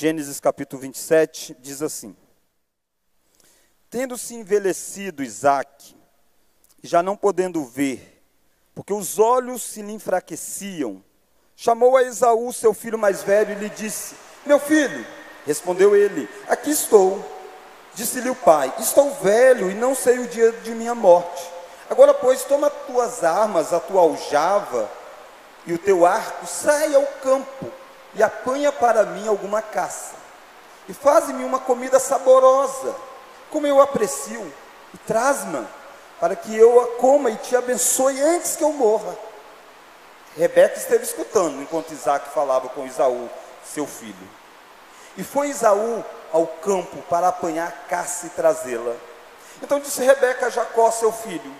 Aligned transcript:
Gênesis 0.00 0.38
capítulo 0.38 0.80
27 0.82 1.56
diz 1.58 1.82
assim: 1.82 2.14
Tendo-se 3.90 4.32
envelhecido 4.32 5.24
Isaac, 5.24 5.96
já 6.84 7.02
não 7.02 7.16
podendo 7.16 7.64
ver, 7.64 8.22
porque 8.76 8.92
os 8.92 9.18
olhos 9.18 9.60
se 9.60 9.82
lhe 9.82 9.90
enfraqueciam, 9.90 11.02
chamou 11.56 11.96
a 11.96 12.04
Esaú, 12.04 12.52
seu 12.52 12.72
filho 12.72 12.96
mais 12.96 13.24
velho, 13.24 13.50
e 13.50 13.54
lhe 13.56 13.68
disse: 13.70 14.14
Meu 14.46 14.60
filho, 14.60 15.04
respondeu 15.44 15.96
ele: 15.96 16.28
Aqui 16.46 16.70
estou. 16.70 17.20
Disse-lhe 17.92 18.30
o 18.30 18.36
pai: 18.36 18.72
Estou 18.78 19.12
velho 19.14 19.68
e 19.68 19.74
não 19.74 19.96
sei 19.96 20.20
o 20.20 20.28
dia 20.28 20.52
de 20.52 20.76
minha 20.76 20.94
morte. 20.94 21.42
Agora, 21.90 22.14
pois, 22.14 22.44
toma 22.44 22.70
tuas 22.70 23.24
armas, 23.24 23.72
a 23.72 23.80
tua 23.80 24.02
aljava 24.02 24.88
e 25.66 25.72
o 25.72 25.78
teu 25.78 26.06
arco, 26.06 26.46
sai 26.46 26.94
ao 26.94 27.04
campo 27.20 27.77
e 28.18 28.22
apanha 28.22 28.72
para 28.72 29.04
mim 29.04 29.28
alguma 29.28 29.62
caça. 29.62 30.16
E 30.88 30.92
faz-me 30.92 31.44
uma 31.44 31.60
comida 31.60 32.00
saborosa, 32.00 32.94
como 33.48 33.64
eu 33.64 33.80
aprecio, 33.80 34.52
e 34.92 34.98
traz-me 34.98 35.64
para 36.18 36.34
que 36.34 36.54
eu 36.56 36.80
a 36.80 36.86
coma 36.96 37.30
e 37.30 37.36
te 37.36 37.54
abençoe 37.54 38.20
antes 38.20 38.56
que 38.56 38.64
eu 38.64 38.72
morra. 38.72 39.16
Rebeca 40.36 40.76
esteve 40.76 41.04
escutando 41.04 41.62
enquanto 41.62 41.92
Isaac 41.92 42.30
falava 42.30 42.68
com 42.70 42.84
Isaú, 42.84 43.30
seu 43.64 43.86
filho. 43.86 44.28
E 45.16 45.22
foi 45.22 45.50
Isaú 45.50 46.04
ao 46.32 46.44
campo 46.44 46.96
para 47.02 47.28
apanhar 47.28 47.68
a 47.68 47.88
caça 47.88 48.26
e 48.26 48.30
trazê-la. 48.30 48.96
Então 49.62 49.78
disse 49.78 50.02
Rebeca 50.02 50.46
a 50.46 50.50
Jacó, 50.50 50.90
seu 50.90 51.12
filho: 51.12 51.54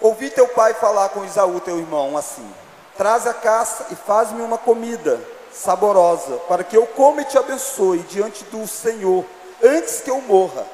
Ouvi 0.00 0.30
teu 0.30 0.48
pai 0.48 0.72
falar 0.72 1.10
com 1.10 1.26
Isaú, 1.26 1.60
teu 1.60 1.78
irmão, 1.78 2.16
assim: 2.16 2.54
Traz 2.96 3.26
a 3.26 3.34
caça 3.34 3.86
e 3.90 3.94
faz-me 3.94 4.42
uma 4.42 4.58
comida 4.58 5.20
saborosa, 5.52 6.36
para 6.48 6.64
que 6.64 6.76
eu 6.76 6.86
coma 6.86 7.22
e 7.22 7.24
te 7.24 7.38
abençoe 7.38 7.98
diante 8.00 8.44
do 8.44 8.66
Senhor, 8.66 9.24
antes 9.62 10.00
que 10.00 10.10
eu 10.10 10.20
morra. 10.20 10.66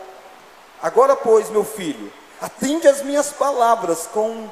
Agora, 0.83 1.15
pois, 1.15 1.49
meu 1.51 1.65
filho, 1.65 2.13
atende 2.41 2.89
as 2.89 3.03
minhas 3.03 3.33
palavras 3.33 4.09
com, 4.13 4.51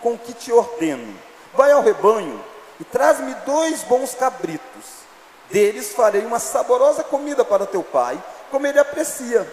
com 0.00 0.16
que 0.16 0.32
te 0.32 0.52
ordeno. 0.52 1.14
Vai 1.52 1.72
ao 1.72 1.82
rebanho 1.82 2.42
e 2.78 2.84
traz-me 2.84 3.34
dois 3.46 3.82
bons 3.82 4.14
cabritos. 4.14 5.04
Deles 5.50 5.92
farei 5.92 6.24
uma 6.24 6.38
saborosa 6.38 7.02
comida 7.04 7.44
para 7.44 7.66
teu 7.66 7.82
pai, 7.82 8.22
como 8.50 8.66
ele 8.66 8.78
aprecia. 8.78 9.46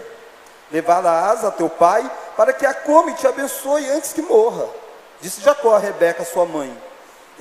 Levá-la-ás 0.72 1.44
a 1.44 1.52
teu 1.52 1.70
pai, 1.70 2.10
para 2.38 2.54
que 2.54 2.66
a 2.66 2.74
come 2.74 3.12
e 3.12 3.16
te 3.16 3.28
abençoe 3.28 3.90
antes 3.90 4.14
que 4.14 4.22
morra. 4.22 4.68
Disse 5.20 5.42
Jacó 5.42 5.76
a 5.76 5.80
Rebeca, 5.80 6.24
sua 6.24 6.46
mãe: 6.46 6.76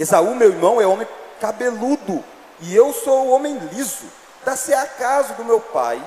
Esaú, 0.01 0.35
meu 0.35 0.49
irmão, 0.49 0.81
é 0.81 0.87
homem 0.87 1.07
cabeludo, 1.39 2.25
e 2.61 2.75
eu 2.75 2.91
sou 2.91 3.27
o 3.27 3.31
homem 3.33 3.59
liso. 3.71 4.07
Dá-se 4.43 4.73
acaso 4.73 5.35
do 5.35 5.45
meu 5.45 5.61
pai 5.61 6.03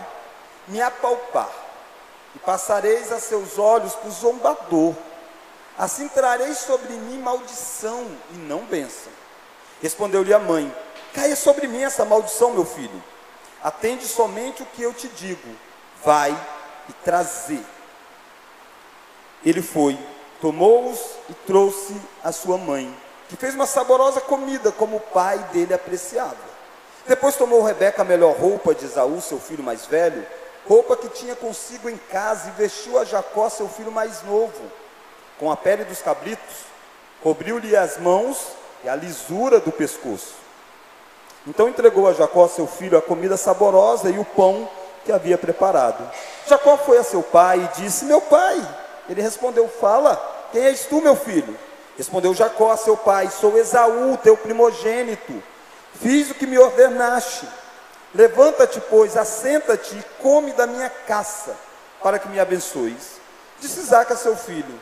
me 0.67 0.81
apalpar, 0.81 1.51
e 2.35 2.39
passareis 2.39 3.11
a 3.11 3.19
seus 3.19 3.59
olhos 3.59 3.93
por 3.93 4.09
zombador. 4.09 4.95
Assim 5.77 6.07
trareis 6.07 6.57
sobre 6.57 6.93
mim 6.93 7.19
maldição 7.19 8.07
e 8.31 8.37
não 8.37 8.65
bênção. 8.65 9.11
Respondeu-lhe 9.79 10.33
a 10.33 10.39
mãe: 10.39 10.75
Caia 11.13 11.35
sobre 11.35 11.67
mim 11.67 11.83
essa 11.83 12.03
maldição, 12.03 12.51
meu 12.51 12.65
filho. 12.65 13.03
Atende 13.63 14.07
somente 14.07 14.63
o 14.63 14.65
que 14.65 14.81
eu 14.81 14.91
te 14.91 15.07
digo. 15.07 15.55
Vai 16.03 16.35
e 16.89 16.93
trazer. 16.93 17.63
Ele 19.45 19.61
foi, 19.61 19.99
tomou-os 20.41 20.99
e 21.29 21.33
trouxe 21.45 21.95
a 22.23 22.31
sua 22.31 22.57
mãe, 22.57 22.91
que 23.29 23.35
fez 23.35 23.55
uma 23.55 23.65
saborosa 23.65 24.21
comida, 24.21 24.71
como 24.71 24.97
o 24.97 24.99
pai 24.99 25.37
dele 25.51 25.73
apreciava. 25.73 26.53
Depois 27.07 27.35
tomou 27.35 27.63
Rebeca 27.63 28.01
a 28.01 28.05
melhor 28.05 28.35
roupa 28.35 28.73
de 28.73 28.85
Esaú, 28.85 29.21
seu 29.21 29.39
filho 29.39 29.63
mais 29.63 29.85
velho, 29.85 30.25
roupa 30.67 30.95
que 30.95 31.09
tinha 31.09 31.35
consigo 31.35 31.89
em 31.89 31.97
casa, 31.97 32.49
e 32.49 32.51
vestiu 32.51 32.97
a 32.97 33.03
Jacó, 33.03 33.49
seu 33.49 33.67
filho 33.67 33.91
mais 33.91 34.23
novo, 34.23 34.61
com 35.39 35.51
a 35.51 35.57
pele 35.57 35.83
dos 35.83 36.01
cabritos, 36.01 36.55
cobriu-lhe 37.21 37.75
as 37.75 37.97
mãos 37.97 38.37
e 38.83 38.89
a 38.89 38.95
lisura 38.95 39.59
do 39.59 39.71
pescoço. 39.71 40.35
Então 41.45 41.67
entregou 41.67 42.07
a 42.07 42.13
Jacó, 42.13 42.47
seu 42.47 42.65
filho, 42.65 42.97
a 42.97 43.01
comida 43.01 43.35
saborosa 43.35 44.09
e 44.09 44.17
o 44.17 44.23
pão 44.23 44.69
que 45.03 45.11
havia 45.11 45.37
preparado. 45.37 46.09
Jacó 46.47 46.77
foi 46.77 46.97
a 46.97 47.03
seu 47.03 47.21
pai 47.21 47.59
e 47.59 47.81
disse: 47.81 48.05
Meu 48.05 48.21
pai. 48.21 48.65
Ele 49.09 49.21
respondeu: 49.21 49.67
Fala, 49.67 50.15
quem 50.51 50.63
és 50.63 50.85
tu, 50.85 51.01
meu 51.01 51.15
filho? 51.15 51.57
Respondeu 51.97 52.33
Jacó 52.33 52.71
a 52.71 52.77
seu 52.77 52.97
pai: 52.97 53.29
Sou 53.29 53.57
Esaú, 53.57 54.17
teu 54.17 54.35
primogênito. 54.35 55.41
Fiz 56.01 56.31
o 56.31 56.35
que 56.35 56.47
me 56.47 56.57
ordenaste. 56.57 57.47
Levanta-te, 58.15 58.79
pois, 58.81 59.17
assenta-te 59.17 59.95
e 59.95 60.03
come 60.21 60.51
da 60.53 60.67
minha 60.67 60.89
caça, 60.89 61.55
para 62.01 62.19
que 62.19 62.27
me 62.27 62.39
abençoes. 62.39 63.19
Disse 63.59 63.79
Isaac 63.79 64.11
a 64.11 64.17
seu 64.17 64.35
filho: 64.35 64.79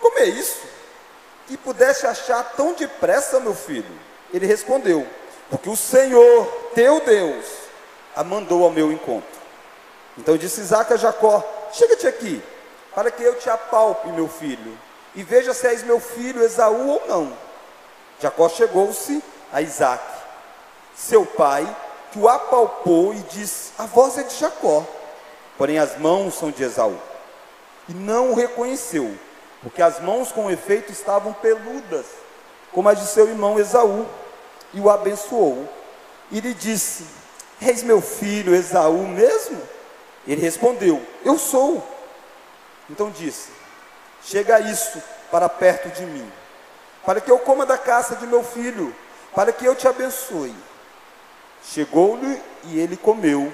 Como 0.00 0.18
é 0.18 0.24
isso? 0.24 0.62
Que 1.46 1.56
pudeste 1.56 2.06
achar 2.06 2.52
tão 2.56 2.74
depressa, 2.74 3.40
meu 3.40 3.54
filho? 3.54 3.98
Ele 4.32 4.46
respondeu: 4.46 5.06
Porque 5.48 5.68
o 5.68 5.76
Senhor, 5.76 6.46
teu 6.74 7.00
Deus, 7.00 7.44
a 8.14 8.22
mandou 8.22 8.64
ao 8.64 8.70
meu 8.70 8.92
encontro. 8.92 9.40
Então 10.18 10.36
disse 10.36 10.60
Isaac 10.60 10.92
a 10.92 10.96
Jacó: 10.96 11.44
Chega-te 11.72 12.06
aqui, 12.06 12.42
para 12.94 13.10
que 13.10 13.22
eu 13.22 13.36
te 13.36 13.48
apalpe, 13.48 14.08
meu 14.08 14.28
filho, 14.28 14.78
e 15.20 15.22
veja 15.22 15.52
se 15.52 15.66
és 15.66 15.82
meu 15.82 16.00
filho 16.00 16.42
Esaú 16.42 16.88
ou 16.88 17.06
não. 17.06 17.36
Jacó 18.22 18.48
chegou-se 18.48 19.22
a 19.52 19.60
Isaac, 19.60 20.02
seu 20.96 21.26
pai, 21.26 21.76
que 22.10 22.18
o 22.18 22.26
apalpou 22.26 23.12
e 23.12 23.18
disse: 23.24 23.70
A 23.76 23.84
voz 23.84 24.16
é 24.16 24.22
de 24.22 24.34
Jacó, 24.34 24.82
porém 25.58 25.78
as 25.78 25.98
mãos 25.98 26.36
são 26.36 26.50
de 26.50 26.62
Esaú. 26.62 26.98
E 27.86 27.92
não 27.92 28.30
o 28.30 28.34
reconheceu, 28.34 29.14
porque 29.62 29.82
as 29.82 30.00
mãos 30.00 30.32
com 30.32 30.50
efeito 30.50 30.90
estavam 30.90 31.34
peludas, 31.34 32.06
como 32.72 32.88
as 32.88 32.98
de 32.98 33.06
seu 33.06 33.28
irmão 33.28 33.60
Esaú, 33.60 34.06
e 34.72 34.80
o 34.80 34.88
abençoou. 34.88 35.68
E 36.30 36.40
lhe 36.40 36.54
disse: 36.54 37.04
És 37.60 37.82
meu 37.82 38.00
filho 38.00 38.54
Esaú 38.54 39.06
mesmo? 39.06 39.60
Ele 40.26 40.40
respondeu: 40.40 41.04
Eu 41.22 41.38
sou. 41.38 41.86
Então 42.88 43.10
disse: 43.10 43.59
Chega 44.22 44.60
isso 44.60 45.02
para 45.30 45.48
perto 45.48 45.88
de 45.90 46.04
mim, 46.04 46.30
para 47.04 47.20
que 47.20 47.30
eu 47.30 47.38
coma 47.38 47.64
da 47.64 47.78
caça 47.78 48.16
de 48.16 48.26
meu 48.26 48.42
filho, 48.42 48.94
para 49.34 49.52
que 49.52 49.64
eu 49.64 49.74
te 49.74 49.88
abençoe. 49.88 50.54
Chegou-lhe 51.64 52.40
e 52.64 52.78
ele 52.78 52.96
comeu. 52.96 53.52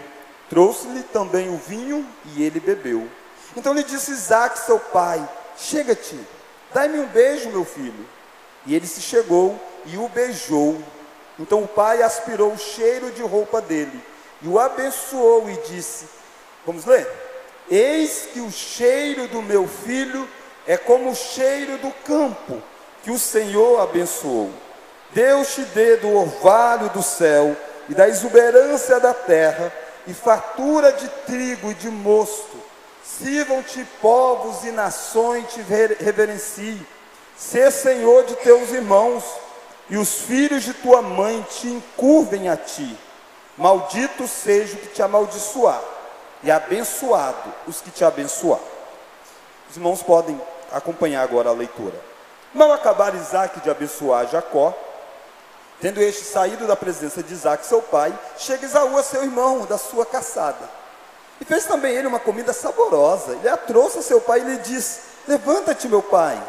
Trouxe-lhe 0.48 1.02
também 1.02 1.48
o 1.48 1.56
vinho 1.56 2.06
e 2.34 2.42
ele 2.42 2.60
bebeu. 2.60 3.08
Então 3.56 3.74
lhe 3.74 3.82
disse 3.82 4.12
Isaac, 4.12 4.58
seu 4.60 4.78
pai: 4.78 5.26
Chega-te, 5.56 6.18
dai-me 6.72 7.00
um 7.00 7.06
beijo, 7.06 7.50
meu 7.50 7.64
filho. 7.64 8.06
E 8.64 8.74
ele 8.74 8.86
se 8.86 9.00
chegou 9.00 9.58
e 9.86 9.96
o 9.96 10.08
beijou. 10.08 10.80
Então 11.38 11.62
o 11.62 11.68
pai 11.68 12.02
aspirou 12.02 12.52
o 12.52 12.58
cheiro 12.58 13.10
de 13.10 13.22
roupa 13.22 13.60
dele 13.60 14.02
e 14.42 14.48
o 14.48 14.58
abençoou 14.58 15.48
e 15.48 15.56
disse: 15.68 16.06
Vamos 16.64 16.84
ler? 16.84 17.06
Eis 17.70 18.28
que 18.32 18.40
o 18.40 18.50
cheiro 18.50 19.26
do 19.28 19.42
meu 19.42 19.66
filho 19.66 20.28
é 20.66 20.76
como 20.76 21.10
o 21.10 21.14
cheiro 21.14 21.78
do 21.78 21.90
campo 22.04 22.62
que 23.02 23.10
o 23.10 23.18
Senhor 23.18 23.80
abençoou. 23.80 24.50
Deus 25.12 25.54
te 25.54 25.62
dê 25.62 25.96
do 25.96 26.12
orvalho 26.12 26.88
do 26.90 27.02
céu 27.02 27.56
e 27.88 27.94
da 27.94 28.08
exuberância 28.08 28.98
da 28.98 29.14
terra, 29.14 29.72
e 30.06 30.14
fartura 30.14 30.92
de 30.92 31.08
trigo 31.26 31.70
e 31.70 31.74
de 31.74 31.88
mosto. 31.88 32.60
Sirvam-te 33.04 33.84
povos 34.00 34.64
e 34.64 34.70
nações 34.70 35.52
te 35.52 35.60
reverenciem. 35.60 36.84
Ser 37.36 37.70
Senhor 37.70 38.24
de 38.24 38.34
teus 38.36 38.70
irmãos, 38.70 39.24
e 39.88 39.96
os 39.96 40.14
filhos 40.20 40.64
de 40.64 40.74
tua 40.74 41.00
mãe 41.00 41.44
te 41.48 41.68
encurvem 41.68 42.48
a 42.48 42.56
ti. 42.56 42.98
Maldito 43.56 44.26
seja 44.26 44.74
o 44.74 44.78
que 44.78 44.88
te 44.88 45.02
amaldiçoar 45.02 45.80
e 46.42 46.50
abençoado 46.50 47.52
os 47.66 47.80
que 47.80 47.90
te 47.90 48.04
abençoar. 48.04 48.60
Os 49.70 49.76
irmãos 49.76 50.02
podem 50.02 50.40
acompanhar 50.72 51.22
agora 51.22 51.50
a 51.50 51.52
leitura. 51.52 51.94
Mal 52.54 52.72
acabar 52.72 53.14
Isaac 53.14 53.60
de 53.60 53.70
abençoar 53.70 54.28
Jacó, 54.28 54.74
tendo 55.80 56.00
este 56.00 56.24
saído 56.24 56.66
da 56.66 56.74
presença 56.74 57.22
de 57.22 57.34
Isaac, 57.34 57.66
seu 57.66 57.82
pai, 57.82 58.16
chega 58.38 58.64
Isaú 58.64 58.96
a 58.96 59.02
seu 59.02 59.22
irmão 59.22 59.66
da 59.66 59.76
sua 59.76 60.06
caçada. 60.06 60.68
E 61.40 61.44
fez 61.44 61.66
também 61.66 61.94
ele 61.94 62.06
uma 62.06 62.18
comida 62.18 62.52
saborosa. 62.52 63.32
Ele 63.32 63.48
a 63.48 63.56
trouxe 63.56 63.98
a 63.98 64.02
seu 64.02 64.20
pai 64.20 64.40
e 64.40 64.44
lhe 64.44 64.58
disse: 64.58 65.00
Levanta-te, 65.28 65.86
meu 65.88 66.02
pai, 66.02 66.42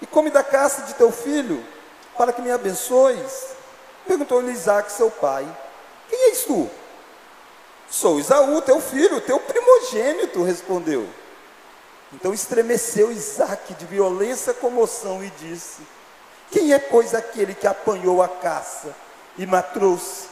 e 0.00 0.06
come 0.06 0.30
da 0.30 0.42
caça 0.42 0.82
de 0.82 0.94
teu 0.94 1.12
filho, 1.12 1.62
para 2.16 2.32
que 2.32 2.40
me 2.40 2.50
abençoes. 2.50 3.48
Perguntou-lhe 4.06 4.50
Isaac, 4.50 4.90
seu 4.90 5.10
pai: 5.10 5.46
Quem 6.08 6.30
és 6.30 6.44
tu? 6.44 6.70
Sou 7.90 8.18
Isaú, 8.18 8.60
teu 8.62 8.80
filho, 8.80 9.20
teu 9.20 9.38
primogênito, 9.38 10.42
respondeu. 10.42 11.06
Então 12.12 12.32
estremeceu 12.32 13.10
Isaac 13.10 13.74
de 13.74 13.86
violência 13.86 14.54
comoção 14.54 15.22
e 15.22 15.30
disse: 15.30 15.82
Quem 16.50 16.72
é, 16.72 16.78
pois, 16.78 17.14
aquele 17.14 17.54
que 17.54 17.66
apanhou 17.66 18.22
a 18.22 18.28
caça 18.28 18.94
e 19.36 19.46
me 19.46 19.62
trouxe? 19.62 20.28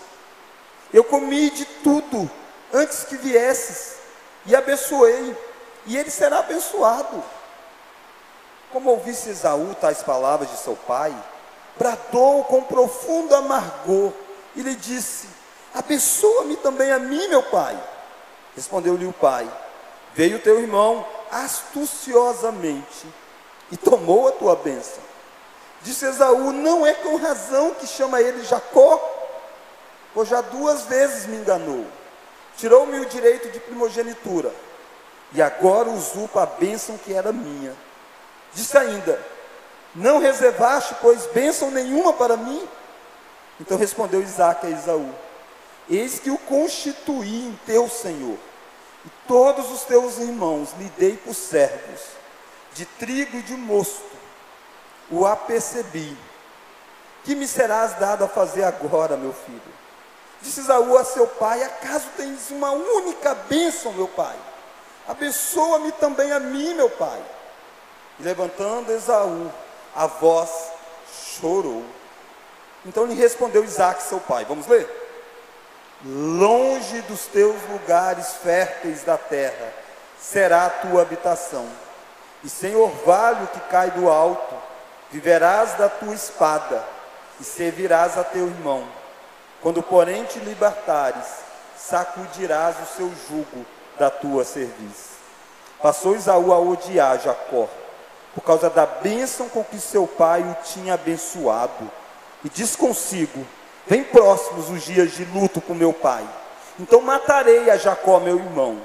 Eu 0.93 1.03
comi 1.03 1.51
de 1.51 1.65
tudo 1.65 2.31
antes 2.73 3.05
que 3.05 3.17
viesses, 3.17 3.97
e 4.47 4.55
abençoei, 4.57 5.37
e 5.87 5.97
ele 5.97 6.11
será 6.11 6.41
abençoado. 6.41 7.23
Como 8.73 8.91
ouvisse 8.91 9.31
Esaú 9.31 9.75
tais 9.81 10.03
palavras 10.03 10.51
de 10.51 10.57
seu 10.57 10.75
pai, 10.75 11.15
bradou 11.77 12.45
com 12.45 12.63
profundo 12.63 13.35
amargor 13.35 14.13
e 14.57 14.63
lhe 14.63 14.75
disse: 14.75 15.29
Abençoa-me 15.75 16.57
também 16.57 16.91
a 16.91 16.99
mim, 16.99 17.29
meu 17.29 17.43
pai. 17.43 17.79
Respondeu-lhe 18.55 19.07
o 19.07 19.13
pai: 19.13 19.51
Veio 20.15 20.41
teu 20.41 20.59
irmão 20.61 21.07
astuciosamente 21.33 23.07
e 23.71 23.77
tomou 23.77 24.29
a 24.29 24.33
tua 24.33 24.55
bênção. 24.55 25.03
Disse 25.83 26.05
Esaú: 26.05 26.53
Não 26.53 26.87
é 26.87 26.93
com 26.93 27.17
razão 27.17 27.75
que 27.75 27.87
chama 27.87 28.21
ele 28.21 28.45
Jacó, 28.45 29.01
pois 30.13 30.29
já 30.29 30.43
duas 30.43 30.83
vezes 30.83 31.27
me 31.27 31.37
enganou. 31.37 31.87
Tirou-me 32.57 33.01
o 33.01 33.07
direito 33.07 33.51
de 33.51 33.59
primogenitura, 33.59 34.53
e 35.33 35.41
agora 35.41 35.89
usurpa 35.89 36.43
a 36.43 36.47
bênção 36.47 36.99
que 36.99 37.15
era 37.15 37.33
minha. 37.33 37.75
Disse 38.53 38.77
ainda: 38.77 39.19
Não 39.95 40.19
reservaste, 40.19 40.95
pois, 41.01 41.27
bênção 41.29 41.71
nenhuma 41.71 42.13
para 42.13 42.37
mim? 42.37 42.69
Então 43.59 43.79
respondeu 43.79 44.23
Isaac 44.23 44.67
a 44.67 44.71
Esaú: 44.71 45.09
Eis 45.89 46.19
que 46.19 46.31
o 46.31 46.39
constituí 46.39 47.47
em 47.49 47.59
teu 47.67 47.89
Senhor, 47.89 48.37
todos 49.33 49.71
os 49.71 49.85
teus 49.85 50.19
irmãos 50.19 50.75
lhe 50.79 50.93
dei 50.99 51.17
por 51.17 51.35
servos, 51.35 52.03
de 52.75 52.85
trigo 52.85 53.39
e 53.39 53.41
de 53.41 53.55
mosto, 53.55 54.05
o 55.11 55.25
apercebi. 55.27 56.15
Que 57.25 57.35
me 57.35 57.49
serás 57.49 57.99
dado 57.99 58.25
a 58.25 58.29
fazer 58.29 58.63
agora, 58.63 59.17
meu 59.17 59.33
filho? 59.33 59.73
Disse 60.43 60.61
Esaú 60.61 60.99
a 60.99 61.05
seu 61.05 61.27
pai: 61.27 61.63
Acaso 61.63 62.09
tens 62.15 62.51
uma 62.51 62.73
única 62.73 63.35
bênção, 63.35 63.95
meu 63.95 64.07
pai? 64.07 64.37
Abençoa-me 65.09 65.93
também 65.93 66.31
a 66.31 66.39
mim, 66.39 66.75
meu 66.75 66.91
pai. 66.91 67.23
E 68.21 68.23
levantando 68.23 68.93
Esaú, 68.93 69.51
a 69.97 70.07
voz 70.09 70.51
chorou. 71.41 71.83
Então 72.85 73.07
lhe 73.07 73.15
respondeu 73.15 73.65
Isaac, 73.65 74.03
seu 74.03 74.21
pai. 74.21 74.45
Vamos 74.45 74.67
ler? 74.67 75.02
Longe 76.05 77.01
dos 77.03 77.27
teus 77.27 77.55
lugares 77.71 78.35
férteis 78.43 79.05
da 79.05 79.17
terra 79.17 79.73
será 80.21 80.67
a 80.67 80.71
tua 80.71 81.03
habitação, 81.03 81.67
e 82.43 82.49
sem 82.49 82.75
orvalho 82.75 83.47
que 83.49 83.61
cai 83.61 83.93
do 83.93 84.11
alto, 84.11 84.55
viverás 85.13 85.75
da 85.75 85.89
tua 85.89 86.13
espada, 86.13 86.83
e 87.41 87.45
servirás 87.45 88.19
a 88.19 88.25
teu 88.25 88.47
irmão. 88.47 88.85
Quando, 89.61 89.81
porém, 89.81 90.25
te 90.25 90.41
libertares, 90.41 91.27
sacudirás 91.77 92.77
o 92.83 92.97
seu 92.97 93.13
jugo 93.29 93.65
da 93.97 94.11
tua 94.11 94.45
serviço. 94.45 95.13
Passou 95.81 96.17
Isaú 96.17 96.53
a 96.53 96.59
odiar 96.59 97.21
Jacó, 97.21 97.69
por 98.35 98.43
causa 98.43 98.69
da 98.69 98.87
bênção 98.87 99.49
com 99.49 99.63
que 99.63 99.79
seu 99.79 100.07
pai 100.07 100.41
o 100.43 100.57
tinha 100.65 100.95
abençoado, 100.95 101.89
e 102.45 102.49
diz 102.49 102.75
consigo: 102.75 103.47
Vem 103.87 104.05
próximos 104.05 104.71
os 104.71 104.83
dias 104.83 105.13
de 105.13 105.25
luto 105.25 105.61
com 105.61 105.75
meu 105.75 105.93
pai. 105.93 106.27
Então 106.79 107.01
matarei 107.01 107.69
a 107.71 107.77
Jacó, 107.77 108.21
meu 108.21 108.37
irmão. 108.37 108.81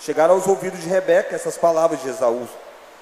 Chegaram 0.00 0.34
aos 0.34 0.46
ouvidos 0.46 0.80
de 0.80 0.88
Rebeca 0.88 1.34
essas 1.34 1.56
palavras 1.56 2.02
de 2.02 2.08
Esaú, 2.08 2.46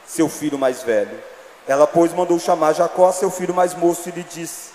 seu 0.06 0.28
filho 0.28 0.58
mais 0.58 0.82
velho. 0.82 1.18
Ela, 1.66 1.86
pois, 1.86 2.12
mandou 2.12 2.38
chamar 2.38 2.74
Jacó, 2.74 3.10
seu 3.10 3.30
filho 3.30 3.52
mais 3.52 3.74
moço, 3.74 4.08
e 4.08 4.12
lhe 4.12 4.22
disse: 4.22 4.70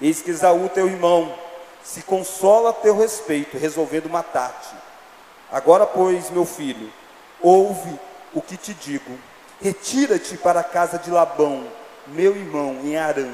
Eis 0.00 0.22
que 0.22 0.30
Esaú, 0.30 0.68
teu 0.68 0.86
irmão, 0.86 1.34
se 1.82 2.02
consola 2.02 2.70
a 2.70 2.74
teu 2.74 2.96
respeito, 2.96 3.58
resolvendo 3.58 4.08
matar-te. 4.08 4.74
Agora, 5.50 5.84
pois, 5.84 6.30
meu 6.30 6.44
filho, 6.44 6.92
ouve 7.40 7.98
o 8.32 8.40
que 8.40 8.56
te 8.56 8.72
digo. 8.72 9.18
Retira-te 9.60 10.36
para 10.36 10.60
a 10.60 10.64
casa 10.64 10.98
de 10.98 11.10
Labão, 11.10 11.66
meu 12.06 12.36
irmão, 12.36 12.78
em 12.84 12.96
Arã. 12.96 13.28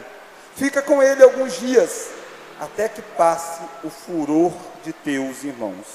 Fica 0.57 0.81
com 0.81 1.03
ele 1.03 1.23
alguns 1.23 1.59
dias 1.59 2.14
até 2.61 2.89
que 2.89 3.03
passe 3.03 3.63
o 3.83 3.91
furor 3.91 4.53
de 4.83 4.93
teus 4.93 5.45
irmãos. 5.45 5.87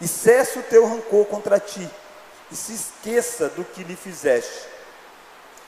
E 0.00 0.08
cesse 0.08 0.58
o 0.58 0.62
teu 0.62 0.86
rancor 0.86 1.26
contra 1.26 1.60
ti, 1.60 1.88
e 2.50 2.56
se 2.56 2.74
esqueça 2.74 3.48
do 3.48 3.64
que 3.64 3.82
lhe 3.82 3.96
fizeste. 3.96 4.66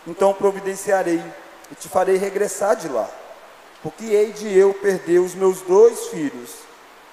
Então 0.07 0.33
providenciarei 0.33 1.23
e 1.71 1.75
te 1.75 1.89
farei 1.89 2.17
regressar 2.17 2.77
de 2.77 2.89
lá, 2.89 3.09
porque 3.83 4.05
hei 4.05 4.33
de 4.33 4.57
eu 4.57 4.75
perder 4.75 5.19
os 5.19 5.35
meus 5.35 5.61
dois 5.63 6.09
filhos 6.09 6.51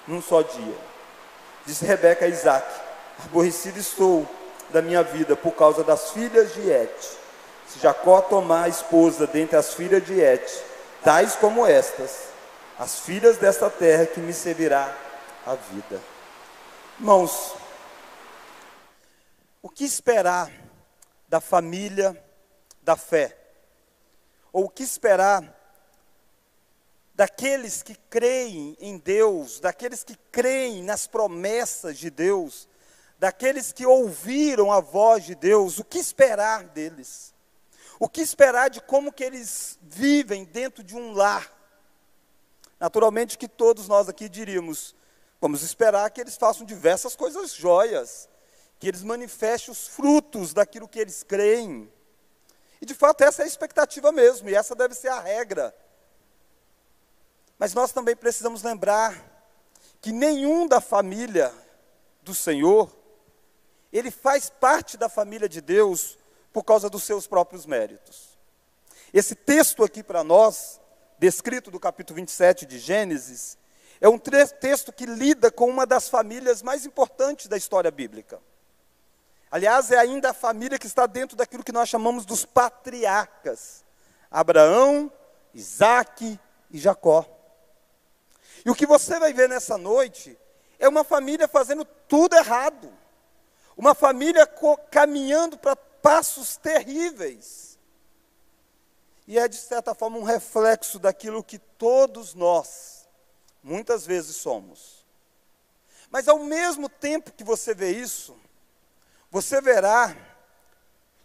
num 0.06 0.22
só 0.22 0.42
dia. 0.42 0.76
Disse 1.66 1.84
Rebeca 1.84 2.24
a 2.24 2.28
Isaac: 2.28 2.66
Aborrecido 3.24 3.78
estou 3.78 4.28
da 4.70 4.82
minha 4.82 5.02
vida 5.02 5.36
por 5.36 5.52
causa 5.52 5.82
das 5.82 6.10
filhas 6.10 6.52
de 6.52 6.68
Et. 6.70 7.16
Se 7.68 7.78
Jacó 7.80 8.20
tomar 8.20 8.64
a 8.64 8.68
esposa 8.68 9.26
dentre 9.26 9.56
as 9.56 9.72
filhas 9.74 10.04
de 10.04 10.20
Et, 10.20 10.62
tais 11.02 11.34
como 11.34 11.66
estas, 11.66 12.33
as 12.78 12.98
filhas 13.00 13.38
desta 13.38 13.70
terra 13.70 14.06
que 14.06 14.20
me 14.20 14.32
servirá 14.32 14.94
a 15.46 15.54
vida. 15.54 16.00
Irmãos, 16.98 17.54
o 19.62 19.68
que 19.68 19.84
esperar 19.84 20.50
da 21.28 21.40
família 21.40 22.20
da 22.82 22.96
fé? 22.96 23.36
Ou 24.52 24.64
o 24.64 24.68
que 24.68 24.82
esperar 24.82 25.42
daqueles 27.14 27.82
que 27.82 27.94
creem 28.10 28.76
em 28.80 28.98
Deus, 28.98 29.60
daqueles 29.60 30.02
que 30.02 30.16
creem 30.32 30.82
nas 30.82 31.06
promessas 31.06 31.96
de 31.96 32.10
Deus, 32.10 32.68
daqueles 33.18 33.72
que 33.72 33.86
ouviram 33.86 34.72
a 34.72 34.80
voz 34.80 35.24
de 35.24 35.34
Deus, 35.34 35.78
o 35.78 35.84
que 35.84 35.98
esperar 35.98 36.64
deles? 36.64 37.32
O 38.00 38.08
que 38.08 38.20
esperar 38.20 38.68
de 38.68 38.80
como 38.80 39.12
que 39.12 39.22
eles 39.22 39.78
vivem 39.80 40.44
dentro 40.44 40.82
de 40.82 40.96
um 40.96 41.12
lar? 41.12 41.48
Naturalmente 42.78 43.38
que 43.38 43.48
todos 43.48 43.88
nós 43.88 44.08
aqui 44.08 44.28
diríamos, 44.28 44.94
vamos 45.40 45.62
esperar 45.62 46.10
que 46.10 46.20
eles 46.20 46.36
façam 46.36 46.66
diversas 46.66 47.14
coisas 47.16 47.54
joias, 47.54 48.28
que 48.78 48.88
eles 48.88 49.02
manifestem 49.02 49.72
os 49.72 49.86
frutos 49.86 50.52
daquilo 50.52 50.88
que 50.88 50.98
eles 50.98 51.22
creem. 51.22 51.90
E 52.80 52.86
de 52.86 52.94
fato 52.94 53.22
essa 53.22 53.42
é 53.42 53.44
a 53.44 53.48
expectativa 53.48 54.12
mesmo, 54.12 54.48
e 54.48 54.54
essa 54.54 54.74
deve 54.74 54.94
ser 54.94 55.08
a 55.08 55.20
regra. 55.20 55.74
Mas 57.58 57.72
nós 57.72 57.92
também 57.92 58.16
precisamos 58.16 58.62
lembrar 58.62 59.32
que 60.00 60.12
nenhum 60.12 60.66
da 60.66 60.80
família 60.80 61.52
do 62.22 62.34
Senhor, 62.34 62.94
ele 63.92 64.10
faz 64.10 64.50
parte 64.50 64.96
da 64.96 65.08
família 65.08 65.48
de 65.48 65.60
Deus 65.60 66.18
por 66.52 66.64
causa 66.64 66.90
dos 66.90 67.04
seus 67.04 67.26
próprios 67.26 67.64
méritos. 67.64 68.36
Esse 69.12 69.34
texto 69.34 69.84
aqui 69.84 70.02
para 70.02 70.24
nós, 70.24 70.80
descrito 71.24 71.70
do 71.70 71.80
capítulo 71.80 72.16
27 72.16 72.66
de 72.66 72.78
Gênesis, 72.78 73.56
é 73.98 74.06
um 74.06 74.18
texto 74.18 74.92
que 74.92 75.06
lida 75.06 75.50
com 75.50 75.70
uma 75.70 75.86
das 75.86 76.06
famílias 76.06 76.60
mais 76.60 76.84
importantes 76.84 77.46
da 77.46 77.56
história 77.56 77.90
bíblica. 77.90 78.38
Aliás, 79.50 79.90
é 79.90 79.96
ainda 79.96 80.30
a 80.30 80.34
família 80.34 80.78
que 80.78 80.86
está 80.86 81.06
dentro 81.06 81.34
daquilo 81.34 81.64
que 81.64 81.72
nós 81.72 81.88
chamamos 81.88 82.26
dos 82.26 82.44
patriarcas: 82.44 83.82
Abraão, 84.30 85.10
Isaac 85.54 86.38
e 86.70 86.78
Jacó. 86.78 87.24
E 88.62 88.68
o 88.68 88.74
que 88.74 88.84
você 88.84 89.18
vai 89.18 89.32
ver 89.32 89.48
nessa 89.48 89.78
noite 89.78 90.38
é 90.78 90.86
uma 90.86 91.04
família 91.04 91.48
fazendo 91.48 91.86
tudo 92.06 92.36
errado, 92.36 92.92
uma 93.78 93.94
família 93.94 94.46
caminhando 94.90 95.56
para 95.56 95.74
passos 95.74 96.58
terríveis. 96.58 97.73
E 99.26 99.38
é, 99.38 99.48
de 99.48 99.56
certa 99.56 99.94
forma, 99.94 100.18
um 100.18 100.22
reflexo 100.22 100.98
daquilo 100.98 101.42
que 101.42 101.58
todos 101.58 102.34
nós, 102.34 103.08
muitas 103.62 104.04
vezes, 104.04 104.36
somos. 104.36 105.04
Mas, 106.10 106.28
ao 106.28 106.38
mesmo 106.38 106.88
tempo 106.88 107.32
que 107.32 107.42
você 107.42 107.74
vê 107.74 107.90
isso, 107.90 108.36
você 109.30 109.60
verá 109.60 110.14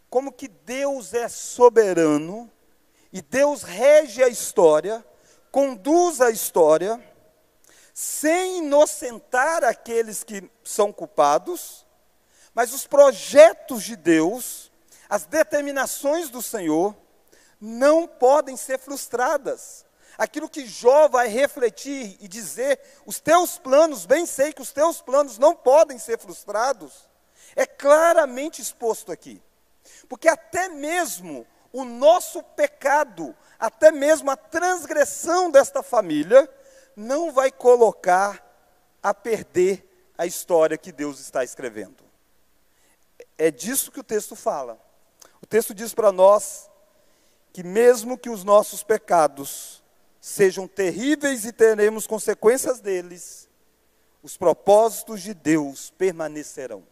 como 0.09 0.31
que 0.31 0.47
Deus 0.47 1.13
é 1.13 1.27
soberano 1.27 2.49
e 3.11 3.21
Deus 3.21 3.63
rege 3.63 4.23
a 4.23 4.27
história, 4.27 5.05
conduz 5.51 6.21
a 6.21 6.31
história, 6.31 7.03
sem 7.93 8.59
inocentar 8.59 9.63
aqueles 9.63 10.23
que 10.23 10.49
são 10.63 10.91
culpados, 10.93 11.85
mas 12.53 12.73
os 12.73 12.87
projetos 12.87 13.83
de 13.83 13.95
Deus, 13.95 14.71
as 15.09 15.25
determinações 15.25 16.29
do 16.29 16.41
Senhor, 16.41 16.95
não 17.59 18.07
podem 18.07 18.55
ser 18.55 18.79
frustradas. 18.79 19.85
Aquilo 20.17 20.49
que 20.49 20.65
Jó 20.65 21.07
vai 21.07 21.27
refletir 21.27 22.17
e 22.19 22.27
dizer, 22.27 22.79
os 23.05 23.19
teus 23.19 23.57
planos, 23.57 24.05
bem 24.05 24.25
sei 24.25 24.51
que 24.51 24.61
os 24.61 24.71
teus 24.71 25.01
planos 25.01 25.37
não 25.37 25.55
podem 25.55 25.97
ser 25.97 26.17
frustrados, 26.17 27.07
é 27.55 27.65
claramente 27.65 28.61
exposto 28.61 29.11
aqui. 29.11 29.41
Porque 30.07 30.27
até 30.27 30.69
mesmo 30.69 31.47
o 31.71 31.83
nosso 31.83 32.43
pecado, 32.43 33.35
até 33.57 33.91
mesmo 33.91 34.29
a 34.29 34.35
transgressão 34.35 35.49
desta 35.51 35.81
família, 35.81 36.49
não 36.95 37.31
vai 37.31 37.51
colocar 37.51 38.45
a 39.01 39.13
perder 39.13 39.85
a 40.17 40.25
história 40.25 40.77
que 40.77 40.91
Deus 40.91 41.19
está 41.19 41.43
escrevendo. 41.43 42.03
É 43.37 43.49
disso 43.49 43.91
que 43.91 44.01
o 44.01 44.03
texto 44.03 44.35
fala. 44.35 44.77
O 45.41 45.45
texto 45.45 45.73
diz 45.73 45.93
para 45.93 46.11
nós 46.11 46.68
que, 47.51 47.63
mesmo 47.63 48.17
que 48.17 48.29
os 48.29 48.43
nossos 48.43 48.83
pecados 48.83 49.83
sejam 50.19 50.67
terríveis 50.67 51.45
e 51.45 51.51
teremos 51.51 52.05
consequências 52.05 52.79
deles, 52.79 53.49
os 54.21 54.37
propósitos 54.37 55.21
de 55.21 55.33
Deus 55.33 55.91
permanecerão. 55.97 56.83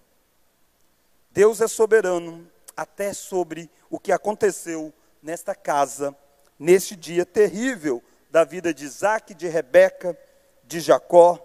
Deus 1.32 1.62
é 1.62 1.68
soberano 1.68 2.50
até 2.76 3.14
sobre 3.14 3.70
o 3.90 4.00
que 4.00 4.12
aconteceu 4.12 4.94
nesta 5.22 5.54
casa, 5.54 6.16
neste 6.58 6.96
dia 6.96 7.26
terrível 7.26 8.02
da 8.30 8.44
vida 8.44 8.74
de 8.74 8.86
Isaac, 8.86 9.34
de 9.34 9.48
Rebeca, 9.48 10.18
de 10.64 10.80
Jacó 10.80 11.40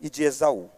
e 0.00 0.08
de 0.08 0.24
Esaú. 0.24 0.70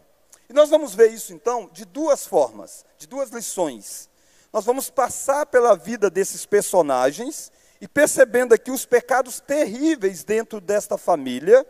E 0.49 0.53
nós 0.53 0.69
vamos 0.69 0.95
ver 0.95 1.11
isso 1.11 1.33
então 1.33 1.69
de 1.71 1.85
duas 1.85 2.25
formas, 2.25 2.85
de 2.97 3.05
duas 3.05 3.29
lições. 3.31 4.09
Nós 4.51 4.65
vamos 4.65 4.89
passar 4.89 5.45
pela 5.45 5.75
vida 5.75 6.09
desses 6.09 6.45
personagens 6.45 7.51
e 7.79 7.87
percebendo 7.87 8.53
aqui 8.53 8.71
os 8.71 8.85
pecados 8.85 9.39
terríveis 9.39 10.23
dentro 10.23 10.59
desta 10.59 10.97
família 10.97 11.65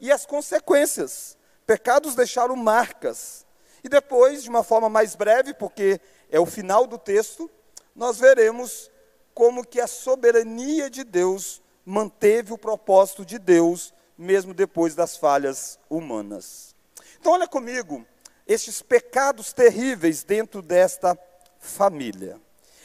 e 0.00 0.10
as 0.10 0.26
consequências. 0.26 1.36
Pecados 1.66 2.14
deixaram 2.14 2.56
marcas. 2.56 3.46
E 3.84 3.88
depois, 3.88 4.42
de 4.42 4.48
uma 4.48 4.62
forma 4.62 4.88
mais 4.88 5.14
breve, 5.14 5.54
porque 5.54 6.00
é 6.30 6.38
o 6.38 6.46
final 6.46 6.86
do 6.86 6.98
texto, 6.98 7.50
nós 7.94 8.18
veremos 8.18 8.90
como 9.34 9.66
que 9.66 9.80
a 9.80 9.86
soberania 9.86 10.90
de 10.90 11.04
Deus 11.04 11.62
manteve 11.84 12.52
o 12.52 12.58
propósito 12.58 13.24
de 13.24 13.38
Deus, 13.38 13.92
mesmo 14.16 14.54
depois 14.54 14.94
das 14.94 15.16
falhas 15.16 15.78
humanas. 15.90 16.74
Então, 17.18 17.32
olha 17.32 17.48
comigo, 17.48 18.04
estes 18.46 18.82
pecados 18.82 19.52
terríveis 19.52 20.22
dentro 20.22 20.62
desta 20.62 21.18
família. 21.58 22.40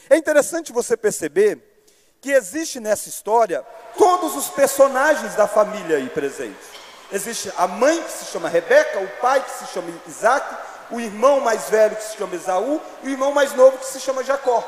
É 0.08 0.16
interessante 0.16 0.72
você 0.72 0.96
perceber 0.96 1.77
que 2.20 2.32
existe 2.32 2.80
nessa 2.80 3.08
história 3.08 3.64
todos 3.96 4.36
os 4.36 4.48
personagens 4.48 5.34
da 5.34 5.46
família 5.46 5.96
aí 5.96 6.08
presentes. 6.08 6.66
Existe 7.10 7.52
a 7.56 7.66
mãe 7.66 8.02
que 8.02 8.12
se 8.12 8.26
chama 8.26 8.48
Rebeca, 8.48 8.98
o 9.00 9.08
pai 9.20 9.42
que 9.42 9.50
se 9.50 9.72
chama 9.72 9.90
Isaac, 10.06 10.46
o 10.90 11.00
irmão 11.00 11.40
mais 11.40 11.68
velho 11.68 11.96
que 11.96 12.02
se 12.02 12.16
chama 12.16 12.34
Esaú 12.34 12.80
e 13.02 13.08
o 13.08 13.10
irmão 13.10 13.32
mais 13.32 13.54
novo 13.54 13.78
que 13.78 13.86
se 13.86 14.00
chama 14.00 14.24
Jacó. 14.24 14.62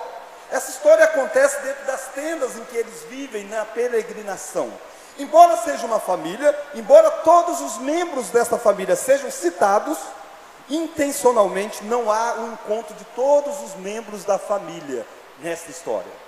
Essa 0.50 0.71
história 0.71 1.04
acontece 1.04 1.61
dentro 1.62 1.85
das 1.87 2.09
tendas 2.14 2.57
em 2.57 2.64
que 2.64 2.76
eles 2.76 3.02
vivem 3.09 3.45
na 3.45 3.64
peregrinação. 3.64 4.73
Embora 5.19 5.57
seja 5.59 5.87
uma 5.87 6.00
família, 6.00 6.59
embora 6.75 7.11
todos 7.11 7.61
os 7.61 7.78
membros 7.78 8.30
desta 8.30 8.59
família 8.59 8.97
sejam 8.97 9.30
citados, 9.30 9.99
intencionalmente 10.69 11.85
não 11.85 12.11
há 12.11 12.35
um 12.38 12.52
encontro 12.52 12.95
de 12.95 13.04
todos 13.16 13.61
os 13.62 13.75
membros 13.76 14.25
da 14.25 14.38
família 14.38 15.07
nessa 15.40 15.71
história. 15.71 16.19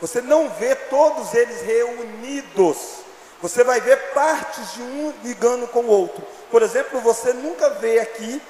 Você 0.00 0.20
não 0.20 0.48
vê 0.50 0.74
todos 0.74 1.32
eles 1.34 1.62
reunidos. 1.62 2.76
Você 3.40 3.62
vai 3.62 3.80
ver 3.80 3.96
partes 4.12 4.72
de 4.72 4.82
um 4.82 5.12
ligando 5.22 5.68
com 5.68 5.80
o 5.80 5.88
outro. 5.88 6.24
Por 6.50 6.62
exemplo, 6.62 7.00
você 7.00 7.32
nunca 7.32 7.70
vê 7.70 7.98
aqui 7.98 8.40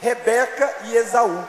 Rebeca 0.00 0.72
e 0.84 0.96
Esaú. 0.96 1.44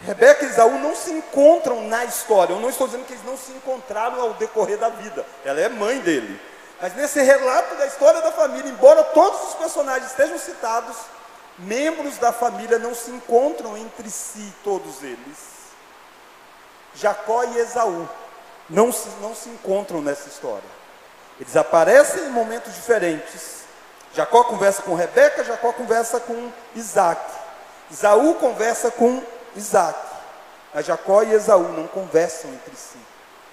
Rebeca 0.00 0.44
e 0.44 0.48
Esaú 0.48 0.78
não 0.78 0.94
se 0.94 1.12
encontram 1.12 1.82
na 1.82 2.04
história. 2.04 2.52
Eu 2.52 2.60
não 2.60 2.68
estou 2.68 2.86
dizendo 2.86 3.06
que 3.06 3.12
eles 3.12 3.24
não 3.24 3.36
se 3.36 3.52
encontraram 3.52 4.20
ao 4.20 4.34
decorrer 4.34 4.78
da 4.78 4.88
vida. 4.88 5.24
Ela 5.44 5.60
é 5.60 5.68
mãe 5.68 5.98
dele. 6.00 6.40
Mas 6.80 6.94
nesse 6.94 7.22
relato 7.22 7.74
da 7.76 7.86
história 7.86 8.20
da 8.20 8.32
família, 8.32 8.68
embora 8.68 9.02
todos 9.04 9.48
os 9.48 9.54
personagens 9.54 10.10
estejam 10.10 10.38
citados, 10.38 10.96
membros 11.58 12.18
da 12.18 12.32
família 12.32 12.78
não 12.78 12.94
se 12.94 13.10
encontram 13.10 13.76
entre 13.76 14.10
si, 14.10 14.52
todos 14.62 15.02
eles. 15.02 15.55
Jacó 16.96 17.44
e 17.44 17.58
Esaú 17.58 18.08
não 18.68 18.90
se, 18.92 19.08
não 19.20 19.34
se 19.34 19.48
encontram 19.48 20.00
nessa 20.00 20.28
história. 20.28 20.76
Eles 21.38 21.56
aparecem 21.56 22.24
em 22.24 22.30
momentos 22.30 22.74
diferentes. 22.74 23.64
Jacó 24.14 24.44
conversa 24.44 24.82
com 24.82 24.94
Rebeca, 24.94 25.44
Jacó 25.44 25.72
conversa 25.72 26.18
com 26.18 26.50
Isaac. 26.74 27.20
Esaú 27.92 28.34
conversa 28.34 28.90
com 28.90 29.22
Isaac. 29.54 29.98
Mas 30.74 30.86
Jacó 30.86 31.22
e 31.22 31.32
Esaú 31.32 31.68
não 31.72 31.86
conversam 31.86 32.50
entre 32.50 32.74
si. 32.74 32.98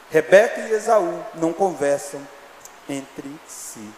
Rebeca 0.09 0.62
e 0.62 0.71
Esaú 0.71 1.23
não 1.35 1.51
conversam 1.51 2.21
entre 2.88 3.39
si. 3.47 3.93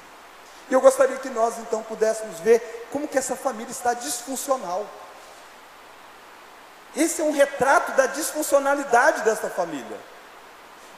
E 0.70 0.74
eu 0.74 0.82
gostaria 0.82 1.18
que 1.18 1.30
nós 1.30 1.58
então 1.60 1.84
pudéssemos 1.84 2.40
ver 2.40 2.88
como 2.92 3.08
que 3.08 3.18
essa 3.18 3.36
família 3.36 3.72
está 3.72 3.94
disfuncional. 3.94 4.86
Esse 6.96 7.22
é 7.22 7.24
um 7.24 7.32
retrato 7.32 7.92
da 7.94 8.06
disfuncionalidade 8.06 9.22
dessa 9.24 9.50
família. 9.50 9.98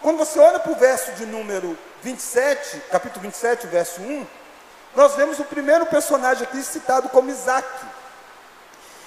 Quando 0.01 0.17
você 0.17 0.39
olha 0.39 0.59
para 0.59 0.71
o 0.71 0.75
verso 0.75 1.11
de 1.13 1.25
número 1.25 1.77
27, 2.03 2.81
capítulo 2.91 3.21
27, 3.23 3.67
verso 3.67 4.01
1, 4.01 4.27
nós 4.95 5.15
vemos 5.15 5.39
o 5.39 5.43
primeiro 5.43 5.85
personagem 5.87 6.43
aqui 6.43 6.61
citado 6.63 7.09
como 7.09 7.29
Isaac. 7.29 7.67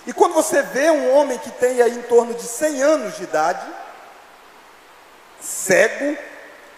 E 0.06 0.12
quando 0.12 0.34
você 0.34 0.62
vê 0.62 0.90
um 0.90 1.14
homem 1.14 1.38
que 1.38 1.50
tem 1.50 1.80
aí 1.80 1.96
em 1.96 2.02
torno 2.02 2.34
de 2.34 2.42
100 2.42 2.82
anos 2.82 3.16
de 3.16 3.24
idade, 3.24 3.66
cego, 5.40 6.16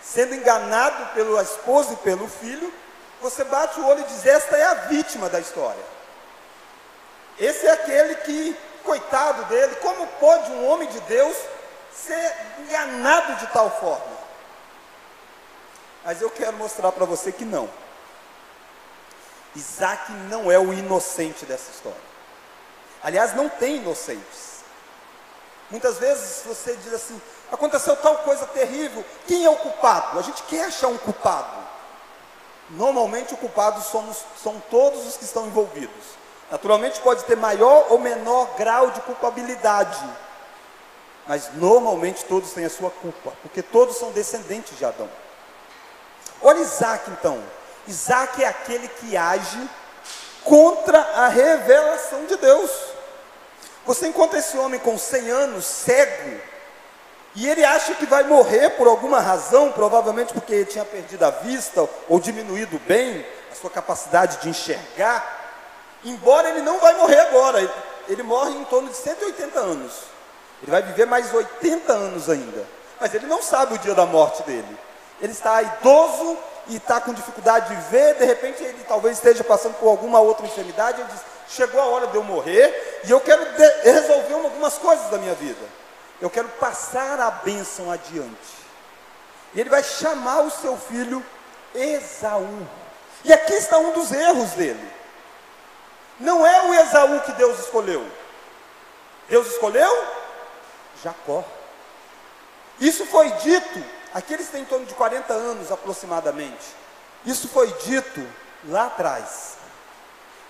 sendo 0.03 0.35
enganado 0.35 1.15
pela 1.15 1.43
esposa 1.43 1.95
e 1.95 1.97
pelo 1.97 2.29
filho, 2.29 2.73
você 3.21 3.45
bate 3.45 3.79
o 3.79 3.87
olho 3.87 4.01
e 4.01 4.05
diz: 4.05 4.27
Esta 4.27 4.57
é 4.57 4.65
a 4.65 4.75
vítima 4.75 5.29
da 5.29 5.41
história. 5.41 5.83
Esse 7.39 7.67
é 7.67 7.73
aquele 7.73 8.15
que, 8.17 8.57
coitado 8.83 9.45
dele, 9.47 9.77
como 9.77 10.07
pode 10.07 10.51
um 10.51 10.69
homem 10.69 10.89
de 10.89 11.01
Deus 11.01 11.37
ser 11.95 12.37
enganado 12.61 13.37
de 13.37 13.47
tal 13.49 13.71
forma? 13.71 14.23
Mas 16.05 16.21
eu 16.21 16.31
quero 16.31 16.57
mostrar 16.57 16.91
para 16.93 17.05
você 17.05 17.31
que 17.31 17.45
não. 17.45 17.69
Isaac 19.55 20.11
não 20.29 20.51
é 20.51 20.59
o 20.59 20.73
inocente 20.73 21.45
dessa 21.45 21.71
história. 21.71 22.01
Aliás, 23.03 23.35
não 23.35 23.49
tem 23.49 23.77
inocentes. 23.77 24.63
Muitas 25.71 25.99
vezes 25.99 26.43
você 26.45 26.77
diz 26.77 26.93
assim: 26.93 27.21
aconteceu 27.51 27.97
tal 27.97 28.19
coisa 28.19 28.47
terrível, 28.47 29.05
quem 29.27 29.45
é 29.45 29.51
o 29.51 29.57
culpado? 29.57 30.19
A 30.19 30.23
gente 30.23 30.43
quer 30.45 30.67
achar 30.67 30.89
um 30.89 30.99
culpado. 30.99 31.63
Normalmente 32.71 33.35
o 33.35 33.37
culpado 33.37 33.83
somos, 33.83 34.25
são 34.43 34.61
todos 34.71 35.07
os 35.07 35.17
que 35.17 35.25
estão 35.25 35.47
envolvidos. 35.47 36.22
Naturalmente 36.53 37.01
pode 37.01 37.25
ter 37.25 37.35
maior 37.35 37.87
ou 37.89 37.99
menor 37.99 38.47
grau 38.59 38.91
de 38.91 39.01
culpabilidade. 39.01 39.99
Mas 41.27 41.49
normalmente 41.55 42.27
todos 42.27 42.51
têm 42.51 42.67
a 42.67 42.71
sua 42.71 42.91
culpa, 42.91 43.33
porque 43.41 43.63
todos 43.63 43.97
são 43.97 44.13
descendentes 44.13 44.77
de 44.77 44.85
Adão. 44.85 45.09
Olha 46.43 46.61
Isaac 46.61 47.11
então. 47.11 47.43
Isaac 47.89 48.45
é 48.45 48.47
aquele 48.47 48.87
que 48.87 49.17
age 49.17 49.67
contra 50.45 50.99
a 51.01 51.29
revelação 51.29 52.27
de 52.27 52.37
Deus. 52.37 52.71
Você 53.87 54.09
encontra 54.09 54.39
esse 54.39 54.59
homem 54.59 54.79
com 54.79 54.99
100 54.99 55.31
anos, 55.31 55.65
cego, 55.65 56.39
e 57.35 57.49
ele 57.49 57.65
acha 57.65 57.95
que 57.95 58.05
vai 58.05 58.25
morrer 58.25 58.77
por 58.77 58.87
alguma 58.87 59.21
razão, 59.21 59.73
provavelmente 59.73 60.35
porque 60.35 60.53
ele 60.53 60.65
tinha 60.67 60.85
perdido 60.85 61.25
a 61.25 61.31
vista 61.31 61.89
ou 62.11 62.21
diminuído 62.21 62.79
bem 62.81 63.25
a 63.51 63.55
sua 63.55 63.71
capacidade 63.71 64.37
de 64.43 64.51
enxergar. 64.51 65.42
Embora 66.05 66.49
ele 66.49 66.63
não 66.63 66.79
vai 66.81 66.95
morrer 66.97 67.21
agora, 67.21 67.61
ele, 68.09 68.23
morre 68.23 68.51
em 68.51 68.65
torno 68.65 68.89
de 68.89 68.97
180 68.97 69.59
anos. 69.59 69.93
Ele 70.63 70.71
vai 70.71 70.83
viver 70.83 71.07
mais 71.07 71.33
80 71.33 71.93
anos 71.93 72.29
ainda. 72.29 72.67
Mas 73.01 73.15
ele 73.15 73.27
não 73.27 73.43
sabe 73.43 73.75
o 73.75 73.79
dia 73.79 73.95
da 73.95 74.07
morte 74.07 74.43
dele. 74.43 74.79
Ele 75.21 75.33
está 75.33 75.63
idoso 75.63 76.37
e 76.67 76.77
está 76.77 77.01
com 77.01 77.13
dificuldade 77.13 77.75
de 77.75 77.83
ver, 77.91 78.15
de 78.15 78.25
repente 78.25 78.63
ele 78.63 78.85
talvez 78.87 79.17
esteja 79.17 79.43
passando 79.43 79.75
por 79.75 79.89
alguma 79.89 80.21
outra 80.21 80.47
enfermidade, 80.47 81.01
ele 81.01 81.11
diz, 81.11 81.21
chegou 81.49 81.81
a 81.81 81.87
hora 81.87 82.07
de 82.07 82.15
eu 82.15 82.23
morrer 82.23 83.03
e 83.05 83.11
eu 83.11 83.21
quero 83.21 83.45
resolver 83.83 84.35
algumas 84.35 84.79
coisas 84.79 85.09
da 85.11 85.19
minha 85.19 85.35
vida. 85.35 85.65
Eu 86.21 86.31
quero 86.31 86.49
passar 86.49 87.19
a 87.21 87.31
bênção 87.31 87.91
adiante. 87.91 88.63
E 89.55 89.61
ele 89.61 89.69
vai 89.69 89.83
chamar 89.83 90.43
o 90.43 90.51
seu 90.51 90.77
filho 90.77 91.25
Esaú. 91.75 92.67
E 93.25 93.33
aqui 93.33 93.55
está 93.55 93.79
um 93.79 93.93
dos 93.93 94.13
erros 94.13 94.51
dele. 94.51 95.02
Não 96.23 96.47
é 96.47 96.63
o 96.63 96.75
Esaú 96.75 97.21
que 97.21 97.33
Deus 97.33 97.59
escolheu. 97.59 98.07
Deus 99.29 99.47
escolheu 99.49 99.91
Jacó. 101.03 101.45
Isso 102.81 103.05
foi 103.07 103.31
dito, 103.33 103.85
aqui 104.15 104.35
eles 104.35 104.49
têm 104.49 104.63
em 104.63 104.65
torno 104.65 104.87
de 104.87 104.95
40 104.95 105.33
anos 105.33 105.71
aproximadamente. 105.71 106.65
Isso 107.27 107.49
foi 107.49 107.73
dito 107.85 108.27
lá 108.69 108.87
atrás. 108.87 109.57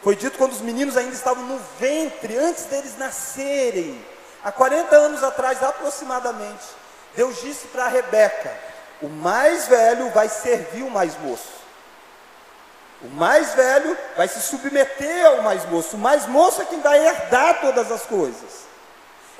Foi 0.02 0.14
dito 0.14 0.37
quando 0.37 0.52
os 0.52 0.61
meninos 0.61 0.97
ainda 0.97 1.14
estavam 1.14 1.45
no 1.45 1.59
ventre, 1.79 2.37
antes 2.37 2.64
deles 2.64 2.99
nascerem. 2.99 4.05
Há 4.45 4.52
40 4.52 4.95
anos 4.95 5.23
atrás, 5.23 5.62
aproximadamente, 5.62 6.64
Deus 7.14 7.41
disse 7.41 7.69
para 7.69 7.88
Rebeca: 7.88 8.52
O 9.00 9.09
mais 9.09 9.69
velho 9.69 10.11
vai 10.11 10.29
servir 10.29 10.83
o 10.83 10.91
mais 10.91 11.17
moço. 11.19 11.62
O 13.04 13.09
mais 13.09 13.54
velho 13.54 13.97
vai 14.16 14.28
se 14.28 14.40
submeter 14.40 15.26
ao 15.26 15.42
mais 15.42 15.64
moço. 15.66 15.97
O 15.97 15.99
mais 15.99 16.26
moço 16.26 16.62
é 16.62 16.64
quem 16.64 16.80
vai 16.80 17.04
herdar 17.04 17.61
todas 17.61 17.90
as 17.90 18.02
coisas. 18.02 18.62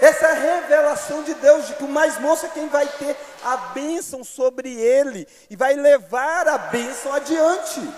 Essa 0.00 0.26
é 0.26 0.31
a 0.31 0.35
revelação 0.61 1.23
de 1.23 1.33
Deus, 1.35 1.69
de 1.69 1.75
que 1.75 1.85
o 1.85 1.88
mais 1.88 2.19
moço 2.19 2.45
é 2.45 2.49
quem 2.49 2.69
vai 2.69 2.87
ter 2.87 3.16
a 3.45 3.57
bênção 3.57 4.25
sobre 4.25 4.75
ele 4.75 5.28
e 5.49 5.54
vai 5.54 5.75
levar 5.75 6.49
a 6.49 6.59
bênção 6.59 7.14
adiante. 7.14 7.88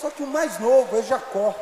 Só 0.00 0.08
que 0.08 0.22
o 0.22 0.26
mais 0.26 0.60
novo 0.60 0.96
é 0.96 1.02
Jacó. 1.02 1.52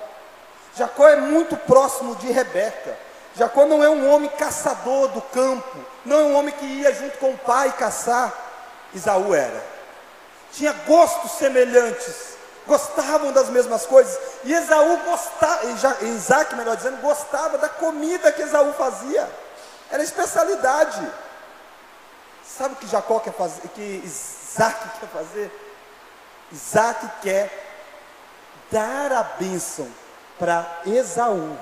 Jacó 0.77 1.09
é 1.09 1.17
muito 1.17 1.57
próximo 1.57 2.15
de 2.17 2.31
Rebeca. 2.31 2.95
Jacó 3.35 3.65
não 3.65 3.83
é 3.83 3.89
um 3.89 4.13
homem 4.13 4.29
caçador 4.29 5.09
do 5.09 5.23
campo, 5.23 5.79
não 6.05 6.21
é 6.21 6.23
um 6.25 6.37
homem 6.37 6.53
que 6.53 6.67
ia 6.67 6.93
junto 6.93 7.17
com 7.19 7.31
o 7.31 7.39
pai 7.39 7.73
caçar. 7.73 8.35
Isaú 8.93 9.35
era. 9.35 9.78
Tinha 10.53 10.73
gostos 10.73 11.33
semelhantes, 11.33 12.37
gostavam 12.67 13.33
das 13.33 13.49
mesmas 13.49 13.87
coisas. 13.87 14.19
E 14.45 14.53
Esaú 14.53 14.99
gostava, 15.05 15.67
Isaac, 16.03 16.55
melhor 16.55 16.77
dizendo, 16.77 17.01
gostava 17.01 17.59
da 17.59 17.69
comida 17.69 18.33
que 18.33 18.43
Esaú 18.43 18.73
fazia. 18.73 19.29
Era 19.91 20.03
especialidade. 20.03 21.07
Sabe 22.45 22.75
o 22.75 22.77
que 22.77 22.87
Jacó 22.87 23.21
quer 23.21 23.33
fazer? 23.33 23.69
Que 23.69 24.03
Isaac 24.05 24.79
quer 25.01 25.09
fazer? 25.09 25.51
Isaac 26.51 27.11
quer 27.23 27.67
dar 28.71 29.13
a 29.13 29.23
bênção 29.23 29.89
para 30.39 30.81
Esaú 30.87 31.57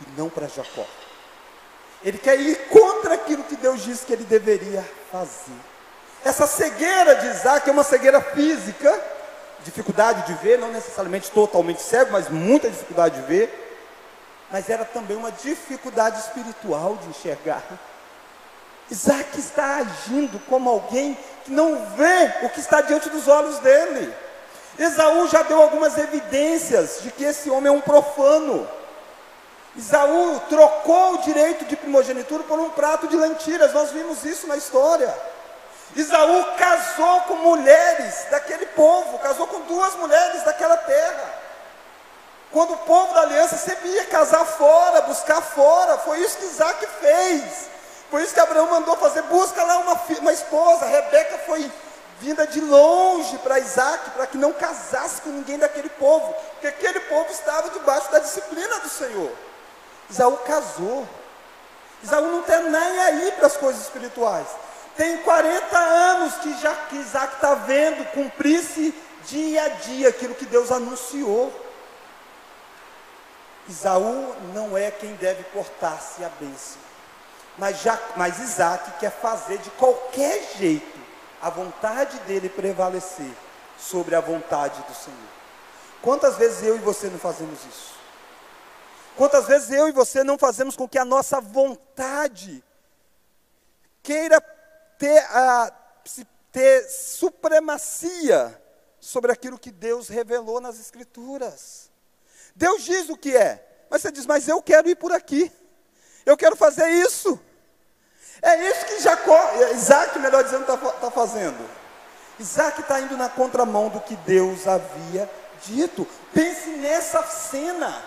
e 0.00 0.20
não 0.20 0.28
para 0.28 0.48
Jacó. 0.48 0.86
Ele 2.02 2.18
quer 2.18 2.38
ir 2.40 2.68
contra 2.68 3.14
aquilo 3.14 3.44
que 3.44 3.56
Deus 3.56 3.82
disse 3.82 4.06
que 4.06 4.12
ele 4.12 4.24
deveria 4.24 4.82
fazer. 5.10 5.69
Essa 6.24 6.46
cegueira 6.46 7.16
de 7.16 7.28
Isaac 7.28 7.68
é 7.68 7.72
uma 7.72 7.82
cegueira 7.82 8.20
física, 8.20 9.00
dificuldade 9.64 10.26
de 10.26 10.34
ver, 10.42 10.58
não 10.58 10.70
necessariamente 10.70 11.30
totalmente 11.30 11.80
cego, 11.80 12.12
mas 12.12 12.28
muita 12.28 12.68
dificuldade 12.68 13.20
de 13.20 13.26
ver. 13.26 13.68
Mas 14.50 14.68
era 14.68 14.84
também 14.84 15.16
uma 15.16 15.32
dificuldade 15.32 16.18
espiritual 16.20 16.96
de 16.96 17.08
enxergar. 17.08 17.62
Isaac 18.90 19.38
está 19.38 19.76
agindo 19.76 20.38
como 20.46 20.68
alguém 20.68 21.16
que 21.44 21.52
não 21.52 21.86
vê 21.96 22.32
o 22.42 22.50
que 22.50 22.60
está 22.60 22.80
diante 22.80 23.08
dos 23.08 23.28
olhos 23.28 23.58
dele. 23.60 24.12
Esaú 24.78 25.28
já 25.28 25.42
deu 25.42 25.62
algumas 25.62 25.96
evidências 25.96 27.00
de 27.02 27.10
que 27.10 27.24
esse 27.24 27.48
homem 27.48 27.68
é 27.68 27.76
um 27.76 27.80
profano. 27.80 28.68
Esaú 29.76 30.40
trocou 30.48 31.14
o 31.14 31.18
direito 31.18 31.64
de 31.64 31.76
primogenitura 31.76 32.42
por 32.42 32.58
um 32.58 32.70
prato 32.70 33.06
de 33.06 33.16
lentilhas, 33.16 33.72
nós 33.72 33.90
vimos 33.90 34.24
isso 34.24 34.46
na 34.46 34.56
história. 34.56 35.14
Isaú 35.96 36.44
casou 36.56 37.20
com 37.22 37.34
mulheres 37.36 38.26
daquele 38.30 38.66
povo, 38.66 39.18
casou 39.18 39.46
com 39.46 39.60
duas 39.62 39.94
mulheres 39.96 40.42
daquela 40.44 40.76
terra. 40.76 41.40
Quando 42.52 42.74
o 42.74 42.78
povo 42.78 43.14
da 43.14 43.22
aliança 43.22 43.56
sempre 43.56 43.88
ia 43.88 44.06
casar 44.06 44.44
fora, 44.44 45.02
buscar 45.02 45.40
fora, 45.40 45.98
foi 45.98 46.18
isso 46.20 46.38
que 46.38 46.44
Isaac 46.44 46.86
fez. 47.00 47.68
Foi 48.10 48.22
isso 48.22 48.34
que 48.34 48.40
Abraão 48.40 48.68
mandou 48.68 48.96
fazer, 48.96 49.22
busca 49.22 49.62
lá 49.62 49.78
uma, 49.78 49.94
uma 50.20 50.32
esposa. 50.32 50.84
Rebeca 50.84 51.38
foi 51.46 51.70
vinda 52.18 52.46
de 52.46 52.60
longe 52.60 53.38
para 53.38 53.58
Isaac, 53.58 54.10
para 54.10 54.26
que 54.26 54.36
não 54.36 54.52
casasse 54.52 55.22
com 55.22 55.30
ninguém 55.30 55.58
daquele 55.58 55.88
povo, 55.88 56.34
porque 56.52 56.66
aquele 56.66 57.00
povo 57.00 57.30
estava 57.30 57.70
debaixo 57.70 58.10
da 58.10 58.18
disciplina 58.18 58.80
do 58.80 58.88
Senhor. 58.88 59.30
Isaú 60.10 60.36
casou. 60.38 61.08
Isaú 62.02 62.26
não 62.26 62.42
tem 62.42 62.62
nem 62.64 63.00
aí 63.00 63.32
para 63.32 63.46
as 63.46 63.56
coisas 63.56 63.82
espirituais. 63.82 64.46
Tem 65.00 65.16
40 65.16 65.78
anos 65.78 66.34
que, 66.34 66.60
já, 66.60 66.74
que 66.74 66.96
Isaac 66.96 67.36
está 67.36 67.54
vendo 67.54 68.04
cumprir-se 68.12 68.94
dia 69.24 69.64
a 69.64 69.68
dia 69.70 70.10
aquilo 70.10 70.34
que 70.34 70.44
Deus 70.44 70.70
anunciou. 70.70 71.50
Isaú 73.66 74.36
não 74.52 74.76
é 74.76 74.90
quem 74.90 75.14
deve 75.14 75.42
portar-se 75.44 76.22
a 76.22 76.28
bênção. 76.38 76.76
Mas, 77.56 77.80
já, 77.80 77.98
mas 78.14 78.40
Isaac 78.40 78.98
quer 79.00 79.10
fazer 79.10 79.56
de 79.56 79.70
qualquer 79.70 80.56
jeito 80.58 81.00
a 81.40 81.48
vontade 81.48 82.18
dele 82.26 82.50
prevalecer 82.50 83.32
sobre 83.78 84.14
a 84.14 84.20
vontade 84.20 84.82
do 84.82 84.94
Senhor. 84.94 85.30
Quantas 86.02 86.36
vezes 86.36 86.62
eu 86.62 86.76
e 86.76 86.80
você 86.80 87.08
não 87.08 87.18
fazemos 87.18 87.58
isso? 87.64 87.94
Quantas 89.16 89.46
vezes 89.46 89.70
eu 89.70 89.88
e 89.88 89.92
você 89.92 90.22
não 90.22 90.36
fazemos 90.36 90.76
com 90.76 90.86
que 90.86 90.98
a 90.98 91.06
nossa 91.06 91.40
vontade 91.40 92.62
queira 94.02 94.59
ter, 95.00 95.18
a, 95.30 95.72
ter 96.52 96.86
supremacia 96.90 98.62
sobre 99.00 99.32
aquilo 99.32 99.58
que 99.58 99.70
Deus 99.70 100.08
revelou 100.08 100.60
nas 100.60 100.78
Escrituras. 100.78 101.90
Deus 102.54 102.82
diz 102.82 103.08
o 103.08 103.16
que 103.16 103.34
é, 103.34 103.86
mas 103.88 104.02
você 104.02 104.12
diz, 104.12 104.26
mas 104.26 104.46
eu 104.46 104.60
quero 104.60 104.90
ir 104.90 104.96
por 104.96 105.10
aqui, 105.10 105.50
eu 106.26 106.36
quero 106.36 106.54
fazer 106.54 106.86
isso. 106.90 107.40
É 108.42 108.68
isso 108.68 108.86
que 108.86 109.00
Jacó, 109.00 109.38
Isaac, 109.72 110.18
melhor 110.18 110.44
dizendo, 110.44 110.62
está 110.62 110.76
tá 110.76 111.10
fazendo. 111.10 111.58
Isaac 112.38 112.80
está 112.80 113.00
indo 113.00 113.16
na 113.16 113.28
contramão 113.28 113.88
do 113.88 114.00
que 114.00 114.16
Deus 114.16 114.66
havia 114.66 115.30
dito. 115.64 116.06
Pense 116.32 116.68
nessa 116.70 117.22
cena 117.22 118.02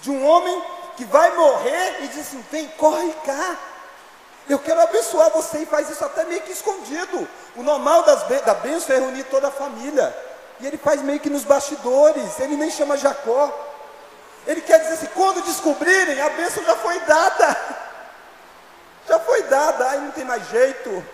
de 0.00 0.10
um 0.10 0.24
homem 0.24 0.62
que 0.96 1.04
vai 1.04 1.34
morrer 1.36 2.04
e 2.04 2.08
diz 2.08 2.20
assim: 2.20 2.44
vem, 2.50 2.68
corre 2.68 3.12
cá. 3.24 3.73
Eu 4.48 4.58
quero 4.58 4.80
abençoar 4.80 5.30
você 5.30 5.58
e 5.58 5.66
faz 5.66 5.88
isso 5.88 6.04
até 6.04 6.24
meio 6.24 6.42
que 6.42 6.52
escondido. 6.52 7.26
O 7.56 7.62
normal 7.62 8.02
das, 8.02 8.22
da 8.42 8.54
bênção 8.54 8.94
é 8.94 8.98
reunir 8.98 9.24
toda 9.24 9.48
a 9.48 9.50
família. 9.50 10.14
E 10.60 10.66
ele 10.66 10.76
faz 10.76 11.02
meio 11.02 11.18
que 11.18 11.30
nos 11.30 11.44
bastidores, 11.44 12.38
ele 12.38 12.56
nem 12.56 12.70
chama 12.70 12.96
Jacó. 12.96 13.50
Ele 14.46 14.60
quer 14.60 14.78
dizer 14.80 14.94
assim: 14.94 15.08
quando 15.14 15.42
descobrirem, 15.42 16.20
a 16.20 16.28
bênção 16.30 16.62
já 16.64 16.76
foi 16.76 16.98
dada. 17.00 17.56
Já 19.06 19.18
foi 19.18 19.42
dada, 19.42 19.90
aí 19.90 20.00
não 20.00 20.12
tem 20.12 20.24
mais 20.24 20.48
jeito. 20.48 21.04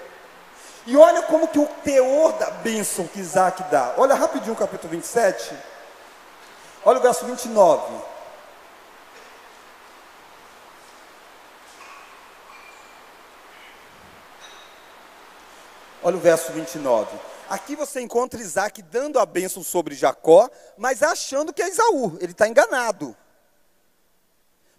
E 0.86 0.96
olha 0.96 1.22
como 1.22 1.48
que 1.48 1.58
o 1.58 1.66
teor 1.82 2.32
da 2.34 2.48
bênção 2.50 3.04
que 3.06 3.18
Isaac 3.18 3.64
dá. 3.64 3.94
Olha 3.96 4.14
rapidinho 4.14 4.52
o 4.54 4.56
capítulo 4.56 4.90
27. 4.90 5.52
Olha 6.84 7.00
o 7.00 7.02
verso 7.02 7.24
29. 7.24 7.92
Olha 16.02 16.16
o 16.16 16.20
verso 16.20 16.52
29. 16.52 17.08
Aqui 17.48 17.74
você 17.76 18.00
encontra 18.00 18.40
Isaac 18.40 18.80
dando 18.80 19.18
a 19.18 19.26
bênção 19.26 19.62
sobre 19.62 19.94
Jacó, 19.94 20.48
mas 20.78 21.02
achando 21.02 21.52
que 21.52 21.62
é 21.62 21.68
Esaú. 21.68 22.16
Ele 22.20 22.32
está 22.32 22.48
enganado. 22.48 23.16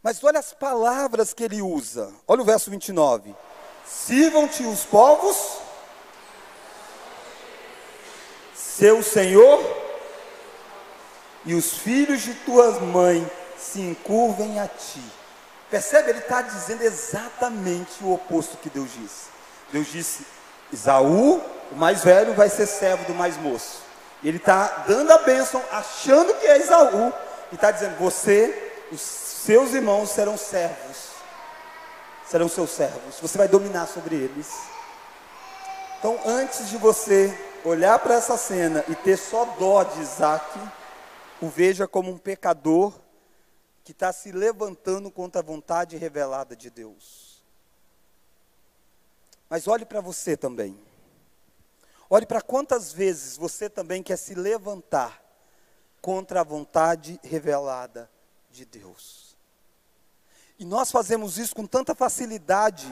Mas 0.01 0.23
olha 0.23 0.39
as 0.39 0.53
palavras 0.53 1.34
que 1.34 1.43
ele 1.43 1.62
usa. 1.62 2.12
Olha 2.27 2.41
o 2.41 2.45
verso 2.45 2.71
29. 2.71 3.36
Sirvam-te 3.86 4.63
os 4.63 4.86
povos, 4.86 5.57
seu 8.55 9.03
Senhor, 9.03 9.60
e 11.45 11.53
os 11.53 11.73
filhos 11.73 12.21
de 12.21 12.34
tua 12.34 12.79
mãe 12.79 13.29
se 13.57 13.81
encurvem 13.81 14.60
a 14.60 14.67
ti. 14.67 15.03
Percebe? 15.69 16.10
Ele 16.10 16.19
está 16.19 16.41
dizendo 16.41 16.81
exatamente 16.81 18.03
o 18.03 18.13
oposto 18.13 18.57
que 18.57 18.69
Deus 18.69 18.89
disse. 18.93 19.25
Deus 19.71 19.88
disse: 19.88 20.25
Isaú, 20.71 21.41
o 21.71 21.75
mais 21.75 22.03
velho, 22.03 22.34
vai 22.34 22.49
ser 22.49 22.65
servo 22.65 23.05
do 23.05 23.13
mais 23.13 23.38
moço. 23.38 23.81
Ele 24.23 24.38
está 24.38 24.84
dando 24.88 25.12
a 25.12 25.17
bênção, 25.19 25.62
achando 25.71 26.34
que 26.36 26.45
é 26.45 26.60
Isaú, 26.60 27.13
e 27.51 27.55
está 27.55 27.71
dizendo: 27.71 27.97
Você, 27.97 28.86
os 28.91 29.01
seus 29.01 29.73
irmãos 29.73 30.10
serão 30.12 30.38
servos, 30.38 31.10
serão 32.25 32.47
seus 32.47 32.69
servos, 32.69 33.19
você 33.21 33.38
vai 33.38 33.47
dominar 33.47 33.88
sobre 33.88 34.15
eles. 34.15 34.47
Então, 35.99 36.19
antes 36.25 36.69
de 36.69 36.77
você 36.77 37.36
olhar 37.63 37.97
para 37.99 38.15
essa 38.15 38.38
cena 38.38 38.84
e 38.88 38.95
ter 38.95 39.17
só 39.17 39.45
dó 39.60 39.84
de 39.84 40.01
Isaac, 40.01 40.60
o 41.41 41.47
veja 41.47 41.88
como 41.88 42.12
um 42.12 42.17
pecador 42.17 42.93
que 43.84 43.91
está 43.91 44.12
se 44.13 44.31
levantando 44.31 45.10
contra 45.12 45.41
a 45.41 45.43
vontade 45.43 45.97
revelada 45.97 46.55
de 46.55 46.69
Deus. 46.69 47.31
Mas 49.51 49.67
olhe 49.67 49.83
para 49.83 49.99
você 49.99 50.37
também. 50.37 50.79
Olhe 52.09 52.25
para 52.25 52.39
quantas 52.41 52.93
vezes 52.93 53.35
você 53.35 53.69
também 53.69 54.01
quer 54.01 54.15
se 54.15 54.33
levantar 54.33 55.21
contra 56.01 56.39
a 56.39 56.43
vontade 56.43 57.19
revelada 57.21 58.09
de 58.49 58.63
Deus. 58.63 59.35
E 60.57 60.63
nós 60.63 60.89
fazemos 60.89 61.37
isso 61.37 61.53
com 61.53 61.67
tanta 61.67 61.93
facilidade 61.93 62.87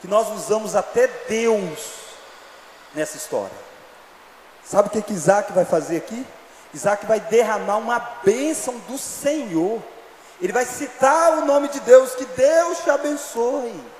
que 0.00 0.08
nós 0.08 0.28
usamos 0.30 0.74
até 0.74 1.06
Deus 1.28 1.78
nessa 2.92 3.16
história. 3.16 3.56
Sabe 4.64 4.88
o 4.88 4.90
que, 4.90 5.02
que 5.02 5.12
Isaac 5.12 5.52
vai 5.52 5.64
fazer 5.64 5.98
aqui? 5.98 6.26
Isaac 6.74 7.06
vai 7.06 7.20
derramar 7.20 7.76
uma 7.76 8.00
bênção 8.24 8.76
do 8.80 8.98
Senhor. 8.98 9.80
Ele 10.40 10.52
vai 10.52 10.64
citar 10.64 11.38
o 11.38 11.46
nome 11.46 11.68
de 11.68 11.78
Deus, 11.78 12.16
que 12.16 12.24
Deus 12.24 12.78
te 12.78 12.90
abençoe. 12.90 13.99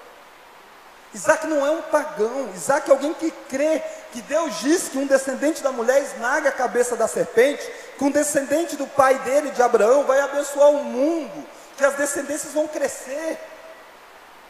Isaac 1.13 1.47
não 1.47 1.67
é 1.67 1.71
um 1.71 1.83
pagão, 1.83 2.53
Isaac 2.55 2.89
é 2.89 2.93
alguém 2.93 3.13
que 3.15 3.31
crê 3.49 3.83
que 4.13 4.23
Deus 4.23 4.61
diz 4.61 4.89
que 4.89 4.99
um 4.99 5.07
descendente 5.07 5.63
da 5.63 5.73
mulher 5.73 6.03
esmaga 6.03 6.49
a 6.49 6.53
cabeça 6.53 6.97
da 6.97 7.09
serpente, 7.09 7.69
que 7.99 8.05
um 8.05 8.11
descendente 8.11 8.77
do 8.77 8.87
pai 8.87 9.19
dele, 9.21 9.51
de 9.51 9.63
Abraão, 9.63 10.05
vai 10.05 10.21
abençoar 10.21 10.71
o 10.71 10.85
mundo, 10.85 11.47
que 11.77 11.85
as 11.85 11.97
descendências 11.97 12.53
vão 12.53 12.69
crescer. 12.69 13.39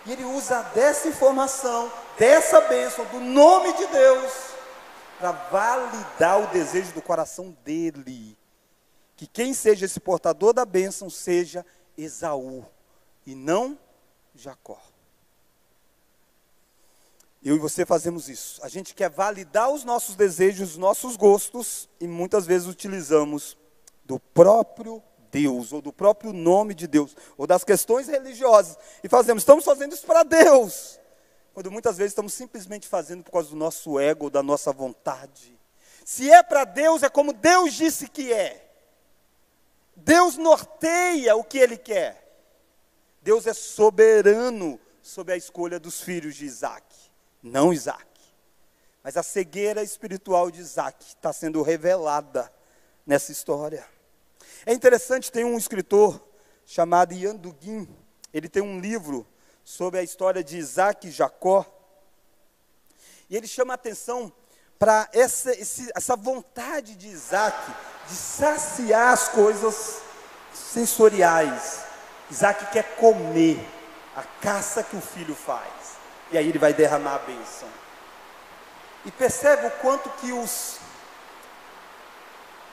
E 0.04 0.12
ele 0.12 0.24
usa 0.24 0.62
dessa 0.74 1.08
informação, 1.08 1.90
dessa 2.18 2.60
bênção, 2.62 3.04
do 3.06 3.20
nome 3.20 3.72
de 3.74 3.86
Deus, 3.86 4.32
para 5.18 5.32
validar 5.32 6.42
o 6.42 6.46
desejo 6.48 6.92
do 6.92 7.02
coração 7.02 7.56
dele. 7.64 8.36
Que 9.16 9.26
quem 9.26 9.52
seja 9.52 9.84
esse 9.84 10.00
portador 10.00 10.52
da 10.54 10.64
bênção 10.64 11.10
seja 11.10 11.64
Esaú 11.96 12.64
e 13.26 13.34
não 13.34 13.78
Jacó. 14.34 14.89
Eu 17.42 17.56
e 17.56 17.58
você 17.58 17.86
fazemos 17.86 18.28
isso. 18.28 18.62
A 18.62 18.68
gente 18.68 18.94
quer 18.94 19.08
validar 19.08 19.70
os 19.70 19.82
nossos 19.82 20.14
desejos, 20.14 20.72
os 20.72 20.76
nossos 20.76 21.16
gostos, 21.16 21.88
e 21.98 22.06
muitas 22.06 22.44
vezes 22.44 22.68
utilizamos 22.68 23.56
do 24.04 24.20
próprio 24.20 25.02
Deus, 25.30 25.72
ou 25.72 25.80
do 25.80 25.92
próprio 25.92 26.34
nome 26.34 26.74
de 26.74 26.86
Deus, 26.86 27.16
ou 27.38 27.46
das 27.46 27.64
questões 27.64 28.08
religiosas, 28.08 28.76
e 29.02 29.08
fazemos, 29.08 29.42
estamos 29.42 29.64
fazendo 29.64 29.94
isso 29.94 30.04
para 30.04 30.22
Deus, 30.22 31.00
quando 31.54 31.70
muitas 31.70 31.96
vezes 31.96 32.10
estamos 32.10 32.34
simplesmente 32.34 32.86
fazendo 32.86 33.22
por 33.24 33.32
causa 33.32 33.48
do 33.48 33.56
nosso 33.56 33.98
ego, 33.98 34.28
da 34.28 34.42
nossa 34.42 34.70
vontade. 34.70 35.58
Se 36.04 36.30
é 36.30 36.42
para 36.42 36.64
Deus, 36.64 37.02
é 37.02 37.08
como 37.08 37.32
Deus 37.32 37.72
disse 37.72 38.08
que 38.08 38.30
é. 38.32 38.70
Deus 39.96 40.36
norteia 40.36 41.36
o 41.36 41.44
que 41.44 41.58
Ele 41.58 41.78
quer. 41.78 42.26
Deus 43.22 43.46
é 43.46 43.54
soberano 43.54 44.78
sobre 45.02 45.32
a 45.32 45.36
escolha 45.36 45.78
dos 45.78 46.00
filhos 46.00 46.34
de 46.34 46.44
Isaac 46.44 46.89
não 47.42 47.72
Isaac. 47.72 48.06
Mas 49.02 49.16
a 49.16 49.22
cegueira 49.22 49.82
espiritual 49.82 50.50
de 50.50 50.60
Isaac 50.60 51.04
está 51.06 51.32
sendo 51.32 51.62
revelada 51.62 52.52
nessa 53.06 53.32
história. 53.32 53.86
É 54.66 54.72
interessante, 54.72 55.32
tem 55.32 55.44
um 55.44 55.56
escritor 55.56 56.20
chamado 56.66 57.14
Ian 57.14 57.36
Dugin, 57.36 57.88
ele 58.32 58.48
tem 58.48 58.62
um 58.62 58.78
livro 58.78 59.26
sobre 59.64 59.98
a 59.98 60.02
história 60.02 60.44
de 60.44 60.56
Isaac 60.58 61.08
e 61.08 61.10
Jacó, 61.10 61.64
e 63.28 63.36
ele 63.36 63.46
chama 63.46 63.72
a 63.72 63.76
atenção 63.76 64.32
para 64.78 65.08
essa, 65.12 65.52
essa 65.94 66.16
vontade 66.16 66.96
de 66.96 67.08
Isaac 67.08 67.56
de 68.08 68.14
saciar 68.14 69.12
as 69.12 69.28
coisas 69.28 70.00
sensoriais. 70.52 71.80
Isaac 72.30 72.72
quer 72.72 72.96
comer 72.96 73.64
a 74.16 74.22
caça 74.22 74.82
que 74.82 74.96
o 74.96 75.00
filho 75.00 75.34
faz. 75.34 75.79
E 76.32 76.38
aí 76.38 76.48
ele 76.48 76.58
vai 76.58 76.72
derramar 76.72 77.16
a 77.16 77.18
bênção. 77.18 77.68
E 79.04 79.10
percebe 79.10 79.66
o 79.66 79.70
quanto 79.70 80.08
que 80.20 80.32
os, 80.32 80.76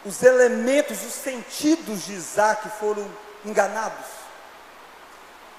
os 0.06 0.22
elementos, 0.22 1.04
os 1.04 1.14
sentidos 1.14 2.06
de 2.06 2.14
Isaac 2.14 2.70
foram 2.80 3.10
enganados. 3.46 4.06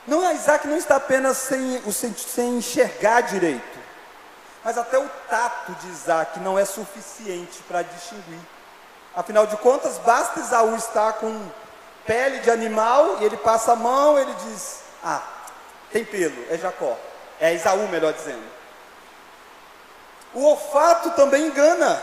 Não, 0.06 0.26
é 0.26 0.34
Isaac 0.34 0.66
não 0.66 0.76
está 0.76 0.96
apenas 0.96 1.36
sem, 1.36 1.82
sem 1.92 2.56
enxergar 2.56 3.22
direito, 3.22 3.78
mas 4.64 4.78
até 4.78 4.98
o 4.98 5.08
tato 5.28 5.72
de 5.72 5.88
Isaac 5.88 6.40
não 6.40 6.58
é 6.58 6.64
suficiente 6.64 7.62
para 7.68 7.82
distinguir. 7.82 8.40
Afinal 9.14 9.46
de 9.46 9.56
contas, 9.56 9.98
basta 9.98 10.40
Isaú 10.40 10.76
estar 10.76 11.14
com 11.14 11.50
pele 12.06 12.38
de 12.38 12.50
animal 12.50 13.18
e 13.20 13.24
ele 13.24 13.36
passa 13.36 13.72
a 13.72 13.76
mão, 13.76 14.18
ele 14.18 14.32
diz: 14.46 14.80
Ah, 15.04 15.22
tem 15.92 16.04
pelo, 16.04 16.46
é 16.50 16.56
Jacó. 16.56 16.96
É 17.40 17.54
Esaú, 17.54 17.88
melhor 17.88 18.12
dizendo. 18.12 18.44
O 20.34 20.44
olfato 20.44 21.10
também 21.10 21.46
engana. 21.46 22.02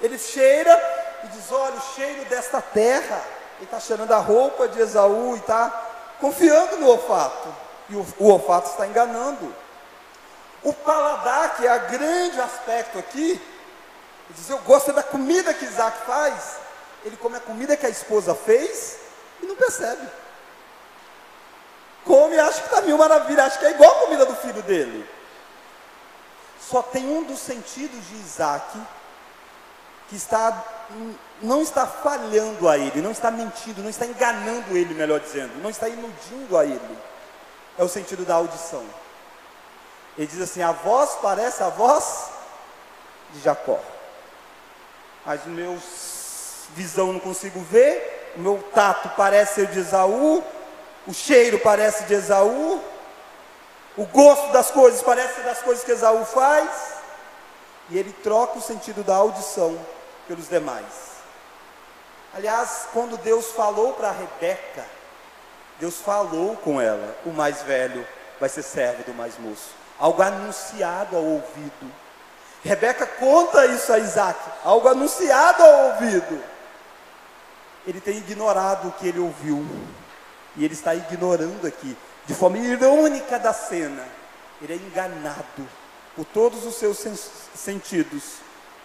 Ele 0.00 0.18
cheira 0.18 1.20
e 1.24 1.28
diz: 1.28 1.50
Olha, 1.52 1.76
o 1.76 1.94
cheiro 1.94 2.24
desta 2.26 2.60
terra. 2.60 3.20
Ele 3.56 3.64
está 3.64 3.78
cheirando 3.78 4.12
a 4.12 4.18
roupa 4.18 4.66
de 4.66 4.80
Esaú 4.80 5.36
e 5.36 5.38
está 5.38 5.70
confiando 6.20 6.78
no 6.78 6.88
olfato. 6.88 7.54
E 7.88 7.94
o, 7.94 8.06
o 8.18 8.28
olfato 8.30 8.70
está 8.70 8.86
enganando. 8.86 9.54
O 10.62 10.72
paladar, 10.72 11.56
que 11.56 11.66
é 11.66 11.74
o 11.74 11.90
grande 11.90 12.40
aspecto 12.40 12.98
aqui, 12.98 13.30
ele 13.32 13.40
diz: 14.30 14.48
Eu 14.48 14.58
gosto 14.58 14.92
da 14.92 15.02
comida 15.02 15.54
que 15.54 15.64
Isaac 15.64 15.98
faz. 16.06 16.56
Ele 17.04 17.16
come 17.16 17.36
a 17.36 17.40
comida 17.40 17.76
que 17.76 17.86
a 17.86 17.90
esposa 17.90 18.34
fez 18.34 18.96
e 19.42 19.46
não 19.46 19.56
percebe 19.56 20.08
come 22.04 22.36
e 22.36 22.40
acha 22.40 22.60
que 22.60 22.66
está 22.66 22.80
mil 22.82 22.98
maravilha, 22.98 23.44
acha 23.44 23.58
que 23.58 23.66
é 23.66 23.70
igual 23.70 23.90
a 23.90 24.00
comida 24.00 24.26
do 24.26 24.34
filho 24.36 24.62
dele. 24.62 25.08
Só 26.60 26.82
tem 26.82 27.06
um 27.06 27.22
dos 27.24 27.38
sentidos 27.38 28.06
de 28.08 28.14
Isaac 28.16 28.78
que 30.08 30.16
está, 30.16 30.64
não 31.40 31.62
está 31.62 31.86
falhando 31.86 32.68
a 32.68 32.76
ele, 32.76 33.00
não 33.00 33.10
está 33.10 33.30
mentindo, 33.30 33.82
não 33.82 33.90
está 33.90 34.06
enganando 34.06 34.76
ele, 34.76 34.94
melhor 34.94 35.20
dizendo, 35.20 35.60
não 35.62 35.70
está 35.70 35.88
iludindo 35.88 36.56
a 36.56 36.64
ele. 36.64 36.98
É 37.78 37.82
o 37.82 37.88
sentido 37.88 38.24
da 38.24 38.34
audição. 38.34 38.84
Ele 40.16 40.26
diz 40.26 40.40
assim: 40.40 40.62
a 40.62 40.72
voz 40.72 41.16
parece 41.22 41.62
a 41.62 41.68
voz 41.68 42.30
de 43.32 43.40
Jacó, 43.40 43.80
mas 45.24 45.44
meu 45.46 45.78
visão 46.74 47.12
não 47.12 47.20
consigo 47.20 47.60
ver, 47.60 48.32
o 48.36 48.40
meu 48.40 48.62
tato 48.74 49.10
parece 49.16 49.54
ser 49.54 49.66
de 49.68 49.78
Esaú, 49.78 50.44
o 51.06 51.12
cheiro 51.12 51.58
parece 51.58 52.04
de 52.04 52.14
Esaú, 52.14 52.82
o 53.96 54.06
gosto 54.06 54.52
das 54.52 54.70
coisas 54.70 55.02
parece 55.02 55.40
das 55.42 55.60
coisas 55.60 55.84
que 55.84 55.92
Esaú 55.92 56.24
faz, 56.24 56.70
e 57.90 57.98
ele 57.98 58.12
troca 58.22 58.58
o 58.58 58.62
sentido 58.62 59.02
da 59.02 59.16
audição 59.16 59.78
pelos 60.26 60.48
demais. 60.48 61.12
Aliás, 62.34 62.86
quando 62.92 63.18
Deus 63.18 63.48
falou 63.52 63.92
para 63.92 64.10
Rebeca, 64.10 64.86
Deus 65.78 65.96
falou 65.96 66.56
com 66.56 66.80
ela: 66.80 67.16
o 67.26 67.30
mais 67.30 67.62
velho 67.62 68.06
vai 68.40 68.48
ser 68.48 68.62
servo 68.62 69.02
do 69.02 69.12
mais 69.12 69.38
moço. 69.38 69.70
Algo 69.98 70.22
anunciado 70.22 71.16
ao 71.16 71.22
ouvido. 71.22 71.92
Rebeca 72.64 73.06
conta 73.06 73.66
isso 73.66 73.92
a 73.92 73.98
Isaac, 73.98 74.38
algo 74.64 74.88
anunciado 74.88 75.62
ao 75.62 75.78
ouvido. 75.86 76.42
Ele 77.86 78.00
tem 78.00 78.16
ignorado 78.16 78.88
o 78.88 78.92
que 78.92 79.08
ele 79.08 79.18
ouviu. 79.18 79.66
E 80.56 80.64
ele 80.64 80.74
está 80.74 80.94
ignorando 80.94 81.66
aqui, 81.66 81.96
de 82.26 82.34
forma 82.34 82.58
irônica 82.58 83.38
da 83.38 83.52
cena. 83.52 84.04
Ele 84.60 84.74
é 84.74 84.76
enganado 84.76 85.68
por 86.14 86.24
todos 86.26 86.64
os 86.64 86.74
seus 86.76 86.98
sentidos, 87.54 88.22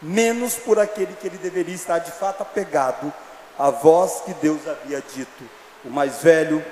menos 0.01 0.55
por 0.55 0.79
aquele 0.79 1.13
que 1.13 1.27
ele 1.27 1.37
deveria 1.37 1.75
estar 1.75 1.99
de 1.99 2.11
fato 2.11 2.41
apegado 2.41 3.13
à 3.57 3.69
voz 3.69 4.21
que 4.25 4.33
Deus 4.35 4.67
havia 4.67 5.01
dito: 5.13 5.49
o 5.83 5.89
mais 5.89 6.21
velho 6.21 6.63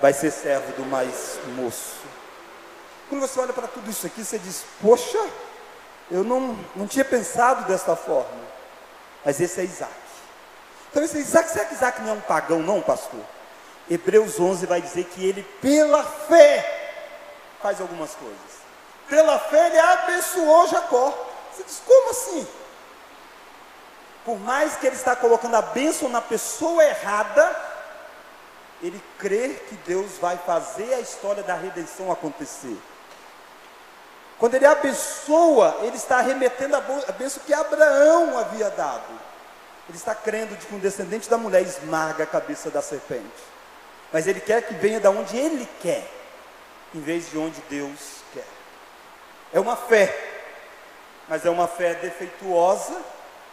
vai 0.00 0.12
ser 0.12 0.30
servo 0.30 0.72
do 0.72 0.84
mais 0.86 1.38
moço. 1.56 1.98
Quando 3.08 3.22
você 3.22 3.40
olha 3.40 3.52
para 3.52 3.66
tudo 3.66 3.90
isso 3.90 4.06
aqui, 4.06 4.24
você 4.24 4.38
diz: 4.38 4.64
Poxa, 4.80 5.18
eu 6.10 6.22
não, 6.22 6.58
não 6.76 6.86
tinha 6.86 7.04
pensado 7.04 7.66
dessa 7.66 7.96
forma. 7.96 8.48
Mas 9.24 9.40
esse 9.40 9.60
é 9.60 9.64
Isaac. 9.64 9.92
Então, 10.90 11.02
esse 11.02 11.18
é 11.18 11.20
Isaac, 11.20 11.50
será 11.50 11.64
que 11.64 11.74
Isaac 11.74 12.00
não 12.02 12.10
é 12.10 12.12
um 12.12 12.20
pagão, 12.20 12.60
não, 12.60 12.80
pastor? 12.80 13.20
Hebreus 13.90 14.38
11 14.38 14.66
vai 14.66 14.82
dizer 14.82 15.04
que 15.04 15.26
ele, 15.26 15.42
pela 15.62 16.02
fé, 16.02 16.92
faz 17.62 17.80
algumas 17.80 18.14
coisas. 18.14 18.38
Pela 19.08 19.38
fé, 19.38 19.68
ele 19.68 19.78
abençoou 19.78 20.68
Jacó. 20.68 21.26
Você 21.52 21.64
diz, 21.64 21.82
como 21.84 22.10
assim? 22.10 22.46
Por 24.24 24.38
mais 24.38 24.76
que 24.76 24.86
ele 24.86 24.96
está 24.96 25.16
colocando 25.16 25.54
a 25.54 25.62
bênção 25.62 26.08
na 26.08 26.20
pessoa 26.20 26.84
errada, 26.84 27.56
ele 28.82 29.02
crê 29.18 29.54
que 29.68 29.74
Deus 29.86 30.18
vai 30.18 30.36
fazer 30.36 30.92
a 30.94 31.00
história 31.00 31.42
da 31.42 31.54
redenção 31.54 32.12
acontecer. 32.12 32.76
Quando 34.38 34.54
ele 34.54 34.66
abençoa, 34.66 35.78
ele 35.82 35.96
está 35.96 36.20
remetendo 36.20 36.76
a 36.76 37.12
bênção 37.12 37.42
que 37.44 37.52
Abraão 37.52 38.38
havia 38.38 38.70
dado. 38.70 39.28
Ele 39.88 39.96
está 39.96 40.14
crendo 40.14 40.54
de 40.54 40.66
que 40.66 40.74
um 40.74 40.78
descendente 40.78 41.28
da 41.28 41.38
mulher 41.38 41.62
esmaga 41.62 42.24
a 42.24 42.26
cabeça 42.26 42.70
da 42.70 42.82
serpente. 42.82 43.57
Mas 44.12 44.26
ele 44.26 44.40
quer 44.40 44.62
que 44.62 44.74
venha 44.74 45.00
da 45.00 45.10
onde 45.10 45.36
ele 45.36 45.68
quer, 45.80 46.06
em 46.94 47.00
vez 47.00 47.30
de 47.30 47.38
onde 47.38 47.60
Deus 47.68 48.22
quer. 48.32 48.46
É 49.52 49.60
uma 49.60 49.76
fé, 49.76 50.14
mas 51.28 51.44
é 51.44 51.50
uma 51.50 51.68
fé 51.68 51.94
defeituosa 51.94 52.96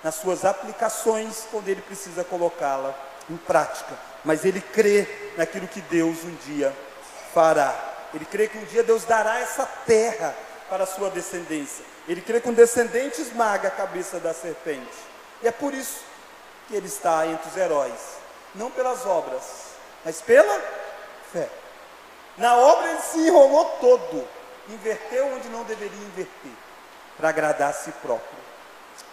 nas 0.04 0.16
suas 0.16 0.46
aplicações, 0.46 1.48
quando 1.52 1.68
ele 1.68 1.82
precisa 1.82 2.24
colocá-la 2.24 2.96
em 3.30 3.38
prática. 3.38 3.96
Mas 4.24 4.46
ele 4.46 4.62
crê 4.62 5.08
naquilo 5.38 5.68
que 5.68 5.82
Deus 5.82 6.24
um 6.24 6.36
dia 6.46 6.74
fará. 7.34 7.74
Ele 8.14 8.26
crê 8.26 8.48
que 8.48 8.58
um 8.58 8.66
dia 8.66 8.84
Deus 8.84 9.04
dará 9.04 9.40
essa 9.40 9.66
terra 9.86 10.34
para 10.70 10.84
a 10.84 10.88
sua 10.88 11.10
descendência. 11.10 11.84
Ele 12.08 12.22
crê 12.22 12.40
que 12.40 12.50
um 12.50 12.54
descendente 12.54 13.22
esmaga 13.22 13.68
a 13.68 13.72
cabeça 13.72 14.20
da 14.20 14.34
serpente. 14.34 14.98
E 15.42 15.48
é 15.48 15.52
por 15.52 15.74
isso 15.74 16.02
que 16.68 16.76
ele 16.76 16.88
está 16.88 17.26
entre 17.28 17.50
os 17.50 17.58
heróis, 17.58 18.00
não 18.54 18.72
pelas 18.72 19.06
obras, 19.06 19.44
mas 20.06 20.22
pela 20.22 20.62
fé. 21.34 21.50
Na 22.38 22.56
obra 22.56 22.92
ele 22.92 23.02
se 23.02 23.18
enrolou 23.18 23.66
todo, 23.82 24.28
inverteu 24.70 25.34
onde 25.34 25.50
não 25.50 25.64
deveria 25.64 25.98
inverter, 25.98 26.52
para 27.18 27.30
agradar 27.30 27.72
a 27.72 27.74
si 27.74 27.92
próprio. 28.04 28.46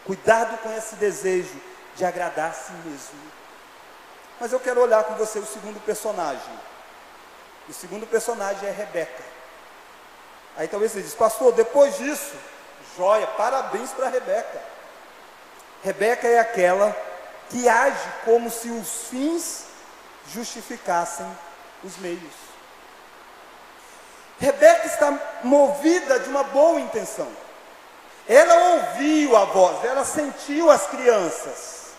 Cuidado 0.05 0.59
com 0.59 0.70
esse 0.76 0.96
desejo 0.96 1.55
de 1.96 2.05
agradar 2.05 2.50
a 2.50 2.52
si 2.52 2.72
mesmo. 2.85 3.33
Mas 4.38 4.52
eu 4.52 4.61
quero 4.61 4.83
olhar 4.83 5.05
com 5.05 5.14
você 5.14 5.38
o 5.38 5.46
segundo 5.46 5.81
personagem. 5.85 6.61
O 7.68 7.72
segundo 7.72 8.07
personagem 8.07 8.68
é 8.68 8.72
Rebeca. 8.72 9.22
Aí 10.57 10.68
talvez 10.68 10.92
você 10.92 11.00
diz, 11.00 11.14
pastor, 11.14 11.52
depois 11.52 11.96
disso, 11.96 12.35
joia, 12.96 13.26
parabéns 13.28 13.90
para 13.92 14.09
Rebeca. 14.09 14.61
Rebeca 15.83 16.26
é 16.26 16.38
aquela 16.38 16.94
que 17.48 17.68
age 17.68 18.12
como 18.24 18.50
se 18.50 18.68
os 18.68 19.05
fins 19.09 19.72
justificassem 20.33 21.27
os 21.85 21.97
meios. 21.99 22.33
Rebeca 24.38 24.87
está 24.87 25.18
movida 25.45 26.18
de 26.18 26.29
uma 26.29 26.42
boa 26.45 26.81
intenção. 26.81 27.29
Ela 28.29 28.55
ouviu 28.55 29.37
a 29.37 29.45
voz, 29.45 29.85
ela 29.85 30.05
sentiu 30.05 30.71
as 30.71 30.87
crianças. 30.87 31.92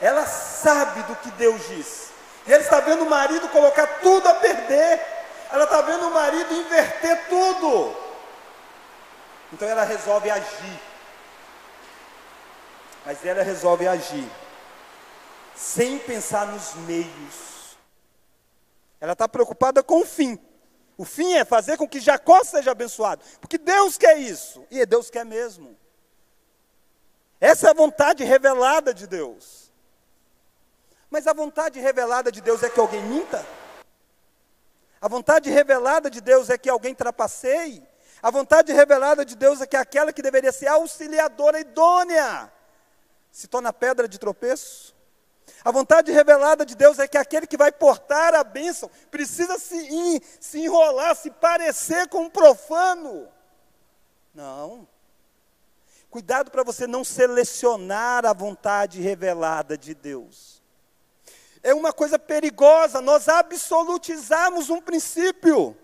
Ela 0.00 0.24
sabe 0.26 1.02
do 1.02 1.16
que 1.16 1.30
Deus 1.32 1.60
diz. 1.68 2.10
E 2.46 2.52
ela 2.52 2.62
está 2.62 2.80
vendo 2.80 3.04
o 3.04 3.10
marido 3.10 3.48
colocar 3.48 3.86
tudo 4.00 4.28
a 4.28 4.34
perder. 4.34 5.00
Ela 5.52 5.64
está 5.64 5.82
vendo 5.82 6.08
o 6.08 6.14
marido 6.14 6.54
inverter 6.54 7.28
tudo. 7.28 7.94
Então 9.52 9.68
ela 9.68 9.84
resolve 9.84 10.30
agir. 10.30 10.80
Mas 13.04 13.24
ela 13.24 13.42
resolve 13.42 13.86
agir 13.86 14.28
sem 15.60 15.98
pensar 15.98 16.46
nos 16.46 16.74
meios. 16.86 17.76
Ela 18.98 19.12
está 19.12 19.28
preocupada 19.28 19.82
com 19.82 20.00
o 20.00 20.06
fim. 20.06 20.38
O 20.96 21.04
fim 21.04 21.34
é 21.34 21.44
fazer 21.44 21.76
com 21.76 21.86
que 21.86 22.00
Jacó 22.00 22.42
seja 22.42 22.70
abençoado. 22.70 23.22
Porque 23.40 23.58
Deus 23.58 23.98
quer 23.98 24.18
isso. 24.18 24.66
E 24.70 24.84
Deus 24.86 25.10
quer 25.10 25.24
mesmo. 25.24 25.76
Essa 27.38 27.68
é 27.68 27.70
a 27.70 27.74
vontade 27.74 28.24
revelada 28.24 28.94
de 28.94 29.06
Deus. 29.06 29.70
Mas 31.10 31.26
a 31.26 31.34
vontade 31.34 31.78
revelada 31.78 32.32
de 32.32 32.40
Deus 32.40 32.62
é 32.62 32.70
que 32.70 32.80
alguém 32.80 33.02
minta? 33.02 33.46
A 34.98 35.08
vontade 35.08 35.50
revelada 35.50 36.08
de 36.08 36.22
Deus 36.22 36.48
é 36.48 36.56
que 36.56 36.70
alguém 36.70 36.94
trapaceie? 36.94 37.86
A 38.22 38.30
vontade 38.30 38.72
revelada 38.72 39.26
de 39.26 39.36
Deus 39.36 39.60
é 39.60 39.66
que 39.66 39.76
aquela 39.76 40.12
que 40.12 40.22
deveria 40.22 40.52
ser 40.52 40.68
auxiliadora 40.68 41.60
idônea 41.60 42.50
se 43.30 43.46
torna 43.46 43.72
pedra 43.72 44.08
de 44.08 44.18
tropeço? 44.18 44.98
A 45.64 45.70
vontade 45.70 46.10
revelada 46.10 46.64
de 46.64 46.74
Deus 46.74 46.98
é 46.98 47.06
que 47.06 47.18
aquele 47.18 47.46
que 47.46 47.56
vai 47.56 47.70
portar 47.70 48.34
a 48.34 48.42
bênção 48.42 48.90
precisa 49.10 49.58
se, 49.58 50.22
se 50.40 50.60
enrolar, 50.60 51.14
se 51.14 51.30
parecer 51.30 52.08
com 52.08 52.22
um 52.22 52.30
profano. 52.30 53.28
Não. 54.34 54.88
Cuidado 56.08 56.50
para 56.50 56.64
você 56.64 56.86
não 56.86 57.04
selecionar 57.04 58.24
a 58.24 58.32
vontade 58.32 59.00
revelada 59.00 59.76
de 59.76 59.94
Deus. 59.94 60.60
É 61.62 61.74
uma 61.74 61.92
coisa 61.92 62.18
perigosa 62.18 63.02
nós 63.02 63.28
absolutizarmos 63.28 64.70
um 64.70 64.80
princípio 64.80 65.76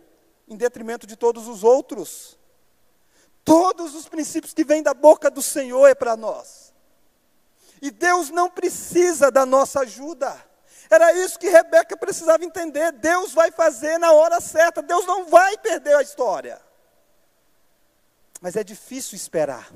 em 0.49 0.57
detrimento 0.57 1.07
de 1.07 1.17
todos 1.17 1.47
os 1.49 1.62
outros. 1.62 2.39
Todos 3.45 3.95
os 3.95 4.09
princípios 4.09 4.53
que 4.53 4.65
vêm 4.65 4.83
da 4.83 4.95
boca 4.95 5.31
do 5.31 5.43
Senhor 5.43 5.87
é 5.87 5.95
para 5.95 6.17
nós. 6.17 6.66
E 7.81 7.91
Deus 7.91 8.31
não 8.31 8.51
precisa 8.51 9.31
da 9.31 9.45
nossa 9.45 9.81
ajuda. 9.81 10.37
Era 10.91 11.12
isso 11.12 11.39
que 11.39 11.49
Rebeca 11.49 11.97
precisava 11.97 12.45
entender. 12.45 12.93
Deus 12.93 13.33
vai 13.33 13.51
fazer 13.51 13.99
na 13.99 14.12
hora 14.12 14.41
certa. 14.41 14.83
Deus 14.83 15.05
não 15.07 15.27
vai 15.27 15.59
perder 15.59 15.97
a 15.97 16.03
história. 16.03 16.61
Mas 18.41 18.57
é 18.57 18.62
difícil 18.62 19.17
esperar. 19.17 19.71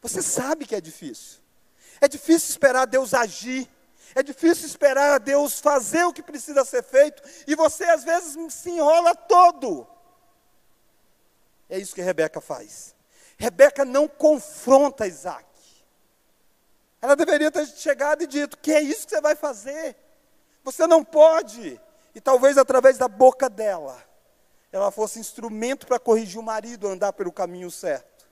Você 0.00 0.22
sabe 0.22 0.66
que 0.66 0.74
é 0.74 0.80
difícil. 0.80 1.40
É 2.00 2.06
difícil 2.06 2.50
esperar 2.50 2.86
Deus 2.86 3.14
agir. 3.14 3.68
É 4.14 4.22
difícil 4.22 4.66
esperar 4.66 5.18
Deus 5.18 5.58
fazer 5.58 6.04
o 6.04 6.12
que 6.12 6.22
precisa 6.22 6.64
ser 6.64 6.82
feito. 6.82 7.22
E 7.46 7.54
você 7.54 7.84
às 7.84 8.04
vezes 8.04 8.36
se 8.54 8.70
enrola 8.70 9.14
todo. 9.14 9.86
É 11.68 11.78
isso 11.78 11.94
que 11.94 12.02
Rebeca 12.02 12.40
faz. 12.40 12.94
Rebeca 13.36 13.84
não 13.84 14.06
confronta 14.06 15.06
Isaac. 15.06 15.45
Ela 17.00 17.14
deveria 17.14 17.50
ter 17.50 17.66
chegado 17.66 18.22
e 18.22 18.26
dito: 18.26 18.58
Que 18.58 18.72
é 18.72 18.80
isso 18.80 19.06
que 19.06 19.14
você 19.14 19.20
vai 19.20 19.34
fazer? 19.34 19.96
Você 20.64 20.86
não 20.86 21.04
pode. 21.04 21.80
E 22.14 22.20
talvez 22.20 22.56
através 22.56 22.96
da 22.98 23.08
boca 23.08 23.48
dela, 23.48 24.02
ela 24.72 24.90
fosse 24.90 25.18
instrumento 25.18 25.86
para 25.86 25.98
corrigir 25.98 26.38
o 26.38 26.42
marido 26.42 26.88
a 26.88 26.92
andar 26.92 27.12
pelo 27.12 27.32
caminho 27.32 27.70
certo. 27.70 28.26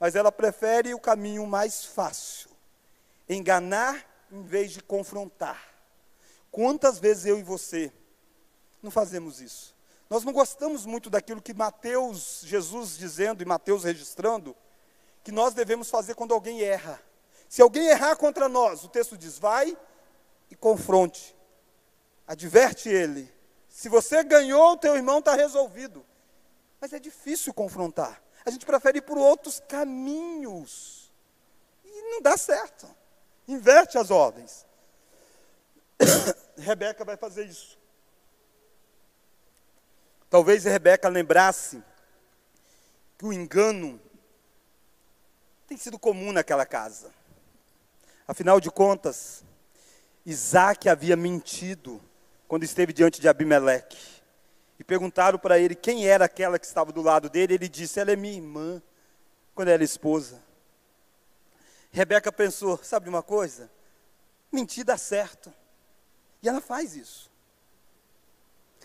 Mas 0.00 0.14
ela 0.14 0.32
prefere 0.32 0.94
o 0.94 1.00
caminho 1.00 1.46
mais 1.46 1.84
fácil 1.84 2.50
enganar 3.28 4.04
em 4.30 4.42
vez 4.42 4.72
de 4.72 4.82
confrontar. 4.82 5.60
Quantas 6.50 6.98
vezes 6.98 7.26
eu 7.26 7.38
e 7.38 7.42
você 7.42 7.92
não 8.82 8.90
fazemos 8.90 9.40
isso? 9.40 9.74
Nós 10.08 10.24
não 10.24 10.32
gostamos 10.32 10.84
muito 10.84 11.08
daquilo 11.08 11.42
que 11.42 11.54
Mateus, 11.54 12.42
Jesus 12.44 12.96
dizendo 12.96 13.42
e 13.42 13.46
Mateus 13.46 13.84
registrando, 13.84 14.54
que 15.22 15.32
nós 15.32 15.54
devemos 15.54 15.88
fazer 15.88 16.14
quando 16.14 16.34
alguém 16.34 16.62
erra. 16.62 17.00
Se 17.48 17.62
alguém 17.62 17.86
errar 17.88 18.16
contra 18.16 18.48
nós, 18.48 18.84
o 18.84 18.88
texto 18.88 19.16
diz: 19.16 19.38
vai 19.38 19.76
e 20.50 20.56
confronte, 20.56 21.36
adverte 22.26 22.88
ele. 22.88 23.32
Se 23.68 23.88
você 23.88 24.22
ganhou, 24.22 24.72
o 24.72 24.76
teu 24.76 24.94
irmão 24.94 25.18
está 25.18 25.34
resolvido. 25.34 26.04
Mas 26.80 26.92
é 26.92 26.98
difícil 26.98 27.52
confrontar. 27.52 28.22
A 28.44 28.50
gente 28.50 28.66
prefere 28.66 28.98
ir 28.98 29.02
por 29.02 29.18
outros 29.18 29.60
caminhos. 29.68 31.12
E 31.84 32.02
não 32.10 32.20
dá 32.20 32.36
certo. 32.36 32.86
Inverte 33.48 33.98
as 33.98 34.10
ordens. 34.10 34.66
Rebeca 36.56 37.04
vai 37.04 37.16
fazer 37.16 37.46
isso. 37.46 37.78
Talvez 40.28 40.64
Rebeca 40.64 41.08
lembrasse 41.08 41.82
que 43.16 43.24
o 43.24 43.32
engano 43.32 44.00
tem 45.66 45.76
sido 45.76 45.98
comum 45.98 46.32
naquela 46.32 46.66
casa. 46.66 47.12
Afinal 48.26 48.60
de 48.60 48.70
contas, 48.70 49.44
Isaac 50.24 50.88
havia 50.88 51.16
mentido 51.16 52.00
quando 52.48 52.64
esteve 52.64 52.92
diante 52.92 53.20
de 53.20 53.28
Abimeleque. 53.28 53.98
E 54.78 54.84
perguntaram 54.84 55.38
para 55.38 55.58
ele 55.58 55.74
quem 55.74 56.06
era 56.06 56.24
aquela 56.24 56.58
que 56.58 56.66
estava 56.66 56.90
do 56.90 57.02
lado 57.02 57.28
dele. 57.28 57.54
Ele 57.54 57.68
disse: 57.68 58.00
Ela 58.00 58.12
é 58.12 58.16
minha 58.16 58.34
irmã, 58.34 58.82
quando 59.54 59.68
era 59.68 59.84
esposa. 59.84 60.42
Rebeca 61.90 62.32
pensou: 62.32 62.78
Sabe 62.82 63.04
de 63.04 63.10
uma 63.10 63.22
coisa? 63.22 63.70
Mentir 64.50 64.84
dá 64.84 64.96
certo. 64.96 65.52
E 66.42 66.48
ela 66.48 66.60
faz 66.60 66.96
isso. 66.96 67.30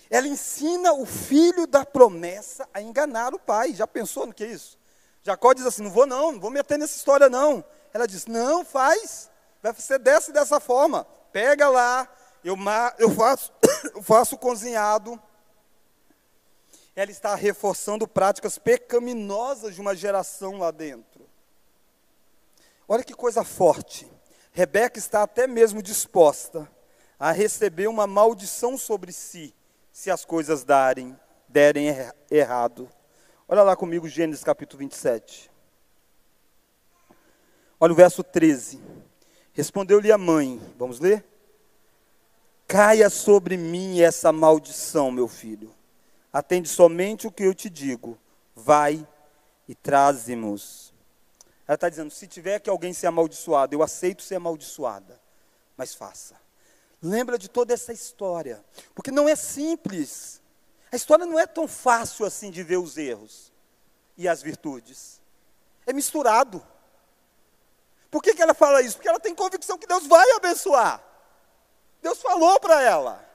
Ela 0.10 0.28
ensina 0.28 0.93
o 0.93 1.06
filho 1.06 1.67
da 1.67 1.86
promessa 1.86 2.67
a 2.73 2.82
enganar 2.82 3.34
o 3.34 3.39
pai. 3.39 3.73
Já 3.73 3.86
pensou 3.86 4.25
no 4.25 4.34
que 4.34 4.43
é 4.43 4.47
isso? 4.47 4.78
Jacó 5.23 5.54
diz 5.54 5.65
assim: 5.65 5.84
Não 5.84 5.91
vou, 5.91 6.06
não, 6.06 6.34
não 6.34 6.39
vou 6.39 6.52
meter 6.52 6.78
nessa 6.78 6.95
história, 6.95 7.30
não. 7.30 7.63
Ela 7.93 8.08
diz: 8.08 8.25
Não, 8.25 8.63
faz. 8.65 9.28
Vai 9.61 9.73
ser 9.75 9.99
dessa 9.99 10.59
forma. 10.59 11.05
Pega 11.31 11.69
lá, 11.69 12.07
eu, 12.43 12.55
eu, 12.97 13.11
faço, 13.11 13.53
eu 13.95 14.01
faço 14.01 14.37
cozinhado. 14.37 15.21
Ela 16.95 17.11
está 17.11 17.35
reforçando 17.35 18.07
práticas 18.07 18.57
pecaminosas 18.57 19.75
de 19.75 19.81
uma 19.81 19.95
geração 19.95 20.57
lá 20.57 20.71
dentro. 20.71 21.27
Olha 22.87 23.03
que 23.03 23.13
coisa 23.13 23.43
forte. 23.43 24.11
Rebeca 24.51 24.97
está 24.97 25.23
até 25.23 25.45
mesmo 25.45 25.81
disposta 25.81 26.69
a 27.19 27.31
receber 27.31 27.87
uma 27.87 28.07
maldição 28.07 28.77
sobre 28.77 29.11
si, 29.11 29.53
se 29.91 30.09
as 30.09 30.25
coisas 30.25 30.63
darem, 30.63 31.17
derem 31.47 31.87
errado. 32.31 32.89
Olha 33.47 33.61
lá 33.61 33.75
comigo 33.75 34.07
Gênesis 34.07 34.43
capítulo 34.43 34.79
27. 34.79 35.51
Olha 37.79 37.93
o 37.93 37.95
verso 37.95 38.23
13. 38.23 38.81
Respondeu-lhe 39.59 40.09
a 40.09 40.17
mãe, 40.17 40.57
vamos 40.77 41.01
ler? 41.01 41.21
Caia 42.65 43.09
sobre 43.09 43.57
mim 43.57 43.99
essa 43.99 44.31
maldição, 44.31 45.11
meu 45.11 45.27
filho. 45.27 45.75
Atende 46.31 46.69
somente 46.69 47.27
o 47.27 47.31
que 47.31 47.43
eu 47.43 47.53
te 47.53 47.69
digo. 47.69 48.17
Vai 48.55 49.05
e 49.67 49.75
traze-nos. 49.75 50.93
Ela 51.67 51.75
está 51.75 51.89
dizendo: 51.89 52.09
se 52.09 52.25
tiver 52.25 52.59
que 52.59 52.69
alguém 52.69 52.93
ser 52.93 53.07
amaldiçoado, 53.07 53.75
eu 53.75 53.83
aceito 53.83 54.23
ser 54.23 54.35
amaldiçoada, 54.35 55.19
mas 55.75 55.93
faça. 55.93 56.37
Lembra 57.01 57.37
de 57.37 57.49
toda 57.49 57.73
essa 57.73 57.91
história, 57.91 58.63
porque 58.95 59.11
não 59.11 59.27
é 59.27 59.35
simples. 59.35 60.41
A 60.89 60.95
história 60.95 61.25
não 61.25 61.37
é 61.37 61.45
tão 61.45 61.67
fácil 61.67 62.25
assim 62.25 62.49
de 62.49 62.63
ver 62.63 62.77
os 62.77 62.95
erros 62.95 63.51
e 64.17 64.25
as 64.25 64.41
virtudes. 64.41 65.19
É 65.85 65.91
misturado. 65.91 66.65
Por 68.09 68.23
que, 68.23 68.33
que 68.33 68.41
ela 68.41 68.53
fala 68.53 68.81
isso? 68.81 68.95
Porque 68.95 69.07
ela 69.07 69.19
tem 69.19 69.35
convicção 69.35 69.77
que 69.77 69.87
Deus 69.87 70.07
vai 70.07 70.31
abençoar. 70.31 71.03
Deus 72.01 72.21
falou 72.21 72.59
para 72.59 72.81
ela. 72.81 73.25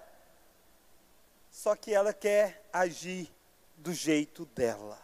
Só 1.51 1.77
que 1.77 1.95
ela 1.95 2.13
quer 2.13 2.69
agir 2.73 3.33
do 3.77 3.93
jeito 3.93 4.45
dela. 4.47 4.99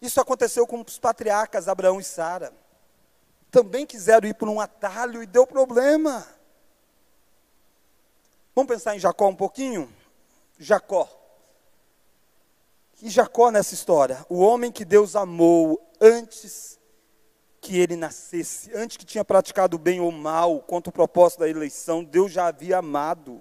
Isso 0.00 0.20
aconteceu 0.20 0.66
com 0.66 0.80
os 0.80 0.98
patriarcas 0.98 1.68
Abraão 1.68 2.00
e 2.00 2.04
Sara. 2.04 2.52
Também 3.50 3.86
quiseram 3.86 4.28
ir 4.28 4.34
por 4.34 4.48
um 4.48 4.60
atalho 4.60 5.22
e 5.22 5.26
deu 5.26 5.46
problema. 5.46 6.26
Vamos 8.54 8.72
pensar 8.72 8.94
em 8.94 8.98
Jacó 8.98 9.28
um 9.28 9.36
pouquinho? 9.36 9.92
Jacó. 10.58 11.08
E 13.00 13.10
Jacó 13.10 13.50
nessa 13.50 13.74
história, 13.74 14.24
o 14.28 14.38
homem 14.40 14.70
que 14.70 14.84
Deus 14.84 15.16
amou 15.16 15.90
antes 16.00 16.78
que 17.62 17.78
ele 17.78 17.94
nascesse, 17.94 18.72
antes 18.74 18.96
que 18.96 19.06
tinha 19.06 19.24
praticado 19.24 19.78
bem 19.78 20.00
ou 20.00 20.10
mal 20.10 20.60
contra 20.60 20.90
o 20.90 20.92
propósito 20.92 21.40
da 21.40 21.48
eleição, 21.48 22.02
Deus 22.02 22.32
já 22.32 22.48
havia 22.48 22.78
amado. 22.78 23.40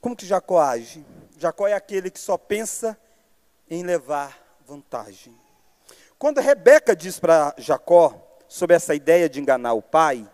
Como 0.00 0.16
que 0.16 0.24
Jacó 0.24 0.58
age? 0.58 1.04
Jacó 1.36 1.68
é 1.68 1.74
aquele 1.74 2.10
que 2.10 2.18
só 2.18 2.38
pensa 2.38 2.98
em 3.68 3.82
levar 3.82 4.40
vantagem. 4.66 5.38
Quando 6.18 6.40
Rebeca 6.40 6.96
diz 6.96 7.20
para 7.20 7.54
Jacó 7.58 8.14
sobre 8.48 8.74
essa 8.74 8.94
ideia 8.94 9.28
de 9.28 9.40
enganar 9.40 9.74
o 9.74 9.82
pai, 9.82 10.26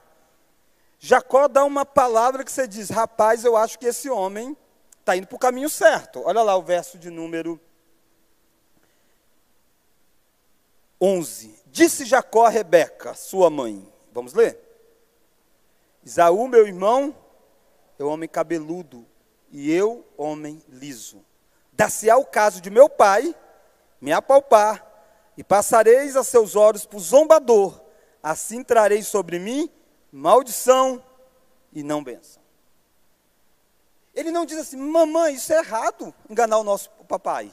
Jacó 1.00 1.48
dá 1.48 1.64
uma 1.64 1.84
palavra 1.84 2.44
que 2.44 2.52
você 2.52 2.68
diz: 2.68 2.90
rapaz, 2.90 3.44
eu 3.44 3.56
acho 3.56 3.76
que 3.76 3.86
esse 3.86 4.08
homem 4.08 4.56
está 5.00 5.16
indo 5.16 5.26
para 5.26 5.36
o 5.36 5.40
caminho 5.40 5.68
certo. 5.68 6.22
Olha 6.24 6.44
lá 6.44 6.56
o 6.56 6.62
verso 6.62 6.96
de 6.96 7.10
número 7.10 7.60
11. 11.00 11.62
Disse 11.66 12.04
Jacó 12.04 12.46
a 12.46 12.48
Rebeca, 12.48 13.14
sua 13.14 13.50
mãe. 13.50 13.86
Vamos 14.12 14.32
ler? 14.32 14.58
Isaú, 16.04 16.48
meu 16.48 16.66
irmão, 16.66 17.14
é 17.98 18.04
homem 18.04 18.28
cabeludo, 18.28 19.04
e 19.50 19.72
eu, 19.72 20.06
homem 20.16 20.62
liso. 20.68 21.24
Dar-se-á 21.72 22.16
o 22.16 22.24
caso 22.24 22.60
de 22.60 22.70
meu 22.70 22.88
pai 22.88 23.34
me 24.00 24.12
apalpar, 24.12 24.84
e 25.36 25.44
passareis 25.44 26.16
a 26.16 26.24
seus 26.24 26.56
olhos 26.56 26.86
por 26.86 26.98
zombador, 26.98 27.80
assim 28.22 28.62
trareis 28.62 29.06
sobre 29.06 29.38
mim 29.38 29.70
maldição 30.10 31.04
e 31.72 31.82
não 31.82 32.02
bênção. 32.02 32.42
Ele 34.14 34.30
não 34.30 34.46
diz 34.46 34.56
assim, 34.58 34.78
mamãe, 34.78 35.34
isso 35.34 35.52
é 35.52 35.58
errado, 35.58 36.14
enganar 36.30 36.56
o 36.58 36.64
nosso 36.64 36.88
papai. 37.06 37.52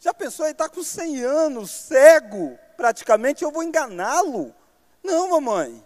Já 0.00 0.14
pensou, 0.14 0.46
ele 0.46 0.52
está 0.52 0.68
com 0.68 0.82
100 0.82 1.22
anos, 1.22 1.70
cego, 1.70 2.58
praticamente, 2.76 3.42
eu 3.42 3.50
vou 3.50 3.62
enganá-lo? 3.62 4.54
Não, 5.02 5.30
mamãe. 5.30 5.84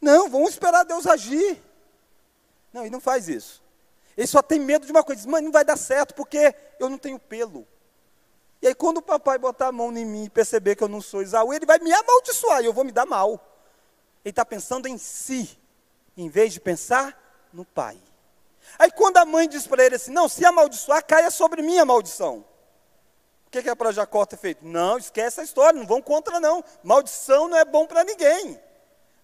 Não, 0.00 0.30
vamos 0.30 0.50
esperar 0.50 0.84
Deus 0.84 1.06
agir. 1.06 1.62
Não, 2.72 2.82
ele 2.82 2.90
não 2.90 3.00
faz 3.00 3.28
isso. 3.28 3.62
Ele 4.16 4.26
só 4.26 4.42
tem 4.42 4.60
medo 4.60 4.86
de 4.86 4.92
uma 4.92 5.02
coisa, 5.02 5.20
diz, 5.20 5.26
mãe, 5.26 5.42
não 5.42 5.50
vai 5.50 5.64
dar 5.64 5.76
certo, 5.76 6.14
porque 6.14 6.54
eu 6.78 6.88
não 6.88 6.98
tenho 6.98 7.18
pelo. 7.18 7.66
E 8.62 8.68
aí, 8.68 8.74
quando 8.74 8.98
o 8.98 9.02
papai 9.02 9.38
botar 9.38 9.68
a 9.68 9.72
mão 9.72 9.90
em 9.96 10.04
mim 10.04 10.24
e 10.24 10.30
perceber 10.30 10.76
que 10.76 10.84
eu 10.84 10.88
não 10.88 11.00
sou 11.00 11.22
Isaú, 11.22 11.52
ele 11.52 11.66
vai 11.66 11.78
me 11.78 11.92
amaldiçoar 11.92 12.62
e 12.62 12.66
eu 12.66 12.72
vou 12.72 12.84
me 12.84 12.92
dar 12.92 13.06
mal. 13.06 13.32
Ele 14.24 14.30
está 14.30 14.44
pensando 14.44 14.86
em 14.86 14.98
si, 14.98 15.58
em 16.16 16.28
vez 16.28 16.52
de 16.52 16.60
pensar 16.60 17.48
no 17.52 17.64
pai. 17.64 17.98
Aí 18.78 18.90
quando 18.90 19.16
a 19.16 19.24
mãe 19.24 19.48
diz 19.48 19.66
para 19.66 19.84
ele 19.84 19.96
assim, 19.96 20.12
não, 20.12 20.28
se 20.28 20.44
amaldiçoar, 20.44 21.04
caia 21.04 21.30
sobre 21.30 21.62
mim 21.62 21.78
a 21.78 21.84
maldição. 21.84 22.44
O 23.50 23.52
que, 23.52 23.64
que 23.64 23.68
é 23.68 23.74
para 23.74 23.90
Jacó 23.90 24.24
ter 24.24 24.36
feito? 24.36 24.64
Não, 24.64 24.96
esquece 24.96 25.40
a 25.40 25.42
história, 25.42 25.76
não 25.76 25.84
vão 25.84 26.00
contra 26.00 26.38
não. 26.38 26.62
Maldição 26.84 27.48
não 27.48 27.56
é 27.58 27.64
bom 27.64 27.84
para 27.84 28.04
ninguém. 28.04 28.56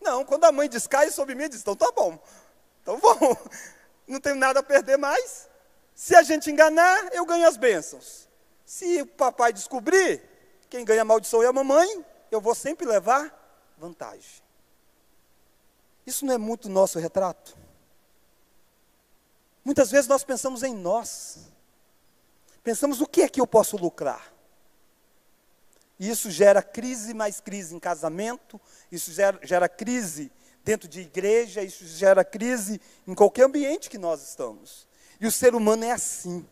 Não, 0.00 0.24
quando 0.24 0.42
a 0.46 0.50
mãe 0.50 0.68
diz, 0.68 0.84
caia 0.88 1.12
sobre 1.12 1.36
mim, 1.36 1.48
diz, 1.48 1.60
então 1.60 1.76
tá 1.76 1.92
bom. 1.92 2.18
Então 2.82 2.98
vamos, 2.98 3.38
não 4.04 4.18
tenho 4.18 4.34
nada 4.34 4.58
a 4.58 4.64
perder 4.64 4.96
mais. 4.96 5.48
Se 5.94 6.16
a 6.16 6.24
gente 6.24 6.50
enganar, 6.50 7.14
eu 7.14 7.24
ganho 7.24 7.46
as 7.46 7.56
bênçãos. 7.56 8.28
Se 8.64 9.00
o 9.02 9.06
papai 9.06 9.52
descobrir, 9.52 10.20
quem 10.68 10.84
ganha 10.84 11.02
a 11.02 11.04
maldição 11.04 11.40
é 11.40 11.46
a 11.46 11.52
mamãe, 11.52 12.04
eu 12.28 12.40
vou 12.40 12.52
sempre 12.52 12.84
levar 12.84 13.32
vantagem. 13.78 14.42
Isso 16.04 16.26
não 16.26 16.34
é 16.34 16.38
muito 16.38 16.68
nosso 16.68 16.98
retrato? 16.98 17.56
Muitas 19.64 19.88
vezes 19.88 20.08
nós 20.08 20.24
pensamos 20.24 20.64
em 20.64 20.74
nós. 20.74 21.48
Pensamos 22.66 23.00
o 23.00 23.06
que 23.06 23.22
é 23.22 23.28
que 23.28 23.40
eu 23.40 23.46
posso 23.46 23.76
lucrar. 23.76 24.34
E 26.00 26.10
isso 26.10 26.32
gera 26.32 26.60
crise 26.60 27.14
mais 27.14 27.40
crise 27.40 27.72
em 27.76 27.78
casamento, 27.78 28.60
isso 28.90 29.12
gera, 29.12 29.38
gera 29.44 29.68
crise 29.68 30.32
dentro 30.64 30.88
de 30.88 31.02
igreja, 31.02 31.62
isso 31.62 31.86
gera 31.86 32.24
crise 32.24 32.80
em 33.06 33.14
qualquer 33.14 33.44
ambiente 33.44 33.88
que 33.88 33.96
nós 33.96 34.20
estamos. 34.20 34.88
E 35.20 35.28
o 35.28 35.30
ser 35.30 35.54
humano 35.54 35.84
é 35.84 35.92
assim. 35.92 36.44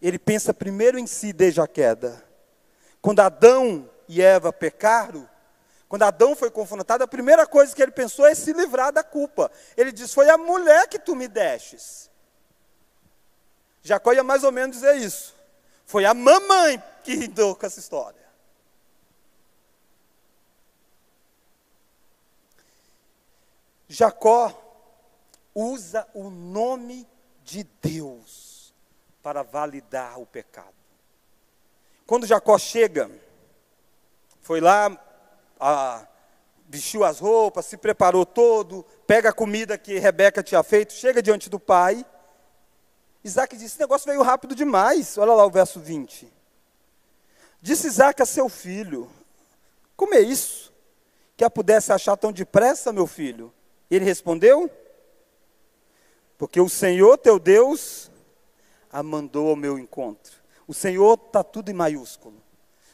Ele 0.00 0.18
pensa 0.18 0.54
primeiro 0.54 0.98
em 0.98 1.06
si 1.06 1.30
desde 1.30 1.60
a 1.60 1.68
queda. 1.68 2.24
Quando 3.02 3.20
Adão 3.20 3.86
e 4.08 4.22
Eva 4.22 4.50
pecaram, 4.50 5.28
quando 5.90 6.04
Adão 6.04 6.34
foi 6.34 6.50
confrontado, 6.50 7.04
a 7.04 7.06
primeira 7.06 7.46
coisa 7.46 7.76
que 7.76 7.82
ele 7.82 7.92
pensou 7.92 8.24
é 8.24 8.34
se 8.34 8.54
livrar 8.54 8.94
da 8.94 9.02
culpa. 9.02 9.52
Ele 9.76 9.92
diz: 9.92 10.14
Foi 10.14 10.30
a 10.30 10.38
mulher 10.38 10.88
que 10.88 10.98
tu 10.98 11.14
me 11.14 11.28
destes. 11.28 12.10
Jacó 13.82 14.14
ia 14.14 14.24
mais 14.24 14.42
ou 14.42 14.50
menos 14.50 14.76
dizer 14.76 14.96
isso. 14.96 15.33
Foi 15.86 16.04
a 16.04 16.14
mamãe 16.14 16.82
que 17.02 17.14
lidou 17.14 17.54
com 17.54 17.66
essa 17.66 17.80
história. 17.80 18.24
Jacó 23.88 24.52
usa 25.54 26.06
o 26.14 26.30
nome 26.30 27.06
de 27.44 27.64
Deus 27.80 28.74
para 29.22 29.42
validar 29.42 30.18
o 30.18 30.26
pecado. 30.26 30.74
Quando 32.06 32.26
Jacó 32.26 32.58
chega, 32.58 33.10
foi 34.42 34.60
lá 34.60 34.90
a, 35.58 36.06
vestiu 36.68 37.04
as 37.04 37.20
roupas, 37.20 37.66
se 37.66 37.76
preparou 37.76 38.26
todo, 38.26 38.84
pega 39.06 39.30
a 39.30 39.32
comida 39.32 39.78
que 39.78 39.98
Rebeca 39.98 40.42
tinha 40.42 40.62
feito, 40.62 40.92
chega 40.92 41.22
diante 41.22 41.48
do 41.48 41.60
pai. 41.60 42.04
Isaac 43.24 43.56
disse: 43.56 43.66
Esse 43.66 43.80
negócio 43.80 44.06
veio 44.06 44.22
rápido 44.22 44.54
demais. 44.54 45.16
Olha 45.16 45.32
lá 45.32 45.46
o 45.46 45.50
verso 45.50 45.80
20. 45.80 46.30
Disse 47.60 47.86
Isaac 47.86 48.20
a 48.22 48.26
seu 48.26 48.48
filho: 48.50 49.10
Como 49.96 50.14
é 50.14 50.20
isso? 50.20 50.72
Que 51.36 51.44
a 51.44 51.50
pudesse 51.50 51.92
achar 51.92 52.16
tão 52.16 52.30
depressa, 52.30 52.92
meu 52.92 53.06
filho? 53.06 53.52
Ele 53.90 54.04
respondeu: 54.04 54.70
Porque 56.36 56.60
o 56.60 56.68
Senhor 56.68 57.16
teu 57.16 57.38
Deus 57.38 58.10
a 58.92 59.02
mandou 59.02 59.48
ao 59.48 59.56
meu 59.56 59.78
encontro. 59.78 60.34
O 60.66 60.74
Senhor 60.74 61.18
está 61.26 61.42
tudo 61.42 61.70
em 61.70 61.74
maiúsculo. 61.74 62.40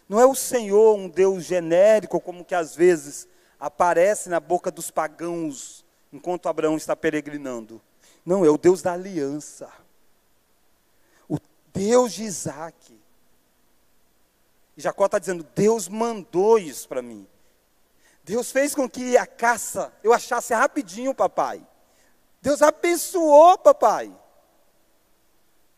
Não 0.09 0.21
é 0.21 0.27
o 0.27 0.35
Senhor 0.35 0.97
um 0.97 1.09
Deus 1.09 1.45
genérico, 1.45 2.21
como 2.21 2.45
que 2.45 2.55
às 2.55 2.75
vezes 2.75 3.29
aparece 3.59 4.29
na 4.29 4.40
boca 4.40 4.71
dos 4.71 4.90
pagãos 4.90 5.85
enquanto 6.12 6.49
Abraão 6.49 6.77
está 6.77 6.97
peregrinando. 6.97 7.81
Não, 8.25 8.45
é 8.45 8.51
o 8.51 8.59
Deus 8.59 8.83
da 8.83 8.93
aliança. 8.93 9.71
Deus 11.81 12.12
de 12.12 12.25
Isaac. 12.25 13.01
E 14.77 14.83
Jacó 14.83 15.07
está 15.07 15.19
dizendo: 15.19 15.43
Deus 15.55 15.88
mandou 15.88 16.59
isso 16.59 16.87
para 16.87 17.01
mim. 17.01 17.27
Deus 18.23 18.53
fez 18.53 18.75
com 18.75 18.88
que 18.88 19.16
a 19.16 19.27
caça 19.27 19.90
eu 20.05 20.12
achasse 20.12 20.53
rapidinho, 20.53 21.14
papai. 21.14 21.66
Deus 22.43 22.61
abençoou, 22.61 23.57
papai. 23.57 24.14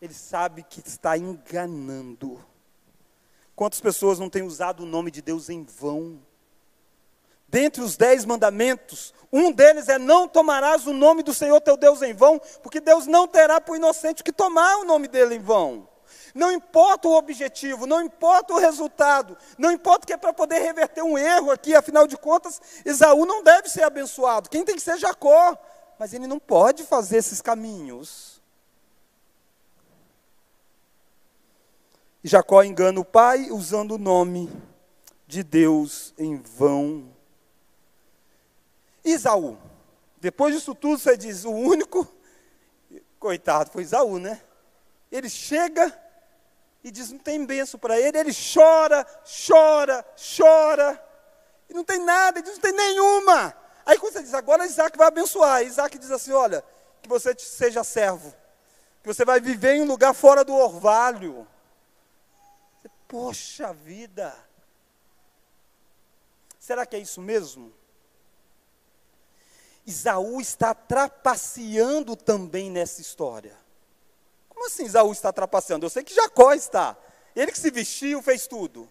Ele 0.01 0.13
sabe 0.13 0.63
que 0.63 0.85
está 0.85 1.17
enganando. 1.17 2.43
Quantas 3.55 3.79
pessoas 3.79 4.19
não 4.19 4.29
têm 4.29 4.43
usado 4.43 4.83
o 4.83 4.85
nome 4.85 5.09
de 5.09 5.21
Deus 5.21 5.49
em 5.49 5.63
vão? 5.63 6.21
Dentre 7.47 7.81
os 7.81 7.95
dez 7.95 8.25
mandamentos, 8.25 9.13
um 9.31 9.53
deles 9.53 9.87
é 9.87 9.97
não 9.97 10.27
tomarás 10.27 10.85
o 10.85 10.91
nome 10.91 11.23
do 11.23 11.33
Senhor 11.33 11.61
teu 11.61 11.77
Deus 11.77 12.01
em 12.01 12.13
vão, 12.13 12.41
porque 12.61 12.81
Deus 12.81 13.07
não 13.07 13.25
terá 13.25 13.61
para 13.61 13.71
o 13.71 13.77
inocente 13.77 14.21
que 14.21 14.33
tomar 14.33 14.79
o 14.79 14.85
nome 14.85 15.07
dele 15.07 15.35
em 15.35 15.39
vão. 15.39 15.92
Não 16.33 16.51
importa 16.51 17.07
o 17.07 17.15
objetivo, 17.15 17.85
não 17.85 18.01
importa 18.01 18.53
o 18.53 18.59
resultado, 18.59 19.37
não 19.57 19.71
importa 19.71 20.07
que 20.07 20.13
é 20.13 20.17
para 20.17 20.33
poder 20.33 20.59
reverter 20.59 21.03
um 21.03 21.15
erro 21.15 21.51
aqui, 21.51 21.75
afinal 21.75 22.07
de 22.07 22.17
contas, 22.17 22.59
Esaú 22.83 23.25
não 23.25 23.43
deve 23.43 23.69
ser 23.69 23.83
abençoado, 23.83 24.49
quem 24.49 24.65
tem 24.65 24.75
que 24.75 24.81
ser 24.81 24.97
Jacó, 24.97 25.55
mas 25.99 26.11
ele 26.11 26.25
não 26.25 26.39
pode 26.39 26.83
fazer 26.83 27.17
esses 27.17 27.39
caminhos. 27.39 28.41
E 32.23 32.27
Jacó 32.27 32.63
engana 32.63 32.99
o 32.99 33.05
pai 33.05 33.51
usando 33.51 33.91
o 33.95 33.97
nome 33.99 34.49
de 35.27 35.43
Deus 35.43 36.13
em 36.17 36.37
vão. 36.37 37.13
Isaú. 39.03 39.57
Depois 40.19 40.55
disso 40.55 40.73
tudo, 40.73 40.97
você 40.97 41.17
diz: 41.17 41.43
o 41.43 41.51
único, 41.51 42.07
coitado, 43.19 43.71
foi 43.71 43.83
Isaú, 43.83 44.19
né? 44.19 44.41
Ele 45.11 45.29
chega 45.29 46.02
e 46.83 46.91
diz: 46.91 47.11
não 47.11 47.19
tem 47.19 47.45
benção 47.45 47.79
para 47.79 47.99
ele. 47.99 48.17
Ele 48.17 48.31
chora, 48.33 49.05
chora, 49.47 50.05
chora. 50.37 51.03
E 51.69 51.73
não 51.73 51.83
tem 51.83 51.99
nada, 51.99 52.39
ele 52.39 52.45
diz: 52.45 52.55
não 52.55 52.61
tem 52.61 52.73
nenhuma. 52.73 53.55
Aí 53.85 53.97
quando 53.97 54.13
você 54.13 54.23
diz: 54.23 54.33
agora 54.33 54.65
Isaac 54.65 54.97
vai 54.97 55.07
abençoar. 55.07 55.63
Isaac 55.63 55.97
diz 55.97 56.11
assim: 56.11 56.31
olha, 56.31 56.63
que 57.01 57.09
você 57.09 57.35
seja 57.37 57.83
servo 57.83 58.33
que 59.03 59.07
você 59.07 59.25
vai 59.25 59.41
viver 59.41 59.75
em 59.75 59.81
um 59.81 59.85
lugar 59.85 60.13
fora 60.13 60.45
do 60.45 60.53
orvalho. 60.53 61.45
Poxa 63.05 63.73
vida! 63.73 64.33
Será 66.57 66.85
que 66.85 66.95
é 66.95 66.99
isso 66.99 67.19
mesmo? 67.19 67.73
Isaú 69.85 70.39
está 70.39 70.73
trapaceando 70.73 72.15
também 72.15 72.71
nessa 72.71 73.01
história. 73.01 73.57
Como 74.63 74.71
assim 74.71 74.85
Isaú 74.85 75.11
está 75.11 75.33
trapaceando? 75.33 75.85
Eu 75.85 75.89
sei 75.89 76.05
que 76.05 76.15
Jacó 76.15 76.53
está. 76.53 76.95
Ele 77.35 77.51
que 77.51 77.59
se 77.59 77.69
vestiu, 77.69 78.21
fez 78.21 78.47
tudo. 78.47 78.87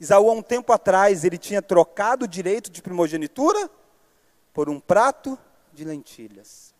Isaú, 0.00 0.28
há 0.28 0.32
um 0.32 0.42
tempo 0.42 0.72
atrás, 0.72 1.22
ele 1.22 1.38
tinha 1.38 1.62
trocado 1.62 2.24
o 2.24 2.28
direito 2.28 2.68
de 2.68 2.82
primogenitura 2.82 3.70
por 4.52 4.68
um 4.68 4.80
prato 4.80 5.38
de 5.72 5.84
lentilhas. 5.84 6.74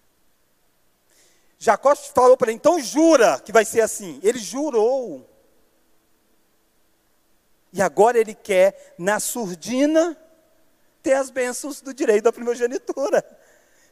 Jacó 1.56 1.94
falou 1.94 2.36
para 2.36 2.50
ele, 2.50 2.56
então 2.56 2.80
jura 2.80 3.38
que 3.38 3.52
vai 3.52 3.64
ser 3.64 3.80
assim. 3.80 4.18
Ele 4.24 4.40
jurou. 4.40 5.24
E 7.72 7.80
agora 7.80 8.18
ele 8.18 8.34
quer, 8.34 8.96
na 8.98 9.20
surdina, 9.20 10.20
ter 11.00 11.12
as 11.12 11.30
bênçãos 11.30 11.80
do 11.80 11.94
direito 11.94 12.24
da 12.24 12.32
primogenitura. 12.32 13.24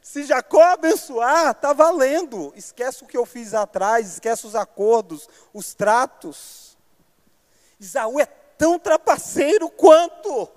Se 0.03 0.24
Jacó 0.24 0.62
abençoar, 0.62 1.51
está 1.51 1.72
valendo. 1.72 2.53
Esquece 2.57 3.05
o 3.05 3.07
que 3.07 3.16
eu 3.16 3.26
fiz 3.26 3.55
atrás, 3.55 4.14
esquece 4.14 4.46
os 4.46 4.55
acordos, 4.55 5.28
os 5.53 5.74
tratos. 5.74 6.76
Isaú 7.78 8.18
é 8.18 8.26
tão 8.26 8.78
trapaceiro 8.78 9.70
quanto. 9.70 10.49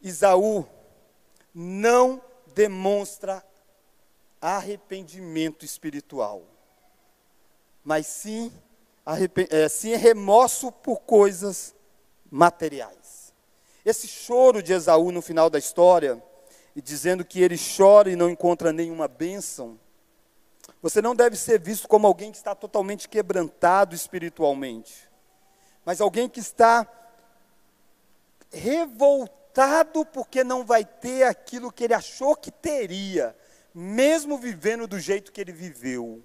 Isaú 0.00 0.68
não 1.54 2.22
demonstra 2.54 3.44
arrependimento 4.40 5.64
espiritual, 5.64 6.42
mas 7.82 8.06
sim, 8.06 8.52
é, 9.50 9.68
sim 9.70 9.94
remorso 9.96 10.70
por 10.70 11.00
coisas 11.00 11.74
materiais. 12.30 13.03
Esse 13.84 14.08
choro 14.08 14.62
de 14.62 14.72
Esaú 14.72 15.12
no 15.12 15.20
final 15.20 15.50
da 15.50 15.58
história, 15.58 16.22
e 16.74 16.80
dizendo 16.80 17.24
que 17.24 17.40
ele 17.40 17.56
chora 17.58 18.10
e 18.10 18.16
não 18.16 18.30
encontra 18.30 18.72
nenhuma 18.72 19.06
bênção, 19.06 19.78
você 20.80 21.00
não 21.02 21.14
deve 21.14 21.36
ser 21.36 21.60
visto 21.60 21.86
como 21.86 22.06
alguém 22.06 22.30
que 22.30 22.36
está 22.36 22.54
totalmente 22.54 23.08
quebrantado 23.08 23.94
espiritualmente, 23.94 25.08
mas 25.84 26.00
alguém 26.00 26.28
que 26.28 26.40
está 26.40 26.86
revoltado 28.50 30.04
porque 30.06 30.42
não 30.42 30.64
vai 30.64 30.84
ter 30.84 31.24
aquilo 31.24 31.70
que 31.70 31.84
ele 31.84 31.94
achou 31.94 32.34
que 32.34 32.50
teria, 32.50 33.36
mesmo 33.74 34.38
vivendo 34.38 34.86
do 34.86 34.98
jeito 34.98 35.30
que 35.30 35.40
ele 35.40 35.52
viveu. 35.52 36.22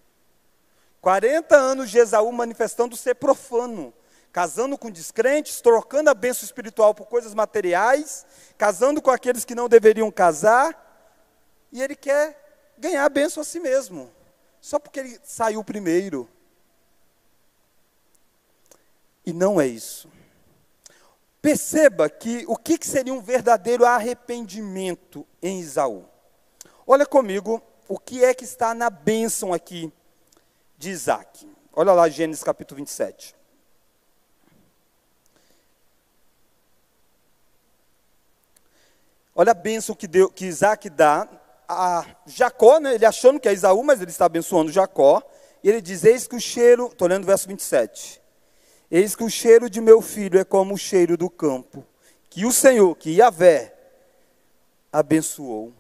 40 1.02 1.56
anos 1.56 1.90
de 1.90 1.98
Esaú 1.98 2.32
manifestando 2.32 2.96
ser 2.96 3.16
profano, 3.16 3.94
casando 4.32 4.78
com 4.78 4.92
descrentes, 4.92 5.62
trocando 5.62 6.10
a 6.10 6.14
bênção 6.14 6.46
espiritual 6.46 6.94
por 6.94 7.08
coisas 7.08 7.34
materiais, 7.34 8.26
casando 8.58 9.02
com 9.02 9.10
aqueles 9.10 9.44
que 9.44 9.56
não 9.56 9.68
deveriam 9.68 10.12
casar, 10.12 10.88
e 11.72 11.82
ele 11.82 11.96
quer 11.96 12.74
ganhar 12.78 13.06
a 13.06 13.10
bênção 13.10 13.42
a 13.42 13.46
si 13.46 13.60
mesmo, 13.60 14.12
só 14.62 14.80
porque 14.80 15.00
ele 15.00 15.20
saiu 15.24 15.64
primeiro. 15.64 16.30
E 19.26 19.34
não 19.34 19.60
é 19.60 19.68
isso. 19.68 20.10
Perceba 21.42 22.10
que 22.10 22.44
o 22.48 22.58
que 22.58 22.78
seria 22.86 23.14
um 23.14 23.22
verdadeiro 23.22 23.86
arrependimento 23.86 25.26
em 25.42 25.60
Isaú. 25.60 26.06
Olha 26.86 27.06
comigo 27.06 27.62
o 27.88 27.98
que 27.98 28.24
é 28.24 28.34
que 28.34 28.44
está 28.44 28.74
na 28.74 28.90
bênção 28.90 29.54
aqui 29.54 29.92
de 30.78 30.90
Isaac. 30.90 31.48
Olha 31.72 31.94
lá 31.94 32.10
Gênesis 32.10 32.44
capítulo 32.44 32.78
27. 32.78 33.39
Olha 39.40 39.54
a 39.54 39.56
bênção 39.56 39.96
que, 39.96 40.06
deu, 40.06 40.30
que 40.30 40.46
Isaac 40.48 40.90
dá 40.90 41.26
a 41.66 42.06
Jacó, 42.26 42.78
né, 42.78 42.96
ele 42.96 43.06
achando 43.06 43.40
que 43.40 43.48
é 43.48 43.54
Isaú, 43.54 43.82
mas 43.84 44.02
ele 44.02 44.12
está 44.12 44.26
abençoando 44.26 44.70
Jacó. 44.70 45.24
E 45.64 45.70
ele 45.70 45.80
diz: 45.80 46.04
Eis 46.04 46.28
que 46.28 46.36
o 46.36 46.42
cheiro, 46.42 46.88
estou 46.88 47.08
lendo 47.08 47.24
o 47.24 47.26
verso 47.26 47.48
27. 47.48 48.22
Eis 48.92 49.16
que 49.16 49.24
o 49.24 49.30
cheiro 49.30 49.70
de 49.70 49.80
meu 49.80 50.02
filho 50.02 50.38
é 50.38 50.44
como 50.44 50.74
o 50.74 50.78
cheiro 50.78 51.16
do 51.16 51.30
campo, 51.30 51.86
que 52.30 52.46
o 52.46 52.52
Senhor, 52.52 52.94
que 52.98 53.12
Yahvé, 53.12 53.74
abençoou. 54.92 55.72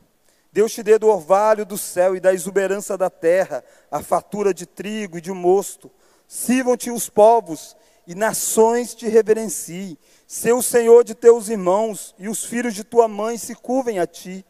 Deus 0.53 0.72
te 0.72 0.82
dê 0.82 0.97
do 0.97 1.10
orvalho 1.10 1.66
do 1.66 1.78
céu 1.78 2.16
e 2.16 2.22
da 2.22 2.34
exuberância 2.34 2.97
da 2.97 3.10
terra, 3.10 3.62
a 3.91 4.01
fatura 4.01 4.53
de 4.53 4.66
trigo 4.66 5.18
e 5.18 5.22
de 5.22 5.34
mosto. 5.34 5.91
Sirvam-te 6.30 6.89
os 6.91 7.10
povos 7.10 7.76
e 8.07 8.16
nações 8.16 8.95
te 8.95 9.05
reverenciem. 9.10 9.97
Ser 10.30 10.53
o 10.53 10.61
Senhor 10.61 11.03
de 11.03 11.15
teus 11.15 11.49
irmãos 11.49 12.13
e 12.19 12.30
os 12.30 12.45
filhos 12.45 12.75
de 12.75 12.84
tua 12.84 13.07
mãe 13.07 13.36
se 13.36 13.55
curvem 13.55 13.97
a 13.97 14.05
ti. 14.05 14.45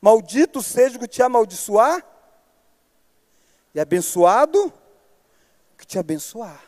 Maldito 0.00 0.62
seja 0.62 0.96
o 0.96 1.00
que 1.00 1.08
te 1.08 1.20
amaldiçoar 1.20 2.00
e 3.74 3.80
abençoado 3.80 4.72
que 5.76 5.84
te 5.84 5.98
abençoar. 5.98 6.62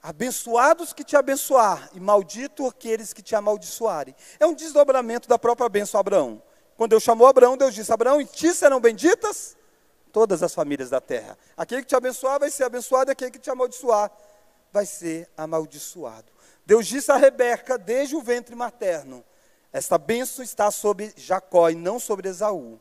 Abençoados 0.00 0.92
que 0.92 1.02
te 1.02 1.16
abençoar 1.16 1.90
e 1.94 1.98
maldito 1.98 2.64
aqueles 2.68 3.12
que 3.12 3.22
te 3.22 3.34
amaldiçoarem. 3.34 4.14
É 4.38 4.46
um 4.46 4.54
desdobramento 4.54 5.28
da 5.28 5.36
própria 5.36 5.68
bênção 5.68 5.98
a 5.98 6.00
Abraão. 6.02 6.40
Quando 6.76 6.90
Deus 6.90 7.02
chamou 7.02 7.26
Abraão, 7.26 7.56
Deus 7.56 7.74
disse: 7.74 7.92
Abraão, 7.92 8.20
em 8.20 8.24
ti 8.24 8.54
serão 8.54 8.78
benditas 8.78 9.56
todas 10.12 10.44
as 10.44 10.54
famílias 10.54 10.90
da 10.90 11.00
terra. 11.00 11.36
Aquele 11.56 11.82
que 11.82 11.88
te 11.88 11.96
abençoar 11.96 12.38
vai 12.38 12.52
ser 12.52 12.62
abençoado, 12.62 13.10
e 13.10 13.12
aquele 13.12 13.32
que 13.32 13.40
te 13.40 13.50
amaldiçoar 13.50 14.12
vai 14.72 14.86
ser 14.86 15.28
amaldiçoado. 15.36 16.37
Deus 16.68 16.86
disse 16.86 17.10
a 17.10 17.16
Rebeca, 17.16 17.78
desde 17.78 18.14
o 18.14 18.20
ventre 18.20 18.54
materno: 18.54 19.24
Esta 19.72 19.96
bênção 19.96 20.44
está 20.44 20.70
sobre 20.70 21.14
Jacó 21.16 21.70
e 21.70 21.74
não 21.74 21.98
sobre 21.98 22.28
Esaú. 22.28 22.78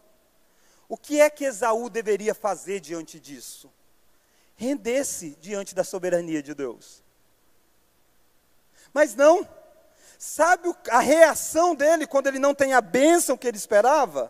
O 0.89 0.97
que 0.97 1.21
é 1.21 1.29
que 1.29 1.45
Esaú 1.45 1.89
deveria 1.89 2.35
fazer 2.35 2.81
diante 2.81 3.17
disso? 3.17 3.71
Render-se 4.57 5.37
diante 5.39 5.73
da 5.73 5.85
soberania 5.85 6.43
de 6.43 6.53
Deus. 6.53 7.01
Mas 8.93 9.15
não. 9.15 9.47
Sabe 10.19 10.75
a 10.89 10.99
reação 10.99 11.73
dele 11.73 12.05
quando 12.05 12.27
ele 12.27 12.39
não 12.39 12.53
tem 12.53 12.73
a 12.73 12.81
bênção 12.81 13.37
que 13.37 13.47
ele 13.47 13.55
esperava? 13.55 14.29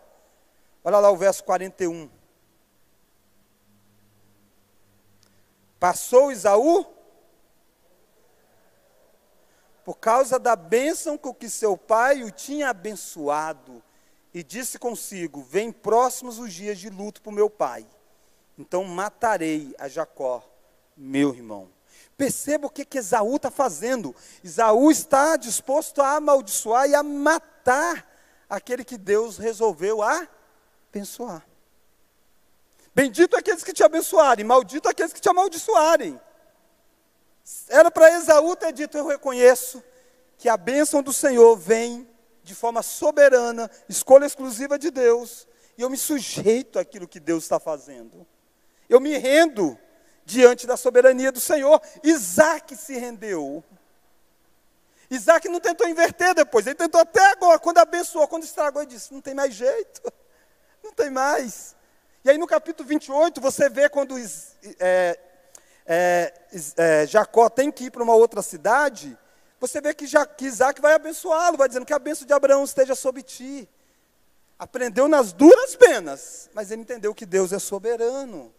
Olha 0.84 1.00
lá 1.00 1.10
o 1.10 1.18
verso 1.18 1.44
41. 1.44 2.08
Passou 5.80 6.32
Isaú 6.32 6.97
por 9.88 10.00
causa 10.00 10.38
da 10.38 10.54
bênção 10.54 11.18
com 11.18 11.34
que 11.34 11.50
seu 11.50 11.78
pai 11.78 12.22
o 12.22 12.30
tinha 12.30 12.72
abençoado, 12.72 13.82
e 14.34 14.44
disse 14.44 14.78
consigo: 14.78 15.42
Vem 15.42 15.72
próximos 15.72 16.40
os 16.40 16.52
dias 16.52 16.78
de 16.78 16.90
luto 16.90 17.22
para 17.22 17.30
o 17.30 17.34
meu 17.34 17.50
pai, 17.50 17.88
então 18.60 18.84
matarei 18.84 19.74
a 19.80 19.88
Jacó, 19.88 20.44
meu 20.98 21.34
irmão. 21.34 21.70
Perceba 22.18 22.68
o 22.68 22.70
que, 22.70 22.84
que 22.84 22.98
Esaú 22.98 23.38
está 23.38 23.50
fazendo. 23.50 24.14
Esaú 24.44 24.92
está 24.92 25.38
disposto 25.38 26.02
a 26.02 26.18
amaldiçoar 26.18 26.90
e 26.90 26.94
a 26.94 27.02
matar 27.02 28.06
aquele 28.50 28.84
que 28.84 28.98
Deus 28.98 29.38
resolveu 29.38 30.00
abençoar. 30.04 31.48
Bendito 32.94 33.38
aqueles 33.38 33.64
que 33.64 33.72
te 33.72 33.86
abençoarem, 33.86 34.44
maldito 34.44 34.90
aqueles 34.90 35.14
que 35.14 35.22
te 35.22 35.30
amaldiçoarem. 35.30 36.20
Era 37.70 37.90
para 37.90 38.12
Esaú 38.12 38.56
ter 38.56 38.74
dito: 38.74 38.98
Eu 38.98 39.08
reconheço 39.08 39.84
que 40.38 40.50
a 40.50 40.58
bênção 40.58 41.02
do 41.02 41.14
Senhor 41.14 41.56
vem 41.56 42.08
de 42.44 42.56
forma 42.56 42.82
soberana, 42.82 43.70
escolha 43.90 44.26
exclusiva 44.26 44.80
de 44.80 44.90
Deus, 44.90 45.48
e 45.78 45.82
eu 45.82 45.90
me 45.90 45.98
sujeito 45.98 46.80
àquilo 46.80 47.08
que 47.08 47.20
Deus 47.20 47.44
está 47.44 47.60
fazendo. 47.60 48.26
Eu 48.88 49.00
me 49.00 49.18
rendo 49.18 49.78
diante 50.26 50.66
da 50.66 50.78
soberania 50.78 51.32
do 51.32 51.40
Senhor. 51.40 51.82
Isaac 52.04 52.76
se 52.76 52.98
rendeu. 52.98 53.64
Isaac 55.10 55.48
não 55.48 55.60
tentou 55.60 55.88
inverter 55.88 56.34
depois, 56.34 56.68
ele 56.68 56.76
tentou 56.76 57.00
até 57.00 57.32
agora, 57.32 57.60
quando 57.60 57.78
abençoou, 57.78 58.28
quando 58.28 58.44
estragou, 58.44 58.82
ele 58.82 58.92
disse: 58.92 59.14
Não 59.14 59.22
tem 59.22 59.34
mais 59.34 59.54
jeito, 59.54 60.02
não 60.84 60.92
tem 60.92 61.10
mais. 61.10 61.76
E 62.26 62.30
aí 62.30 62.38
no 62.38 62.46
capítulo 62.46 62.88
28, 62.90 63.40
você 63.40 63.70
vê 63.70 63.88
quando 63.88 64.16
é, 64.80 65.18
é, 65.88 66.34
é, 66.76 67.08
Jacó 67.08 67.50
tem 67.50 67.72
que 67.72 67.86
ir 67.86 67.92
para 67.92 68.04
uma 68.04 68.14
outra 68.14 68.42
cidade, 68.42 69.18
você 69.60 69.82
vê 69.82 69.94
que, 69.94 70.06
Já, 70.06 70.26
que 70.26 70.46
Isaac 70.46 70.82
vai 70.82 70.94
abençoá-lo, 70.94 71.58
vai 71.58 71.68
dizendo 71.68 71.86
que 71.86 71.94
a 71.94 72.00
bênção 72.00 72.28
de 72.28 72.34
Abraão 72.34 72.64
esteja 72.64 72.94
sobre 72.94 73.24
ti. 73.24 73.68
Aprendeu 74.60 75.08
nas 75.08 75.34
duras 75.34 75.76
penas, 75.76 76.50
mas 76.54 76.72
ele 76.72 76.82
entendeu 76.82 77.14
que 77.14 77.26
Deus 77.26 77.52
é 77.54 77.60
soberano. 77.60 78.54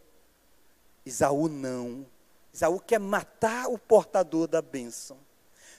Isaú 1.04 1.48
não. 1.48 2.06
Isaú 2.52 2.80
quer 2.80 2.98
matar 2.98 3.68
o 3.68 3.78
portador 3.78 4.48
da 4.48 4.62
bênção. 4.62 5.18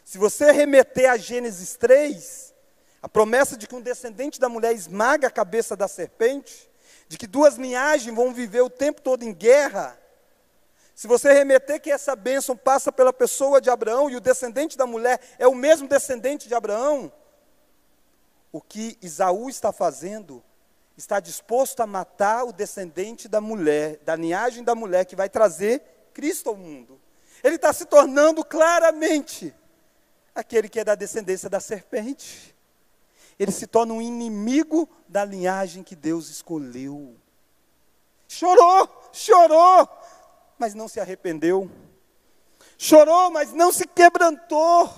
Se 0.06 0.18
você 0.18 0.52
remeter 0.52 1.10
a 1.10 1.18
Gênesis 1.18 1.76
3, 1.76 2.54
a 3.02 3.08
promessa 3.08 3.58
de 3.58 3.68
que 3.68 3.76
um 3.76 3.82
descendente 3.82 4.40
da 4.40 4.50
mulher 4.50 4.74
esmaga 4.74 5.28
a 5.28 5.32
cabeça 5.32 5.76
da 5.76 5.88
serpente, 5.88 6.70
de 7.08 7.18
que 7.18 7.28
duas 7.28 7.56
linhagens 7.56 8.16
vão 8.16 8.34
viver 8.34 8.62
o 8.62 8.70
tempo 8.70 9.02
todo 9.02 9.24
em 9.24 9.34
guerra, 9.34 10.00
se 11.00 11.08
você 11.08 11.32
remeter 11.32 11.80
que 11.80 11.90
essa 11.90 12.14
bênção 12.14 12.58
passa 12.58 12.92
pela 12.92 13.14
pessoa 13.14 13.62
de 13.62 13.70
Abraão 13.70 14.10
e 14.10 14.18
o 14.18 14.20
descendente 14.20 14.78
da 14.78 14.86
mulher 14.86 15.18
é 15.40 15.48
o 15.48 15.56
mesmo 15.56 15.88
descendente 15.88 16.46
de 16.46 16.54
Abraão, 16.54 17.10
o 18.52 18.60
que 18.60 18.98
Isaú 19.02 19.50
está 19.50 19.72
fazendo, 19.72 20.44
está 20.98 21.22
disposto 21.22 21.80
a 21.80 21.88
matar 21.88 22.44
o 22.44 22.52
descendente 22.52 23.30
da 23.30 23.40
mulher, 23.40 23.96
da 24.04 24.14
linhagem 24.14 24.62
da 24.62 24.76
mulher 24.76 25.06
que 25.06 25.16
vai 25.16 25.30
trazer 25.30 26.10
Cristo 26.14 26.50
ao 26.50 26.58
mundo. 26.58 27.00
Ele 27.42 27.56
está 27.56 27.72
se 27.72 27.86
tornando 27.86 28.44
claramente 28.44 29.56
aquele 30.36 30.68
que 30.68 30.82
é 30.82 30.84
da 30.84 30.96
descendência 30.96 31.50
da 31.50 31.62
serpente. 31.62 32.54
Ele 33.40 33.54
se 33.54 33.68
torna 33.68 33.94
um 33.94 34.02
inimigo 34.02 34.86
da 35.08 35.24
linhagem 35.24 35.82
que 35.82 35.96
Deus 35.96 36.30
escolheu. 36.30 37.16
Chorou, 38.28 39.10
chorou, 39.14 39.90
mas 40.60 40.76
não 40.76 40.88
se 40.88 41.00
arrependeu. 41.00 41.72
Chorou, 42.78 43.32
mas 43.32 43.54
não 43.54 43.72
se 43.72 43.88
quebrantou. 43.88 44.94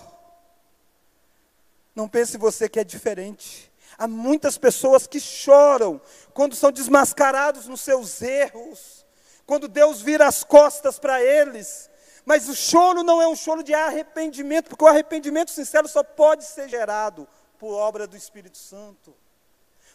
Não 1.96 2.10
pense 2.10 2.38
você 2.38 2.68
que 2.68 2.80
é 2.80 2.84
diferente. 2.84 3.72
Há 3.98 4.08
muitas 4.08 4.58
pessoas 4.58 5.06
que 5.06 5.20
choram 5.20 6.02
quando 6.34 6.56
são 6.56 6.72
desmascarados 6.72 7.68
nos 7.68 7.82
seus 7.82 8.22
erros, 8.22 9.06
quando 9.46 9.68
Deus 9.68 10.02
vira 10.02 10.28
as 10.28 10.44
costas 10.44 10.98
para 10.98 11.22
eles. 11.22 11.90
Mas 12.26 12.50
o 12.50 12.56
choro 12.56 13.04
não 13.04 13.22
é 13.22 13.28
um 13.28 13.36
choro 13.36 13.64
de 13.64 13.74
arrependimento, 13.74 14.70
porque 14.70 14.84
o 14.84 14.88
arrependimento 14.88 15.52
sincero 15.52 15.88
só 15.88 16.04
pode 16.04 16.44
ser 16.46 16.68
gerado 16.68 17.28
por 17.60 17.74
obra 17.74 18.08
do 18.08 18.18
Espírito 18.18 18.58
Santo. 18.58 19.16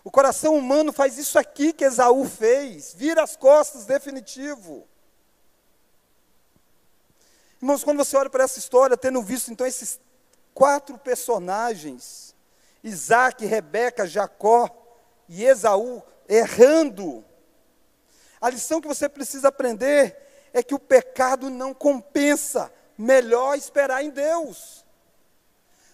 O 0.05 0.11
coração 0.11 0.55
humano 0.55 0.93
faz 0.93 1.19
isso 1.19 1.37
aqui 1.37 1.73
que 1.73 1.85
Esaú 1.85 2.25
fez, 2.25 2.95
vira 2.95 3.25
as 3.25 3.35
costas 3.35 3.87
definitivo. 3.87 4.87
Irmãos, 7.67 7.83
quando 7.83 7.97
você 7.97 8.17
olha 8.17 8.31
para 8.31 8.45
essa 8.45 8.61
história, 8.61 8.97
tendo 8.97 9.21
visto 9.21 9.51
então 9.51 9.67
esses 9.67 9.99
quatro 10.55 10.97
personagens, 10.99 12.33
Isaac, 12.81 13.45
Rebeca, 13.45 14.07
Jacó 14.07 14.71
e 15.29 15.45
Esaú, 15.45 16.01
errando, 16.29 17.25
a 18.41 18.51
lição 18.51 18.81
que 18.81 18.87
você 18.87 19.09
precisa 19.09 19.49
aprender 19.49 20.17
é 20.53 20.63
que 20.63 20.77
o 20.77 20.79
pecado 20.79 21.51
não 21.51 21.75
compensa, 21.75 22.73
melhor 22.97 23.59
esperar 23.59 24.05
em 24.05 24.11
Deus. 24.11 24.85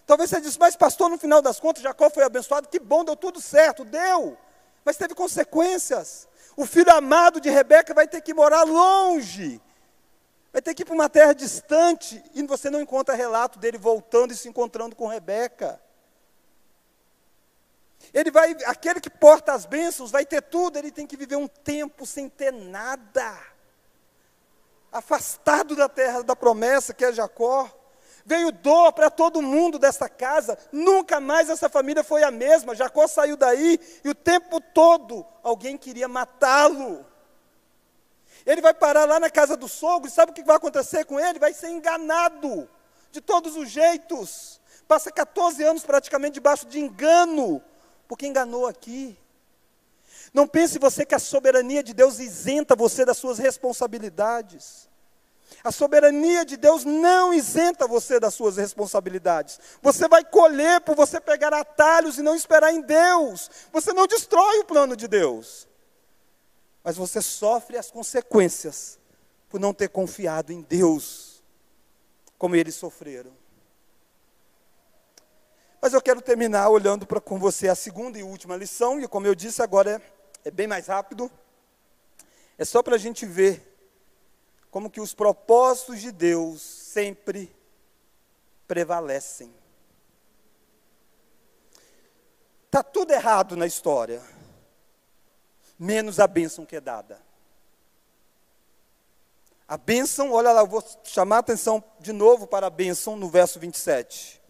Talvez 0.05 0.29
você 0.29 0.41
disse, 0.41 0.59
mas 0.59 0.75
pastor, 0.75 1.09
no 1.09 1.17
final 1.17 1.41
das 1.41 1.59
contas, 1.59 1.81
Jacó 1.81 2.07
foi 2.07 2.23
abençoado, 2.23 2.67
que 2.67 2.79
bom, 2.79 3.03
deu 3.03 3.15
tudo 3.15 3.41
certo, 3.41 3.83
deu, 3.83 4.37
mas 4.85 4.95
teve 4.95 5.15
consequências. 5.15 6.27
O 6.55 6.67
filho 6.67 6.93
amado 6.93 7.41
de 7.41 7.49
Rebeca 7.49 7.95
vai 7.95 8.07
ter 8.07 8.21
que 8.21 8.31
morar 8.31 8.61
longe, 8.61 9.59
Vai 10.53 10.61
ter 10.61 10.75
que 10.75 10.83
ir 10.83 10.85
para 10.85 10.93
uma 10.93 11.09
terra 11.09 11.33
distante 11.33 12.23
e 12.35 12.43
você 12.43 12.69
não 12.69 12.79
encontra 12.79 13.15
relato 13.15 13.57
dele 13.57 13.79
voltando 13.79 14.31
e 14.31 14.37
se 14.37 14.47
encontrando 14.47 14.95
com 14.95 15.07
Rebeca. 15.07 15.81
Ele 18.13 18.29
vai, 18.29 18.55
aquele 18.67 19.01
que 19.01 19.09
porta 19.09 19.51
as 19.51 19.65
bênçãos, 19.65 20.11
vai 20.11 20.23
ter 20.27 20.43
tudo, 20.43 20.77
ele 20.77 20.91
tem 20.91 21.07
que 21.07 21.17
viver 21.17 21.37
um 21.37 21.47
tempo 21.47 22.05
sem 22.05 22.29
ter 22.29 22.53
nada. 22.53 23.35
Afastado 24.91 25.75
da 25.75 25.89
terra 25.89 26.21
da 26.21 26.35
promessa, 26.35 26.93
que 26.93 27.03
é 27.03 27.11
Jacó. 27.11 27.67
Veio 28.23 28.51
dor 28.51 28.93
para 28.93 29.09
todo 29.09 29.41
mundo 29.41 29.79
dessa 29.79 30.07
casa, 30.07 30.55
nunca 30.71 31.19
mais 31.19 31.49
essa 31.49 31.67
família 31.67 32.03
foi 32.03 32.21
a 32.21 32.29
mesma. 32.29 32.75
Jacó 32.75 33.07
saiu 33.07 33.35
daí 33.35 33.79
e 34.03 34.09
o 34.09 34.15
tempo 34.15 34.61
todo 34.61 35.25
alguém 35.41 35.79
queria 35.79 36.07
matá-lo. 36.07 37.03
Ele 38.45 38.61
vai 38.61 38.73
parar 38.73 39.05
lá 39.05 39.19
na 39.19 39.29
casa 39.29 39.55
do 39.55 39.67
sogro, 39.67 40.07
e 40.07 40.11
sabe 40.11 40.31
o 40.31 40.35
que 40.35 40.43
vai 40.43 40.57
acontecer 40.57 41.05
com 41.05 41.19
ele? 41.19 41.39
Vai 41.39 41.53
ser 41.53 41.69
enganado, 41.69 42.69
de 43.11 43.21
todos 43.21 43.55
os 43.55 43.69
jeitos. 43.69 44.59
Passa 44.87 45.11
14 45.11 45.63
anos 45.63 45.83
praticamente 45.83 46.35
debaixo 46.35 46.67
de 46.67 46.79
engano, 46.79 47.61
porque 48.07 48.27
enganou 48.27 48.67
aqui. 48.67 49.17
Não 50.33 50.47
pense 50.47 50.77
você 50.77 51.05
que 51.05 51.15
a 51.15 51.19
soberania 51.19 51.83
de 51.83 51.93
Deus 51.93 52.19
isenta 52.19 52.75
você 52.75 53.05
das 53.05 53.17
suas 53.17 53.37
responsabilidades. 53.37 54.89
A 55.63 55.71
soberania 55.71 56.43
de 56.43 56.57
Deus 56.57 56.83
não 56.83 57.33
isenta 57.33 57.87
você 57.87 58.19
das 58.19 58.33
suas 58.33 58.57
responsabilidades. 58.57 59.59
Você 59.81 60.07
vai 60.07 60.25
colher 60.25 60.81
por 60.81 60.95
você 60.95 61.21
pegar 61.21 61.53
atalhos 61.53 62.17
e 62.17 62.23
não 62.23 62.35
esperar 62.35 62.73
em 62.73 62.81
Deus. 62.81 63.49
Você 63.71 63.93
não 63.93 64.07
destrói 64.07 64.59
o 64.59 64.65
plano 64.65 64.95
de 64.95 65.07
Deus 65.07 65.67
mas 66.83 66.97
você 66.97 67.21
sofre 67.21 67.77
as 67.77 67.89
consequências 67.89 68.99
por 69.47 69.59
não 69.59 69.73
ter 69.73 69.87
confiado 69.89 70.51
em 70.51 70.61
Deus, 70.61 71.41
como 72.37 72.55
eles 72.55 72.75
sofreram. 72.75 73.31
Mas 75.81 75.93
eu 75.93 76.01
quero 76.01 76.21
terminar 76.21 76.69
olhando 76.69 77.05
para 77.05 77.21
com 77.21 77.39
você 77.39 77.69
a 77.69 77.75
segunda 77.75 78.17
e 78.17 78.23
última 78.23 78.57
lição, 78.57 78.99
e 78.99 79.07
como 79.07 79.27
eu 79.27 79.35
disse, 79.35 79.61
agora 79.61 80.01
é, 80.43 80.47
é 80.49 80.51
bem 80.51 80.67
mais 80.67 80.87
rápido. 80.87 81.31
É 82.57 82.65
só 82.65 82.83
para 82.83 82.95
a 82.95 82.99
gente 82.99 83.25
ver 83.25 83.69
como 84.69 84.89
que 84.89 84.99
os 84.99 85.13
propósitos 85.13 86.01
de 86.01 86.11
Deus 86.11 86.61
sempre 86.61 87.53
prevalecem. 88.67 89.53
Está 92.65 92.81
tudo 92.81 93.11
errado 93.11 93.55
na 93.55 93.67
história 93.67 94.21
menos 95.83 96.17
a 96.17 96.27
bênção 96.27 96.65
que 96.65 96.77
é 96.77 96.81
dada. 96.81 97.19
A 99.67 99.77
bênção, 99.77 100.31
olha 100.31 100.51
lá, 100.51 100.61
eu 100.61 100.67
vou 100.67 100.83
chamar 101.03 101.37
a 101.37 101.39
atenção 101.39 101.83
de 101.99 102.13
novo 102.13 102.47
para 102.47 102.67
a 102.67 102.69
bênção 102.69 103.17
no 103.17 103.27
verso 103.27 103.59
27. 103.59 104.41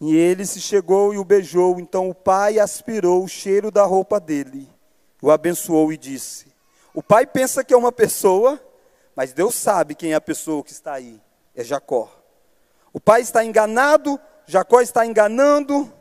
E 0.00 0.14
ele 0.14 0.44
se 0.44 0.60
chegou 0.60 1.14
e 1.14 1.18
o 1.18 1.24
beijou, 1.24 1.80
então 1.80 2.10
o 2.10 2.14
pai 2.14 2.58
aspirou 2.58 3.24
o 3.24 3.28
cheiro 3.28 3.70
da 3.70 3.84
roupa 3.84 4.20
dele, 4.20 4.68
o 5.22 5.30
abençoou 5.30 5.92
e 5.92 5.96
disse: 5.96 6.52
O 6.94 7.02
pai 7.02 7.26
pensa 7.26 7.62
que 7.64 7.72
é 7.72 7.76
uma 7.76 7.92
pessoa, 7.92 8.60
mas 9.14 9.32
Deus 9.32 9.54
sabe 9.54 9.94
quem 9.94 10.12
é 10.12 10.16
a 10.16 10.20
pessoa 10.20 10.62
que 10.62 10.72
está 10.72 10.94
aí, 10.94 11.20
é 11.54 11.62
Jacó. 11.62 12.10
O 12.92 13.00
pai 13.00 13.20
está 13.20 13.44
enganado, 13.44 14.18
Jacó 14.46 14.80
está 14.80 15.06
enganando, 15.06 15.92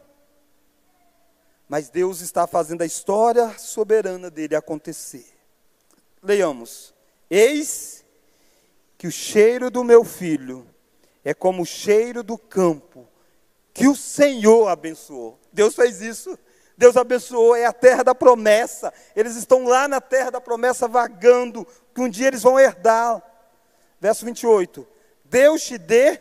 mas 1.69 1.87
Deus 1.87 2.19
está 2.19 2.47
fazendo 2.47 2.81
a 2.81 2.85
história 2.85 3.55
soberana 3.59 4.31
dele 4.31 4.55
acontecer. 4.55 5.27
Leiamos: 6.21 6.95
Eis 7.29 8.03
que 8.97 9.05
o 9.05 9.11
cheiro 9.11 9.69
do 9.69 9.83
meu 9.83 10.03
filho 10.03 10.67
é 11.23 11.31
como 11.31 11.61
o 11.61 11.65
cheiro 11.65 12.23
do 12.23 12.39
campo 12.39 13.07
que 13.71 13.87
o 13.87 13.95
Senhor 13.95 14.67
abençoou. 14.67 15.39
Deus 15.53 15.75
fez 15.75 16.01
isso. 16.01 16.37
Deus 16.75 16.95
abençoou, 16.97 17.55
é 17.55 17.65
a 17.65 17.73
terra 17.73 18.03
da 18.03 18.15
promessa. 18.15 18.91
Eles 19.15 19.35
estão 19.35 19.65
lá 19.65 19.87
na 19.87 20.01
terra 20.01 20.31
da 20.31 20.41
promessa 20.41 20.87
vagando, 20.87 21.67
que 21.93 22.01
um 22.01 22.09
dia 22.09 22.27
eles 22.27 22.41
vão 22.41 22.57
herdar. 22.57 23.21
Verso 23.99 24.25
28. 24.25 24.87
Deus 25.25 25.61
te 25.61 25.77
dê 25.77 26.19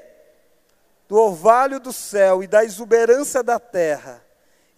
do 1.08 1.16
orvalho 1.16 1.80
do 1.80 1.92
céu 1.92 2.42
e 2.42 2.46
da 2.46 2.64
exuberância 2.64 3.42
da 3.42 3.58
terra 3.58 4.27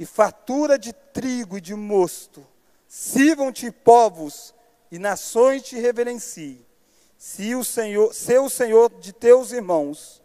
e 0.00 0.06
fatura 0.06 0.78
de 0.78 0.94
trigo 0.94 1.58
e 1.58 1.60
de 1.60 1.74
mosto. 1.74 2.46
Sirvam-te 2.88 3.70
povos 3.70 4.54
e 4.90 4.98
nações 4.98 5.62
te 5.62 5.78
reverenciem. 5.78 6.64
Se 7.18 7.54
o 7.54 7.62
Senhor, 7.62 8.14
se 8.14 8.38
o 8.38 8.48
Senhor 8.48 8.88
de 8.98 9.12
teus 9.12 9.52
irmãos 9.52 10.22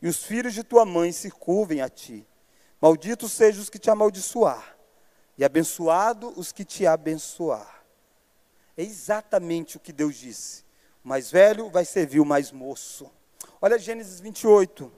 e 0.00 0.08
os 0.08 0.24
filhos 0.24 0.54
de 0.54 0.64
tua 0.64 0.86
mãe 0.86 1.12
se 1.12 1.30
curvem 1.30 1.82
a 1.82 1.88
ti. 1.90 2.26
Malditos 2.80 3.32
sejam 3.32 3.60
os 3.60 3.68
que 3.68 3.78
te 3.78 3.90
amaldiçoar, 3.90 4.74
e 5.36 5.44
abençoado 5.44 6.32
os 6.34 6.50
que 6.50 6.64
te 6.64 6.86
abençoar. 6.86 7.84
É 8.74 8.82
exatamente 8.82 9.76
o 9.76 9.80
que 9.80 9.92
Deus 9.92 10.16
disse. 10.16 10.64
O 11.04 11.08
mais 11.08 11.30
velho 11.30 11.68
vai 11.68 11.84
servir 11.84 12.20
o 12.20 12.24
mais 12.24 12.50
moço. 12.50 13.10
Olha 13.60 13.78
Gênesis 13.78 14.18
28. 14.18 14.90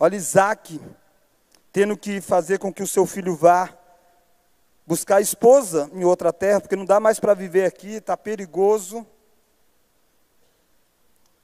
Olha 0.00 0.16
Isaac 0.16 0.80
tendo 1.74 1.96
que 1.96 2.20
fazer 2.20 2.60
com 2.60 2.72
que 2.72 2.84
o 2.84 2.86
seu 2.86 3.04
filho 3.04 3.34
vá 3.34 3.76
buscar 4.86 5.20
esposa 5.20 5.90
em 5.92 6.04
outra 6.04 6.32
terra, 6.32 6.60
porque 6.60 6.76
não 6.76 6.84
dá 6.84 7.00
mais 7.00 7.18
para 7.18 7.34
viver 7.34 7.64
aqui, 7.64 7.94
está 7.94 8.16
perigoso. 8.16 9.04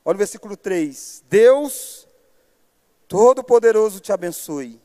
Olha 0.05 0.15
o 0.15 0.19
versículo 0.19 0.57
3: 0.57 1.25
Deus 1.29 2.07
Todo-Poderoso 3.09 3.99
te 3.99 4.13
abençoe 4.13 4.81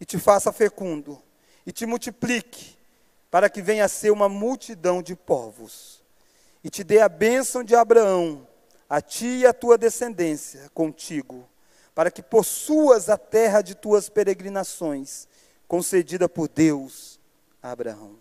e 0.00 0.06
te 0.06 0.18
faça 0.18 0.50
fecundo 0.50 1.22
e 1.66 1.72
te 1.72 1.84
multiplique, 1.84 2.78
para 3.30 3.50
que 3.50 3.60
venha 3.60 3.84
a 3.84 3.88
ser 3.88 4.10
uma 4.10 4.30
multidão 4.30 5.02
de 5.02 5.14
povos, 5.14 6.02
e 6.64 6.70
te 6.70 6.82
dê 6.82 7.00
a 7.00 7.08
bênção 7.08 7.62
de 7.62 7.76
Abraão, 7.76 8.48
a 8.88 9.02
ti 9.02 9.40
e 9.40 9.46
a 9.46 9.52
tua 9.52 9.76
descendência 9.76 10.70
contigo 10.72 11.46
para 11.94 12.10
que 12.10 12.22
possuas 12.22 13.08
a 13.08 13.18
terra 13.18 13.62
de 13.62 13.74
tuas 13.74 14.08
peregrinações, 14.08 15.28
concedida 15.66 16.28
por 16.28 16.48
Deus 16.48 17.20
a 17.62 17.70
Abraão. 17.70 18.18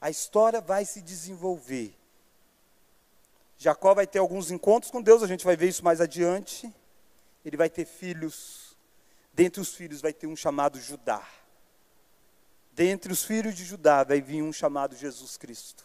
A 0.00 0.10
história 0.10 0.60
vai 0.60 0.84
se 0.84 1.00
desenvolver. 1.00 1.96
Jacó 3.56 3.94
vai 3.94 4.06
ter 4.06 4.18
alguns 4.18 4.50
encontros 4.50 4.90
com 4.90 5.00
Deus, 5.00 5.22
a 5.22 5.26
gente 5.26 5.44
vai 5.44 5.56
ver 5.56 5.68
isso 5.68 5.84
mais 5.84 6.00
adiante. 6.00 6.72
Ele 7.44 7.56
vai 7.56 7.70
ter 7.70 7.84
filhos. 7.84 8.76
Dentre 9.32 9.60
os 9.60 9.74
filhos 9.74 10.00
vai 10.00 10.12
ter 10.12 10.26
um 10.26 10.36
chamado 10.36 10.78
Judá. 10.80 11.26
Dentre 12.72 13.12
os 13.12 13.24
filhos 13.24 13.54
de 13.54 13.64
Judá 13.64 14.04
vai 14.04 14.20
vir 14.20 14.42
um 14.42 14.52
chamado 14.52 14.96
Jesus 14.96 15.36
Cristo. 15.36 15.84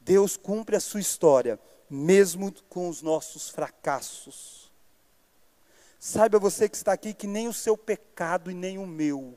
Deus 0.00 0.36
cumpre 0.36 0.76
a 0.76 0.80
sua 0.80 1.00
história, 1.00 1.58
mesmo 1.90 2.52
com 2.68 2.88
os 2.88 3.02
nossos 3.02 3.48
fracassos. 3.48 4.65
Saiba 6.06 6.38
você 6.38 6.68
que 6.68 6.76
está 6.76 6.92
aqui 6.92 7.12
que 7.12 7.26
nem 7.26 7.48
o 7.48 7.52
seu 7.52 7.76
pecado 7.76 8.48
e 8.48 8.54
nem 8.54 8.78
o 8.78 8.86
meu 8.86 9.36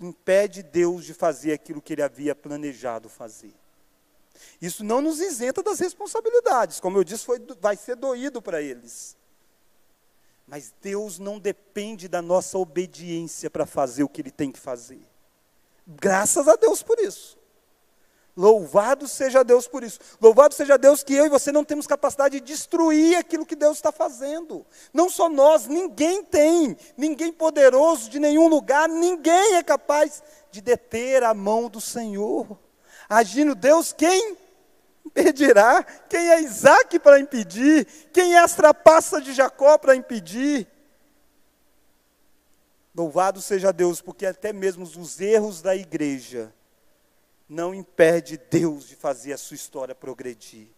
impede 0.00 0.62
Deus 0.62 1.04
de 1.04 1.12
fazer 1.12 1.52
aquilo 1.52 1.82
que 1.82 1.92
ele 1.92 2.04
havia 2.04 2.36
planejado 2.36 3.08
fazer. 3.08 3.52
Isso 4.62 4.84
não 4.84 5.00
nos 5.00 5.18
isenta 5.18 5.60
das 5.60 5.80
responsabilidades, 5.80 6.78
como 6.78 6.98
eu 6.98 7.02
disse, 7.02 7.24
foi, 7.24 7.44
vai 7.60 7.74
ser 7.74 7.96
doído 7.96 8.40
para 8.40 8.62
eles. 8.62 9.16
Mas 10.46 10.72
Deus 10.80 11.18
não 11.18 11.40
depende 11.40 12.06
da 12.06 12.22
nossa 12.22 12.56
obediência 12.56 13.50
para 13.50 13.66
fazer 13.66 14.04
o 14.04 14.08
que 14.08 14.20
Ele 14.20 14.30
tem 14.30 14.52
que 14.52 14.60
fazer. 14.60 15.04
Graças 15.84 16.46
a 16.46 16.54
Deus 16.54 16.80
por 16.80 17.00
isso. 17.00 17.35
Louvado 18.36 19.08
seja 19.08 19.42
Deus 19.42 19.66
por 19.66 19.82
isso. 19.82 19.98
Louvado 20.20 20.52
seja 20.52 20.76
Deus 20.76 21.02
que 21.02 21.14
eu 21.14 21.24
e 21.24 21.30
você 21.30 21.50
não 21.50 21.64
temos 21.64 21.86
capacidade 21.86 22.38
de 22.38 22.46
destruir 22.46 23.16
aquilo 23.16 23.46
que 23.46 23.56
Deus 23.56 23.78
está 23.78 23.90
fazendo. 23.90 24.66
Não 24.92 25.08
só 25.08 25.26
nós, 25.30 25.66
ninguém 25.66 26.22
tem, 26.22 26.76
ninguém 26.98 27.32
poderoso 27.32 28.10
de 28.10 28.20
nenhum 28.20 28.46
lugar, 28.46 28.90
ninguém 28.90 29.54
é 29.54 29.62
capaz 29.62 30.22
de 30.50 30.60
deter 30.60 31.24
a 31.24 31.32
mão 31.32 31.70
do 31.70 31.80
Senhor. 31.80 32.58
Agindo 33.08 33.54
Deus, 33.54 33.94
quem 33.94 34.36
impedirá? 35.06 35.82
Quem 35.82 36.28
é 36.28 36.42
Isaac 36.42 36.98
para 36.98 37.18
impedir? 37.18 37.86
Quem 38.12 38.34
é 38.34 38.38
as 38.38 38.54
trapaças 38.54 39.24
de 39.24 39.32
Jacó 39.32 39.78
para 39.78 39.96
impedir? 39.96 40.68
Louvado 42.94 43.40
seja 43.40 43.72
Deus, 43.72 44.02
porque 44.02 44.26
até 44.26 44.52
mesmo 44.52 44.84
os 44.84 45.20
erros 45.22 45.62
da 45.62 45.74
igreja 45.74 46.52
não 47.48 47.74
impede 47.74 48.36
Deus 48.36 48.88
de 48.88 48.96
fazer 48.96 49.32
a 49.32 49.38
sua 49.38 49.54
história 49.54 49.94
progredir. 49.94 50.68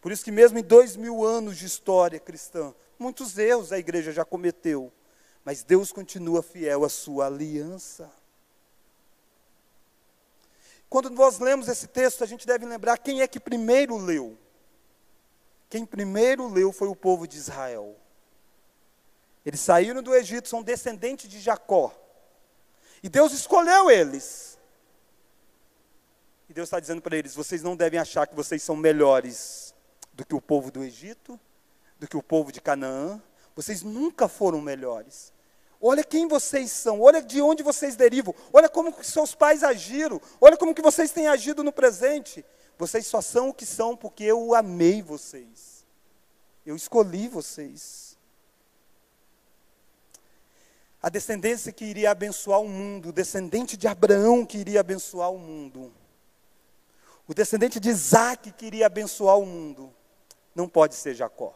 Por 0.00 0.12
isso 0.12 0.24
que 0.24 0.30
mesmo 0.30 0.58
em 0.58 0.62
dois 0.62 0.96
mil 0.96 1.24
anos 1.24 1.56
de 1.56 1.66
história 1.66 2.20
cristã, 2.20 2.74
muitos 2.98 3.36
erros 3.36 3.72
a 3.72 3.78
igreja 3.78 4.12
já 4.12 4.24
cometeu, 4.24 4.92
mas 5.44 5.62
Deus 5.62 5.90
continua 5.90 6.42
fiel 6.42 6.84
à 6.84 6.88
sua 6.88 7.26
aliança. 7.26 8.10
Quando 10.88 11.10
nós 11.10 11.38
lemos 11.38 11.68
esse 11.68 11.88
texto, 11.88 12.22
a 12.22 12.26
gente 12.26 12.46
deve 12.46 12.64
lembrar 12.64 12.96
quem 12.98 13.20
é 13.20 13.26
que 13.26 13.40
primeiro 13.40 13.96
leu. 13.96 14.38
Quem 15.68 15.84
primeiro 15.84 16.48
leu 16.48 16.72
foi 16.72 16.88
o 16.88 16.94
povo 16.94 17.26
de 17.26 17.36
Israel. 17.36 17.96
Eles 19.44 19.60
saíram 19.60 20.02
do 20.02 20.14
Egito, 20.14 20.48
são 20.48 20.62
descendentes 20.62 21.28
de 21.28 21.40
Jacó. 21.40 21.92
E 23.02 23.08
Deus 23.08 23.32
escolheu 23.32 23.90
eles. 23.90 24.55
E 26.48 26.54
Deus 26.54 26.68
está 26.68 26.80
dizendo 26.80 27.02
para 27.02 27.16
eles: 27.16 27.34
vocês 27.34 27.62
não 27.62 27.76
devem 27.76 27.98
achar 27.98 28.26
que 28.26 28.34
vocês 28.34 28.62
são 28.62 28.76
melhores 28.76 29.74
do 30.12 30.24
que 30.24 30.34
o 30.34 30.40
povo 30.40 30.70
do 30.70 30.82
Egito, 30.82 31.38
do 31.98 32.06
que 32.06 32.16
o 32.16 32.22
povo 32.22 32.52
de 32.52 32.60
Canaã. 32.60 33.20
Vocês 33.54 33.82
nunca 33.82 34.28
foram 34.28 34.60
melhores. 34.60 35.32
Olha 35.80 36.02
quem 36.02 36.26
vocês 36.26 36.70
são, 36.70 37.00
olha 37.00 37.20
de 37.20 37.40
onde 37.40 37.62
vocês 37.62 37.96
derivam, 37.96 38.34
olha 38.52 38.68
como 38.68 38.94
seus 39.04 39.34
pais 39.34 39.62
agiram, 39.62 40.20
olha 40.40 40.56
como 40.56 40.74
que 40.74 40.80
vocês 40.80 41.10
têm 41.10 41.28
agido 41.28 41.62
no 41.62 41.72
presente. 41.72 42.44
Vocês 42.78 43.06
só 43.06 43.20
são 43.20 43.50
o 43.50 43.54
que 43.54 43.66
são 43.66 43.96
porque 43.96 44.24
eu 44.24 44.54
amei 44.54 45.02
vocês. 45.02 45.84
Eu 46.64 46.76
escolhi 46.76 47.28
vocês. 47.28 48.18
A 51.02 51.08
descendência 51.08 51.72
que 51.72 51.84
iria 51.84 52.10
abençoar 52.10 52.60
o 52.60 52.68
mundo, 52.68 53.10
o 53.10 53.12
descendente 53.12 53.76
de 53.76 53.86
Abraão 53.86 54.44
que 54.44 54.58
iria 54.58 54.80
abençoar 54.80 55.30
o 55.30 55.38
mundo, 55.38 55.92
o 57.28 57.34
descendente 57.34 57.80
de 57.80 57.88
Isaac 57.88 58.52
que 58.52 58.66
iria 58.66 58.86
abençoar 58.86 59.38
o 59.38 59.46
mundo, 59.46 59.92
não 60.54 60.68
pode 60.68 60.94
ser 60.94 61.14
Jacó. 61.14 61.54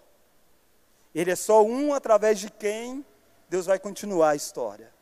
Ele 1.14 1.30
é 1.30 1.36
só 1.36 1.64
um 1.64 1.94
através 1.94 2.38
de 2.38 2.50
quem 2.50 3.04
Deus 3.48 3.66
vai 3.66 3.78
continuar 3.78 4.30
a 4.30 4.36
história. 4.36 4.92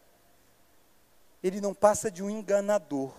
Ele 1.42 1.60
não 1.60 1.74
passa 1.74 2.10
de 2.10 2.22
um 2.22 2.30
enganador. 2.30 3.12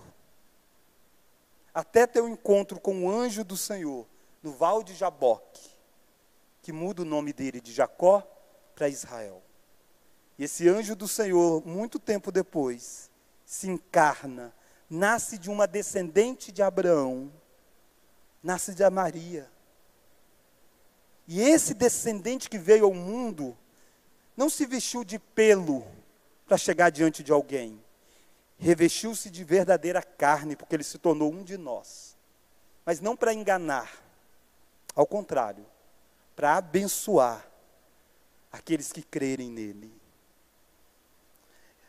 Até 1.72 2.06
ter 2.06 2.20
o 2.20 2.24
um 2.24 2.28
encontro 2.28 2.80
com 2.80 3.04
o 3.04 3.10
anjo 3.10 3.44
do 3.44 3.56
Senhor 3.56 4.06
no 4.42 4.52
Val 4.52 4.82
de 4.82 4.94
Jaboque, 4.94 5.70
que 6.62 6.72
muda 6.72 7.02
o 7.02 7.04
nome 7.04 7.32
dele 7.32 7.60
de 7.60 7.72
Jacó 7.72 8.26
para 8.74 8.88
Israel. 8.88 9.42
E 10.38 10.44
esse 10.44 10.68
anjo 10.68 10.96
do 10.96 11.06
Senhor, 11.06 11.64
muito 11.66 11.98
tempo 11.98 12.32
depois, 12.32 13.10
se 13.44 13.68
encarna, 13.68 14.52
nasce 14.88 15.38
de 15.38 15.50
uma 15.50 15.66
descendente 15.66 16.50
de 16.50 16.62
Abraão, 16.62 17.30
nasce 18.42 18.74
de 18.74 18.88
Maria. 18.88 19.50
E 21.26 21.40
esse 21.40 21.74
descendente 21.74 22.48
que 22.48 22.58
veio 22.58 22.84
ao 22.86 22.94
mundo 22.94 23.56
não 24.36 24.48
se 24.48 24.66
vestiu 24.66 25.04
de 25.04 25.18
pelo 25.18 25.86
para 26.46 26.56
chegar 26.56 26.90
diante 26.90 27.22
de 27.22 27.30
alguém. 27.30 27.80
Revestiu-se 28.58 29.30
de 29.30 29.44
verdadeira 29.44 30.02
carne, 30.02 30.56
porque 30.56 30.74
ele 30.74 30.82
se 30.82 30.98
tornou 30.98 31.32
um 31.32 31.44
de 31.44 31.56
nós. 31.56 32.16
Mas 32.84 33.00
não 33.00 33.16
para 33.16 33.32
enganar, 33.32 34.02
ao 34.94 35.06
contrário, 35.06 35.64
para 36.34 36.56
abençoar 36.56 37.48
aqueles 38.50 38.90
que 38.92 39.02
crerem 39.02 39.50
nele. 39.50 39.92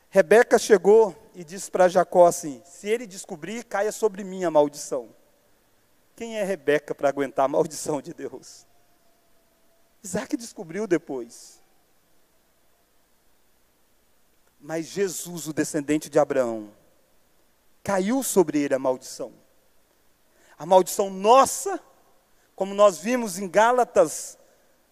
Rebeca 0.10 0.60
chegou 0.60 1.16
e 1.34 1.44
disse 1.44 1.72
para 1.72 1.88
Jacó 1.88 2.28
assim: 2.28 2.62
Se 2.66 2.88
ele 2.88 3.08
descobrir, 3.08 3.64
caia 3.64 3.92
sobre 3.92 4.24
mim 4.24 4.44
a 4.44 4.52
maldição. 4.52 5.10
Quem 6.22 6.38
é 6.38 6.44
Rebeca 6.44 6.94
para 6.94 7.10
aguentar 7.10 7.46
a 7.46 7.48
maldição 7.48 8.00
de 8.00 8.14
Deus? 8.14 8.68
Isaac 10.04 10.38
descobriu 10.38 10.86
depois. 10.86 11.60
Mas 14.60 14.86
Jesus, 14.86 15.48
o 15.48 15.52
descendente 15.52 16.12
de 16.12 16.20
Abraão, 16.20 16.72
caiu 17.84 18.22
sobre 18.22 18.60
ele 18.60 18.76
a 18.76 18.78
maldição. 18.78 19.34
A 20.60 20.64
maldição 20.64 21.10
nossa, 21.10 21.80
como 22.56 22.76
nós 22.76 23.00
vimos 23.00 23.40
em 23.40 23.50
Gálatas, 23.50 24.38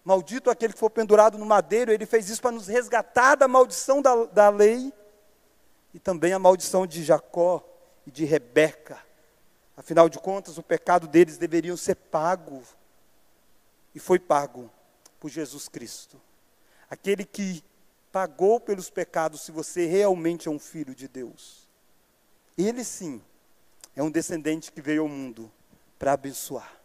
maldito 0.04 0.50
aquele 0.50 0.72
que 0.72 0.80
for 0.80 0.90
pendurado 0.90 1.38
no 1.38 1.46
madeiro, 1.46 1.92
ele 1.92 2.06
fez 2.06 2.28
isso 2.28 2.42
para 2.42 2.50
nos 2.50 2.66
resgatar 2.66 3.36
da 3.36 3.46
maldição 3.46 4.02
da, 4.02 4.24
da 4.24 4.48
lei, 4.48 4.92
e 5.94 6.00
também 6.00 6.32
a 6.32 6.40
maldição 6.40 6.88
de 6.88 7.04
Jacó 7.04 7.64
e 8.04 8.10
de 8.10 8.24
Rebeca. 8.24 9.08
Afinal 9.80 10.10
de 10.10 10.18
contas, 10.18 10.58
o 10.58 10.62
pecado 10.62 11.08
deles 11.08 11.38
deveriam 11.38 11.74
ser 11.74 11.94
pago, 11.94 12.62
e 13.94 13.98
foi 13.98 14.18
pago 14.18 14.70
por 15.18 15.30
Jesus 15.30 15.70
Cristo. 15.70 16.20
Aquele 16.90 17.24
que 17.24 17.64
pagou 18.12 18.60
pelos 18.60 18.90
pecados 18.90 19.40
se 19.40 19.50
você 19.50 19.86
realmente 19.86 20.48
é 20.48 20.50
um 20.50 20.58
filho 20.58 20.94
de 20.94 21.08
Deus. 21.08 21.66
Ele 22.58 22.84
sim 22.84 23.22
é 23.96 24.02
um 24.02 24.10
descendente 24.10 24.70
que 24.70 24.82
veio 24.82 25.00
ao 25.00 25.08
mundo 25.08 25.50
para 25.98 26.12
abençoar. 26.12 26.78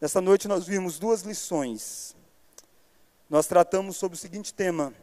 Nessa 0.00 0.20
noite 0.20 0.46
nós 0.46 0.64
vimos 0.64 1.00
duas 1.00 1.22
lições. 1.22 2.14
Nós 3.28 3.48
tratamos 3.48 3.96
sobre 3.96 4.16
o 4.16 4.20
seguinte 4.20 4.54
tema: 4.54 4.94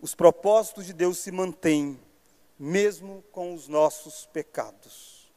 os 0.00 0.16
propósitos 0.16 0.84
de 0.84 0.92
Deus 0.92 1.18
se 1.18 1.30
mantêm 1.30 1.96
mesmo 2.62 3.24
com 3.32 3.54
os 3.54 3.68
nossos 3.68 4.26
pecados. 4.26 5.32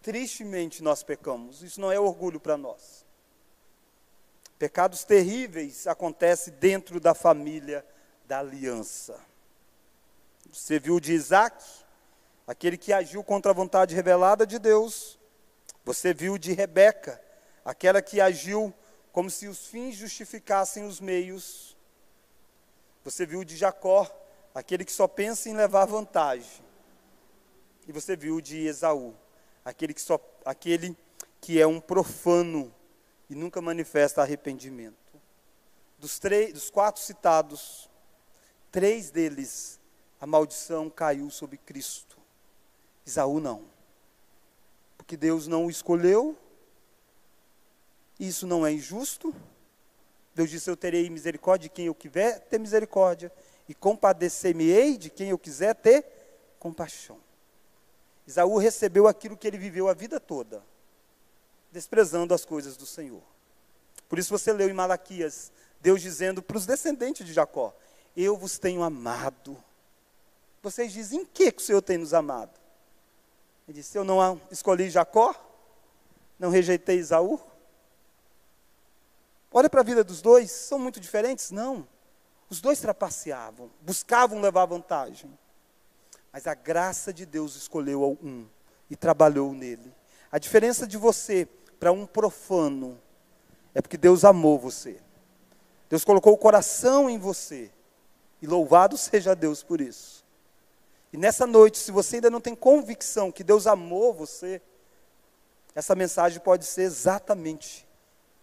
Tristemente 0.00 0.80
nós 0.80 1.02
pecamos, 1.02 1.60
isso 1.60 1.80
não 1.80 1.90
é 1.90 1.98
orgulho 1.98 2.38
para 2.38 2.56
nós. 2.56 3.04
Pecados 4.56 5.02
terríveis 5.02 5.88
acontecem 5.88 6.54
dentro 6.54 7.00
da 7.00 7.14
família 7.14 7.84
da 8.26 8.38
aliança. 8.38 9.20
Você 10.52 10.78
viu 10.78 11.00
de 11.00 11.12
Isaac, 11.14 11.64
aquele 12.46 12.78
que 12.78 12.92
agiu 12.92 13.24
contra 13.24 13.50
a 13.50 13.54
vontade 13.54 13.96
revelada 13.96 14.46
de 14.46 14.60
Deus. 14.60 15.18
Você 15.84 16.14
viu 16.14 16.38
de 16.38 16.52
Rebeca, 16.52 17.20
aquela 17.64 18.00
que 18.00 18.20
agiu 18.20 18.72
como 19.10 19.28
se 19.28 19.48
os 19.48 19.66
fins 19.66 19.96
justificassem 19.96 20.86
os 20.86 21.00
meios. 21.00 21.76
Você 23.02 23.26
viu 23.26 23.42
de 23.42 23.56
Jacó, 23.56 24.08
aquele 24.56 24.86
que 24.86 24.92
só 24.92 25.06
pensa 25.06 25.50
em 25.50 25.54
levar 25.54 25.84
vantagem. 25.84 26.64
E 27.86 27.92
você 27.92 28.16
viu 28.16 28.40
de 28.40 28.66
Esaú, 28.66 29.14
aquele 29.62 29.92
que, 29.92 30.00
só, 30.00 30.18
aquele 30.46 30.96
que 31.42 31.60
é 31.60 31.66
um 31.66 31.78
profano 31.78 32.74
e 33.28 33.34
nunca 33.34 33.60
manifesta 33.60 34.22
arrependimento. 34.22 34.96
Dos, 35.98 36.18
três, 36.18 36.54
dos 36.54 36.70
quatro 36.70 37.02
citados, 37.02 37.90
três 38.72 39.10
deles, 39.10 39.78
a 40.18 40.26
maldição 40.26 40.88
caiu 40.88 41.30
sobre 41.30 41.58
Cristo. 41.58 42.16
Isaú 43.04 43.38
não. 43.38 43.64
Porque 44.96 45.18
Deus 45.18 45.46
não 45.46 45.66
o 45.66 45.70
escolheu, 45.70 46.34
isso 48.18 48.46
não 48.46 48.66
é 48.66 48.72
injusto. 48.72 49.34
Deus 50.34 50.48
disse: 50.48 50.70
Eu 50.70 50.76
terei 50.76 51.10
misericórdia 51.10 51.68
de 51.68 51.74
quem 51.74 51.86
eu 51.86 51.94
quiser 51.94 52.40
ter 52.48 52.58
misericórdia, 52.58 53.30
e 53.68 53.74
compadecer-me-ei 53.74 54.96
de 54.96 55.10
quem 55.10 55.30
eu 55.30 55.38
quiser 55.38 55.74
ter 55.74 56.04
compaixão. 56.58 57.18
Isaú 58.26 58.58
recebeu 58.58 59.06
aquilo 59.06 59.36
que 59.36 59.46
ele 59.46 59.58
viveu 59.58 59.88
a 59.88 59.94
vida 59.94 60.18
toda, 60.18 60.62
desprezando 61.70 62.34
as 62.34 62.44
coisas 62.44 62.76
do 62.76 62.86
Senhor. 62.86 63.22
Por 64.08 64.18
isso 64.18 64.30
você 64.30 64.52
leu 64.52 64.68
em 64.68 64.72
Malaquias, 64.72 65.52
Deus 65.80 66.00
dizendo 66.00 66.42
para 66.42 66.56
os 66.56 66.66
descendentes 66.66 67.24
de 67.26 67.32
Jacó: 67.32 67.74
Eu 68.16 68.36
vos 68.36 68.58
tenho 68.58 68.82
amado. 68.82 69.56
Vocês 70.62 70.92
dizem, 70.92 71.20
em 71.20 71.24
que, 71.24 71.52
que 71.52 71.62
o 71.62 71.64
Senhor 71.64 71.82
tem 71.82 71.98
nos 71.98 72.12
amado? 72.12 72.58
Ele 73.68 73.78
disse: 73.78 73.96
Eu 73.96 74.04
não 74.04 74.40
escolhi 74.50 74.90
Jacó, 74.90 75.34
não 76.38 76.50
rejeitei 76.50 76.98
Isaú. 76.98 77.40
Olha 79.52 79.70
para 79.70 79.80
a 79.80 79.84
vida 79.84 80.02
dos 80.02 80.20
dois, 80.20 80.50
são 80.50 80.78
muito 80.78 81.00
diferentes? 81.00 81.50
Não. 81.50 81.86
Os 82.48 82.60
dois 82.60 82.80
trapaceavam, 82.80 83.70
buscavam 83.80 84.40
levar 84.40 84.66
vantagem. 84.66 85.36
Mas 86.32 86.46
a 86.46 86.54
graça 86.54 87.12
de 87.12 87.26
Deus 87.26 87.56
escolheu 87.56 88.18
um 88.22 88.46
e 88.88 88.96
trabalhou 88.96 89.52
nele. 89.52 89.92
A 90.30 90.38
diferença 90.38 90.86
de 90.86 90.96
você 90.96 91.48
para 91.78 91.92
um 91.92 92.06
profano 92.06 93.00
é 93.74 93.82
porque 93.82 93.96
Deus 93.96 94.24
amou 94.24 94.58
você. 94.58 95.00
Deus 95.88 96.04
colocou 96.04 96.32
o 96.32 96.38
coração 96.38 97.08
em 97.08 97.18
você. 97.18 97.70
E 98.40 98.46
louvado 98.46 98.96
seja 98.96 99.34
Deus 99.34 99.62
por 99.62 99.80
isso. 99.80 100.24
E 101.12 101.16
nessa 101.16 101.46
noite, 101.46 101.78
se 101.78 101.90
você 101.90 102.16
ainda 102.16 102.30
não 102.30 102.40
tem 102.40 102.54
convicção 102.54 103.32
que 103.32 103.42
Deus 103.42 103.66
amou 103.66 104.12
você, 104.12 104.60
essa 105.74 105.94
mensagem 105.94 106.40
pode 106.40 106.64
ser 106.64 106.82
exatamente 106.82 107.86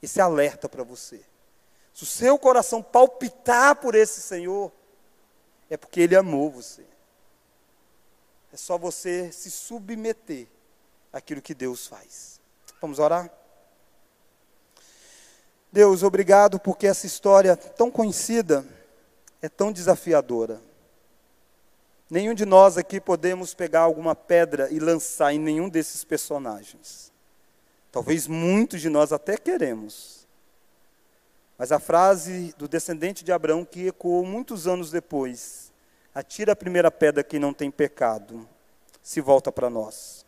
esse 0.01 0.19
alerta 0.19 0.67
para 0.67 0.83
você. 0.83 1.21
Se 1.93 2.03
o 2.03 2.07
seu 2.07 2.39
coração 2.39 2.81
palpitar 2.81 3.75
por 3.75 3.93
esse 3.93 4.21
Senhor, 4.21 4.71
é 5.69 5.77
porque 5.77 6.01
Ele 6.01 6.15
amou 6.15 6.49
você. 6.49 6.83
É 8.51 8.57
só 8.57 8.77
você 8.77 9.31
se 9.31 9.49
submeter 9.49 10.47
àquilo 11.11 11.41
que 11.41 11.53
Deus 11.53 11.87
faz. 11.87 12.39
Vamos 12.81 12.99
orar? 12.99 13.31
Deus, 15.71 16.03
obrigado 16.03 16.59
porque 16.59 16.85
essa 16.85 17.07
história 17.07 17.55
tão 17.55 17.89
conhecida 17.89 18.65
é 19.41 19.49
tão 19.49 19.71
desafiadora. 19.71 20.61
Nenhum 22.09 22.35
de 22.35 22.45
nós 22.45 22.77
aqui 22.77 23.01
podemos 23.01 23.55
pegar 23.55 23.81
alguma 23.81 24.15
pedra 24.15 24.69
e 24.71 24.79
lançar 24.79 25.33
em 25.33 25.39
nenhum 25.39 25.67
desses 25.67 26.03
personagens. 26.03 27.11
Talvez 27.91 28.27
muitos 28.27 28.81
de 28.81 28.89
nós 28.89 29.11
até 29.11 29.35
queremos. 29.35 30.22
Mas 31.57 31.71
a 31.71 31.79
frase 31.79 32.53
do 32.57 32.67
descendente 32.67 33.23
de 33.23 33.31
Abraão 33.31 33.63
que 33.63 33.87
ecoou 33.87 34.25
muitos 34.25 34.67
anos 34.67 34.91
depois, 34.91 35.71
atira 36.13 36.53
a 36.53 36.55
primeira 36.55 36.91
pedra 36.91 37.23
quem 37.23 37.39
não 37.39 37.53
tem 37.53 37.69
pecado, 37.69 38.47
se 39.01 39.21
volta 39.21 39.51
para 39.51 39.69
nós. 39.69 40.25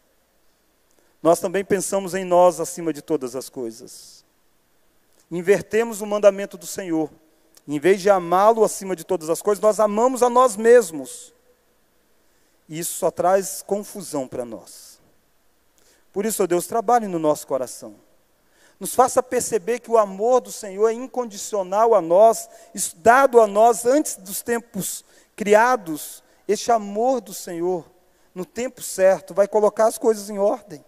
Nós 1.21 1.39
também 1.39 1.65
pensamos 1.65 2.13
em 2.13 2.23
nós 2.23 2.59
acima 2.59 2.93
de 2.93 3.01
todas 3.01 3.35
as 3.35 3.49
coisas. 3.49 4.23
Invertemos 5.31 6.01
o 6.01 6.05
mandamento 6.05 6.57
do 6.57 6.67
Senhor. 6.67 7.09
Em 7.67 7.79
vez 7.79 7.99
de 7.99 8.09
amá-lo 8.11 8.63
acima 8.63 8.95
de 8.95 9.03
todas 9.03 9.29
as 9.29 9.41
coisas, 9.41 9.61
nós 9.61 9.79
amamos 9.79 10.21
a 10.21 10.29
nós 10.29 10.55
mesmos. 10.55 11.33
E 12.69 12.77
isso 12.77 12.93
só 12.93 13.09
traz 13.09 13.63
confusão 13.63 14.27
para 14.27 14.45
nós. 14.45 15.01
Por 16.13 16.25
isso, 16.25 16.43
ó 16.43 16.47
Deus, 16.47 16.67
trabalhe 16.67 17.07
no 17.07 17.17
nosso 17.17 17.47
coração. 17.47 17.95
Nos 18.79 18.93
faça 18.93 19.23
perceber 19.23 19.79
que 19.79 19.89
o 19.89 19.97
amor 19.97 20.41
do 20.41 20.51
Senhor 20.51 20.89
é 20.89 20.93
incondicional 20.93 21.95
a 21.95 22.01
nós, 22.01 22.49
dado 22.97 23.39
a 23.39 23.47
nós 23.47 23.85
antes 23.85 24.17
dos 24.17 24.41
tempos 24.41 25.05
criados. 25.35 26.23
Este 26.47 26.71
amor 26.71 27.21
do 27.21 27.33
Senhor, 27.33 27.89
no 28.33 28.45
tempo 28.45 28.81
certo, 28.81 29.33
vai 29.33 29.47
colocar 29.47 29.87
as 29.87 29.97
coisas 29.97 30.29
em 30.29 30.37
ordem. 30.37 30.83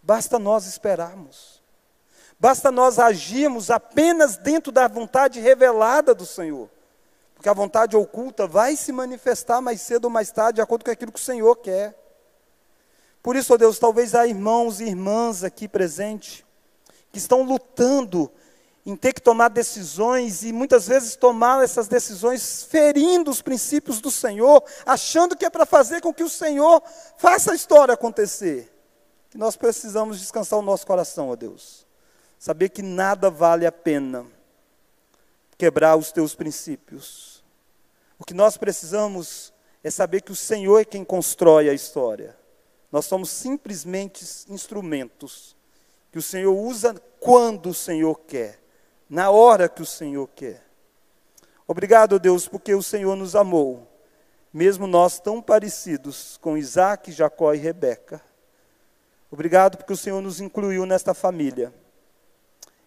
Basta 0.00 0.38
nós 0.38 0.66
esperarmos. 0.66 1.60
Basta 2.38 2.70
nós 2.70 2.98
agirmos 2.98 3.70
apenas 3.70 4.36
dentro 4.36 4.72
da 4.72 4.86
vontade 4.86 5.40
revelada 5.40 6.14
do 6.14 6.24
Senhor. 6.24 6.70
Porque 7.34 7.48
a 7.48 7.52
vontade 7.52 7.96
oculta 7.96 8.46
vai 8.46 8.76
se 8.76 8.92
manifestar 8.92 9.60
mais 9.60 9.80
cedo 9.80 10.04
ou 10.04 10.10
mais 10.10 10.30
tarde, 10.30 10.56
de 10.56 10.60
acordo 10.60 10.84
com 10.84 10.90
aquilo 10.90 11.10
que 11.10 11.18
o 11.20 11.22
Senhor 11.22 11.56
quer. 11.56 11.98
Por 13.20 13.34
isso, 13.34 13.52
ó 13.54 13.56
Deus, 13.56 13.78
talvez 13.78 14.14
há 14.14 14.26
irmãos 14.26 14.80
e 14.80 14.84
irmãs 14.84 15.42
aqui 15.42 15.66
presentes 15.66 16.44
que 17.12 17.18
estão 17.18 17.42
lutando 17.42 18.32
em 18.84 18.96
ter 18.96 19.12
que 19.12 19.20
tomar 19.20 19.48
decisões 19.48 20.42
e 20.42 20.52
muitas 20.52 20.88
vezes 20.88 21.14
tomar 21.14 21.62
essas 21.62 21.86
decisões 21.86 22.64
ferindo 22.64 23.30
os 23.30 23.40
princípios 23.40 24.00
do 24.00 24.10
Senhor, 24.10 24.64
achando 24.84 25.36
que 25.36 25.44
é 25.44 25.50
para 25.50 25.64
fazer 25.64 26.00
com 26.00 26.12
que 26.12 26.24
o 26.24 26.28
Senhor 26.28 26.82
faça 27.16 27.52
a 27.52 27.54
história 27.54 27.94
acontecer. 27.94 28.72
Que 29.30 29.38
nós 29.38 29.56
precisamos 29.56 30.18
descansar 30.18 30.58
o 30.58 30.62
nosso 30.62 30.86
coração, 30.86 31.30
ó 31.30 31.36
Deus. 31.36 31.86
Saber 32.38 32.70
que 32.70 32.82
nada 32.82 33.30
vale 33.30 33.66
a 33.66 33.72
pena 33.72 34.26
quebrar 35.56 35.96
os 35.96 36.10
teus 36.10 36.34
princípios. 36.34 37.44
O 38.18 38.24
que 38.24 38.34
nós 38.34 38.56
precisamos 38.56 39.52
é 39.84 39.90
saber 39.90 40.22
que 40.22 40.32
o 40.32 40.36
Senhor 40.36 40.80
é 40.80 40.84
quem 40.84 41.04
constrói 41.04 41.68
a 41.68 41.72
história. 41.72 42.36
Nós 42.90 43.06
somos 43.06 43.30
simplesmente 43.30 44.24
instrumentos 44.48 45.56
que 46.12 46.18
o 46.18 46.22
Senhor 46.22 46.52
usa 46.52 46.94
quando 47.18 47.70
o 47.70 47.74
Senhor 47.74 48.14
quer, 48.26 48.60
na 49.08 49.30
hora 49.30 49.66
que 49.68 49.80
o 49.80 49.86
Senhor 49.86 50.28
quer. 50.28 50.62
Obrigado, 51.66 52.18
Deus, 52.18 52.46
porque 52.46 52.74
o 52.74 52.82
Senhor 52.82 53.16
nos 53.16 53.34
amou, 53.34 53.88
mesmo 54.52 54.86
nós 54.86 55.18
tão 55.18 55.40
parecidos 55.40 56.36
com 56.36 56.58
Isaac, 56.58 57.10
Jacó 57.10 57.54
e 57.54 57.58
Rebeca. 57.58 58.20
Obrigado 59.30 59.78
porque 59.78 59.94
o 59.94 59.96
Senhor 59.96 60.20
nos 60.20 60.38
incluiu 60.38 60.84
nesta 60.84 61.14
família. 61.14 61.72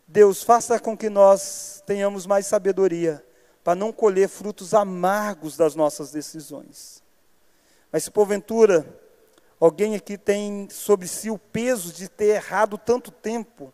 Deus, 0.08 0.44
faça 0.44 0.80
com 0.80 0.96
que 0.96 1.10
nós 1.10 1.82
tenhamos 1.88 2.28
mais 2.28 2.46
sabedoria 2.46 3.26
para 3.64 3.74
não 3.74 3.92
colher 3.92 4.30
frutos 4.30 4.76
amargos 4.76 5.58
das 5.58 5.74
nossas 5.74 6.12
decisões. 6.12 7.02
Mas 7.92 8.04
se 8.04 8.12
porventura 8.12 8.86
alguém 9.66 9.96
aqui 9.96 10.18
tem 10.18 10.70
sobre 10.70 11.08
si 11.08 11.30
o 11.30 11.38
peso 11.38 11.92
de 11.92 12.08
ter 12.08 12.36
errado 12.36 12.78
tanto 12.78 13.12
tempo, 13.12 13.74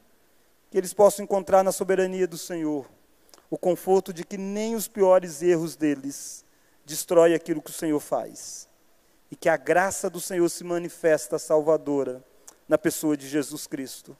que 0.69 0.77
eles 0.77 0.93
possam 0.93 1.23
encontrar 1.23 1.63
na 1.63 1.71
soberania 1.71 2.27
do 2.27 2.37
Senhor 2.37 2.89
o 3.49 3.57
conforto 3.57 4.13
de 4.13 4.23
que 4.23 4.37
nem 4.37 4.75
os 4.75 4.87
piores 4.87 5.41
erros 5.41 5.75
deles 5.75 6.45
destrói 6.85 7.33
aquilo 7.33 7.61
que 7.61 7.69
o 7.69 7.73
Senhor 7.73 7.99
faz. 7.99 8.69
E 9.29 9.35
que 9.35 9.49
a 9.49 9.57
graça 9.57 10.09
do 10.09 10.21
Senhor 10.21 10.47
se 10.49 10.63
manifesta 10.63 11.37
salvadora 11.37 12.23
na 12.67 12.77
pessoa 12.77 13.17
de 13.17 13.27
Jesus 13.27 13.67
Cristo. 13.67 14.17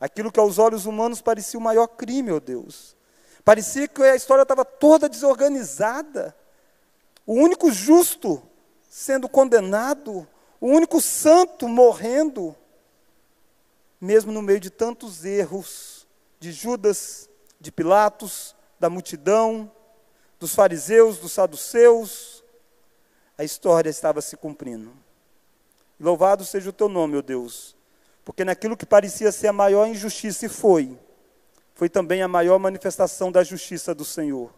Aquilo 0.00 0.32
que 0.32 0.40
aos 0.40 0.58
olhos 0.58 0.86
humanos 0.86 1.20
parecia 1.20 1.60
o 1.60 1.62
maior 1.62 1.86
crime, 1.88 2.32
ó 2.32 2.36
oh 2.36 2.40
Deus. 2.40 2.96
Parecia 3.44 3.86
que 3.86 4.02
a 4.02 4.16
história 4.16 4.42
estava 4.42 4.64
toda 4.64 5.08
desorganizada. 5.08 6.34
O 7.26 7.34
único 7.34 7.70
justo 7.70 8.42
sendo 8.88 9.28
condenado, 9.28 10.26
o 10.60 10.66
único 10.66 11.00
santo 11.00 11.66
morrendo, 11.66 12.54
mesmo 14.00 14.30
no 14.30 14.42
meio 14.42 14.60
de 14.60 14.70
tantos 14.70 15.24
erros 15.24 16.06
de 16.38 16.52
Judas, 16.52 17.28
de 17.60 17.72
Pilatos, 17.72 18.54
da 18.78 18.90
multidão, 18.90 19.70
dos 20.38 20.54
fariseus, 20.54 21.18
dos 21.18 21.32
saduceus, 21.32 22.44
a 23.36 23.44
história 23.44 23.90
estava 23.90 24.20
se 24.20 24.36
cumprindo. 24.36 24.92
Louvado 25.98 26.44
seja 26.44 26.70
o 26.70 26.72
teu 26.72 26.88
nome, 26.88 27.16
ó 27.16 27.22
Deus 27.22 27.76
porque 28.30 28.44
naquilo 28.44 28.76
que 28.76 28.86
parecia 28.86 29.32
ser 29.32 29.48
a 29.48 29.52
maior 29.52 29.86
injustiça, 29.88 30.46
e 30.46 30.48
foi, 30.48 30.96
foi 31.74 31.88
também 31.88 32.22
a 32.22 32.28
maior 32.28 32.58
manifestação 32.60 33.32
da 33.32 33.42
justiça 33.42 33.92
do 33.92 34.04
Senhor. 34.04 34.52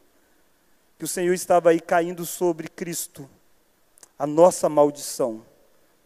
Que 0.99 1.07
o 1.07 1.09
Senhor 1.09 1.33
estava 1.33 1.71
aí 1.71 1.81
caindo 1.81 2.27
sobre 2.27 2.69
Cristo, 2.69 3.27
a 4.19 4.27
nossa 4.27 4.69
maldição, 4.69 5.43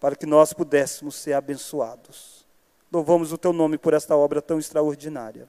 para 0.01 0.17
que 0.17 0.27
nós 0.27 0.53
pudéssemos 0.53 1.17
ser 1.17 1.33
abençoados. 1.33 2.47
Louvamos 2.93 3.33
o 3.33 3.39
teu 3.39 3.53
nome 3.53 3.79
por 3.79 3.95
esta 3.95 4.17
obra 4.17 4.41
tão 4.41 4.59
extraordinária. 4.59 5.49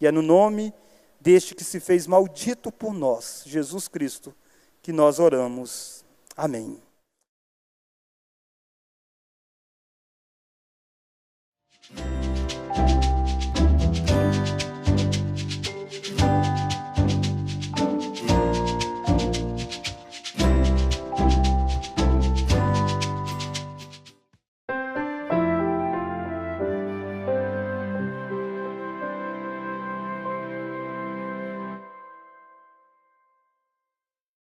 E 0.00 0.06
é 0.06 0.12
no 0.12 0.22
nome 0.22 0.72
deste 1.20 1.54
que 1.54 1.64
se 1.64 1.80
fez 1.80 2.06
maldito 2.06 2.70
por 2.70 2.94
nós, 2.94 3.42
Jesus 3.46 3.88
Cristo, 3.88 4.34
que 4.82 4.92
nós 4.92 5.18
oramos. 5.18 6.04
Amém. 6.36 6.80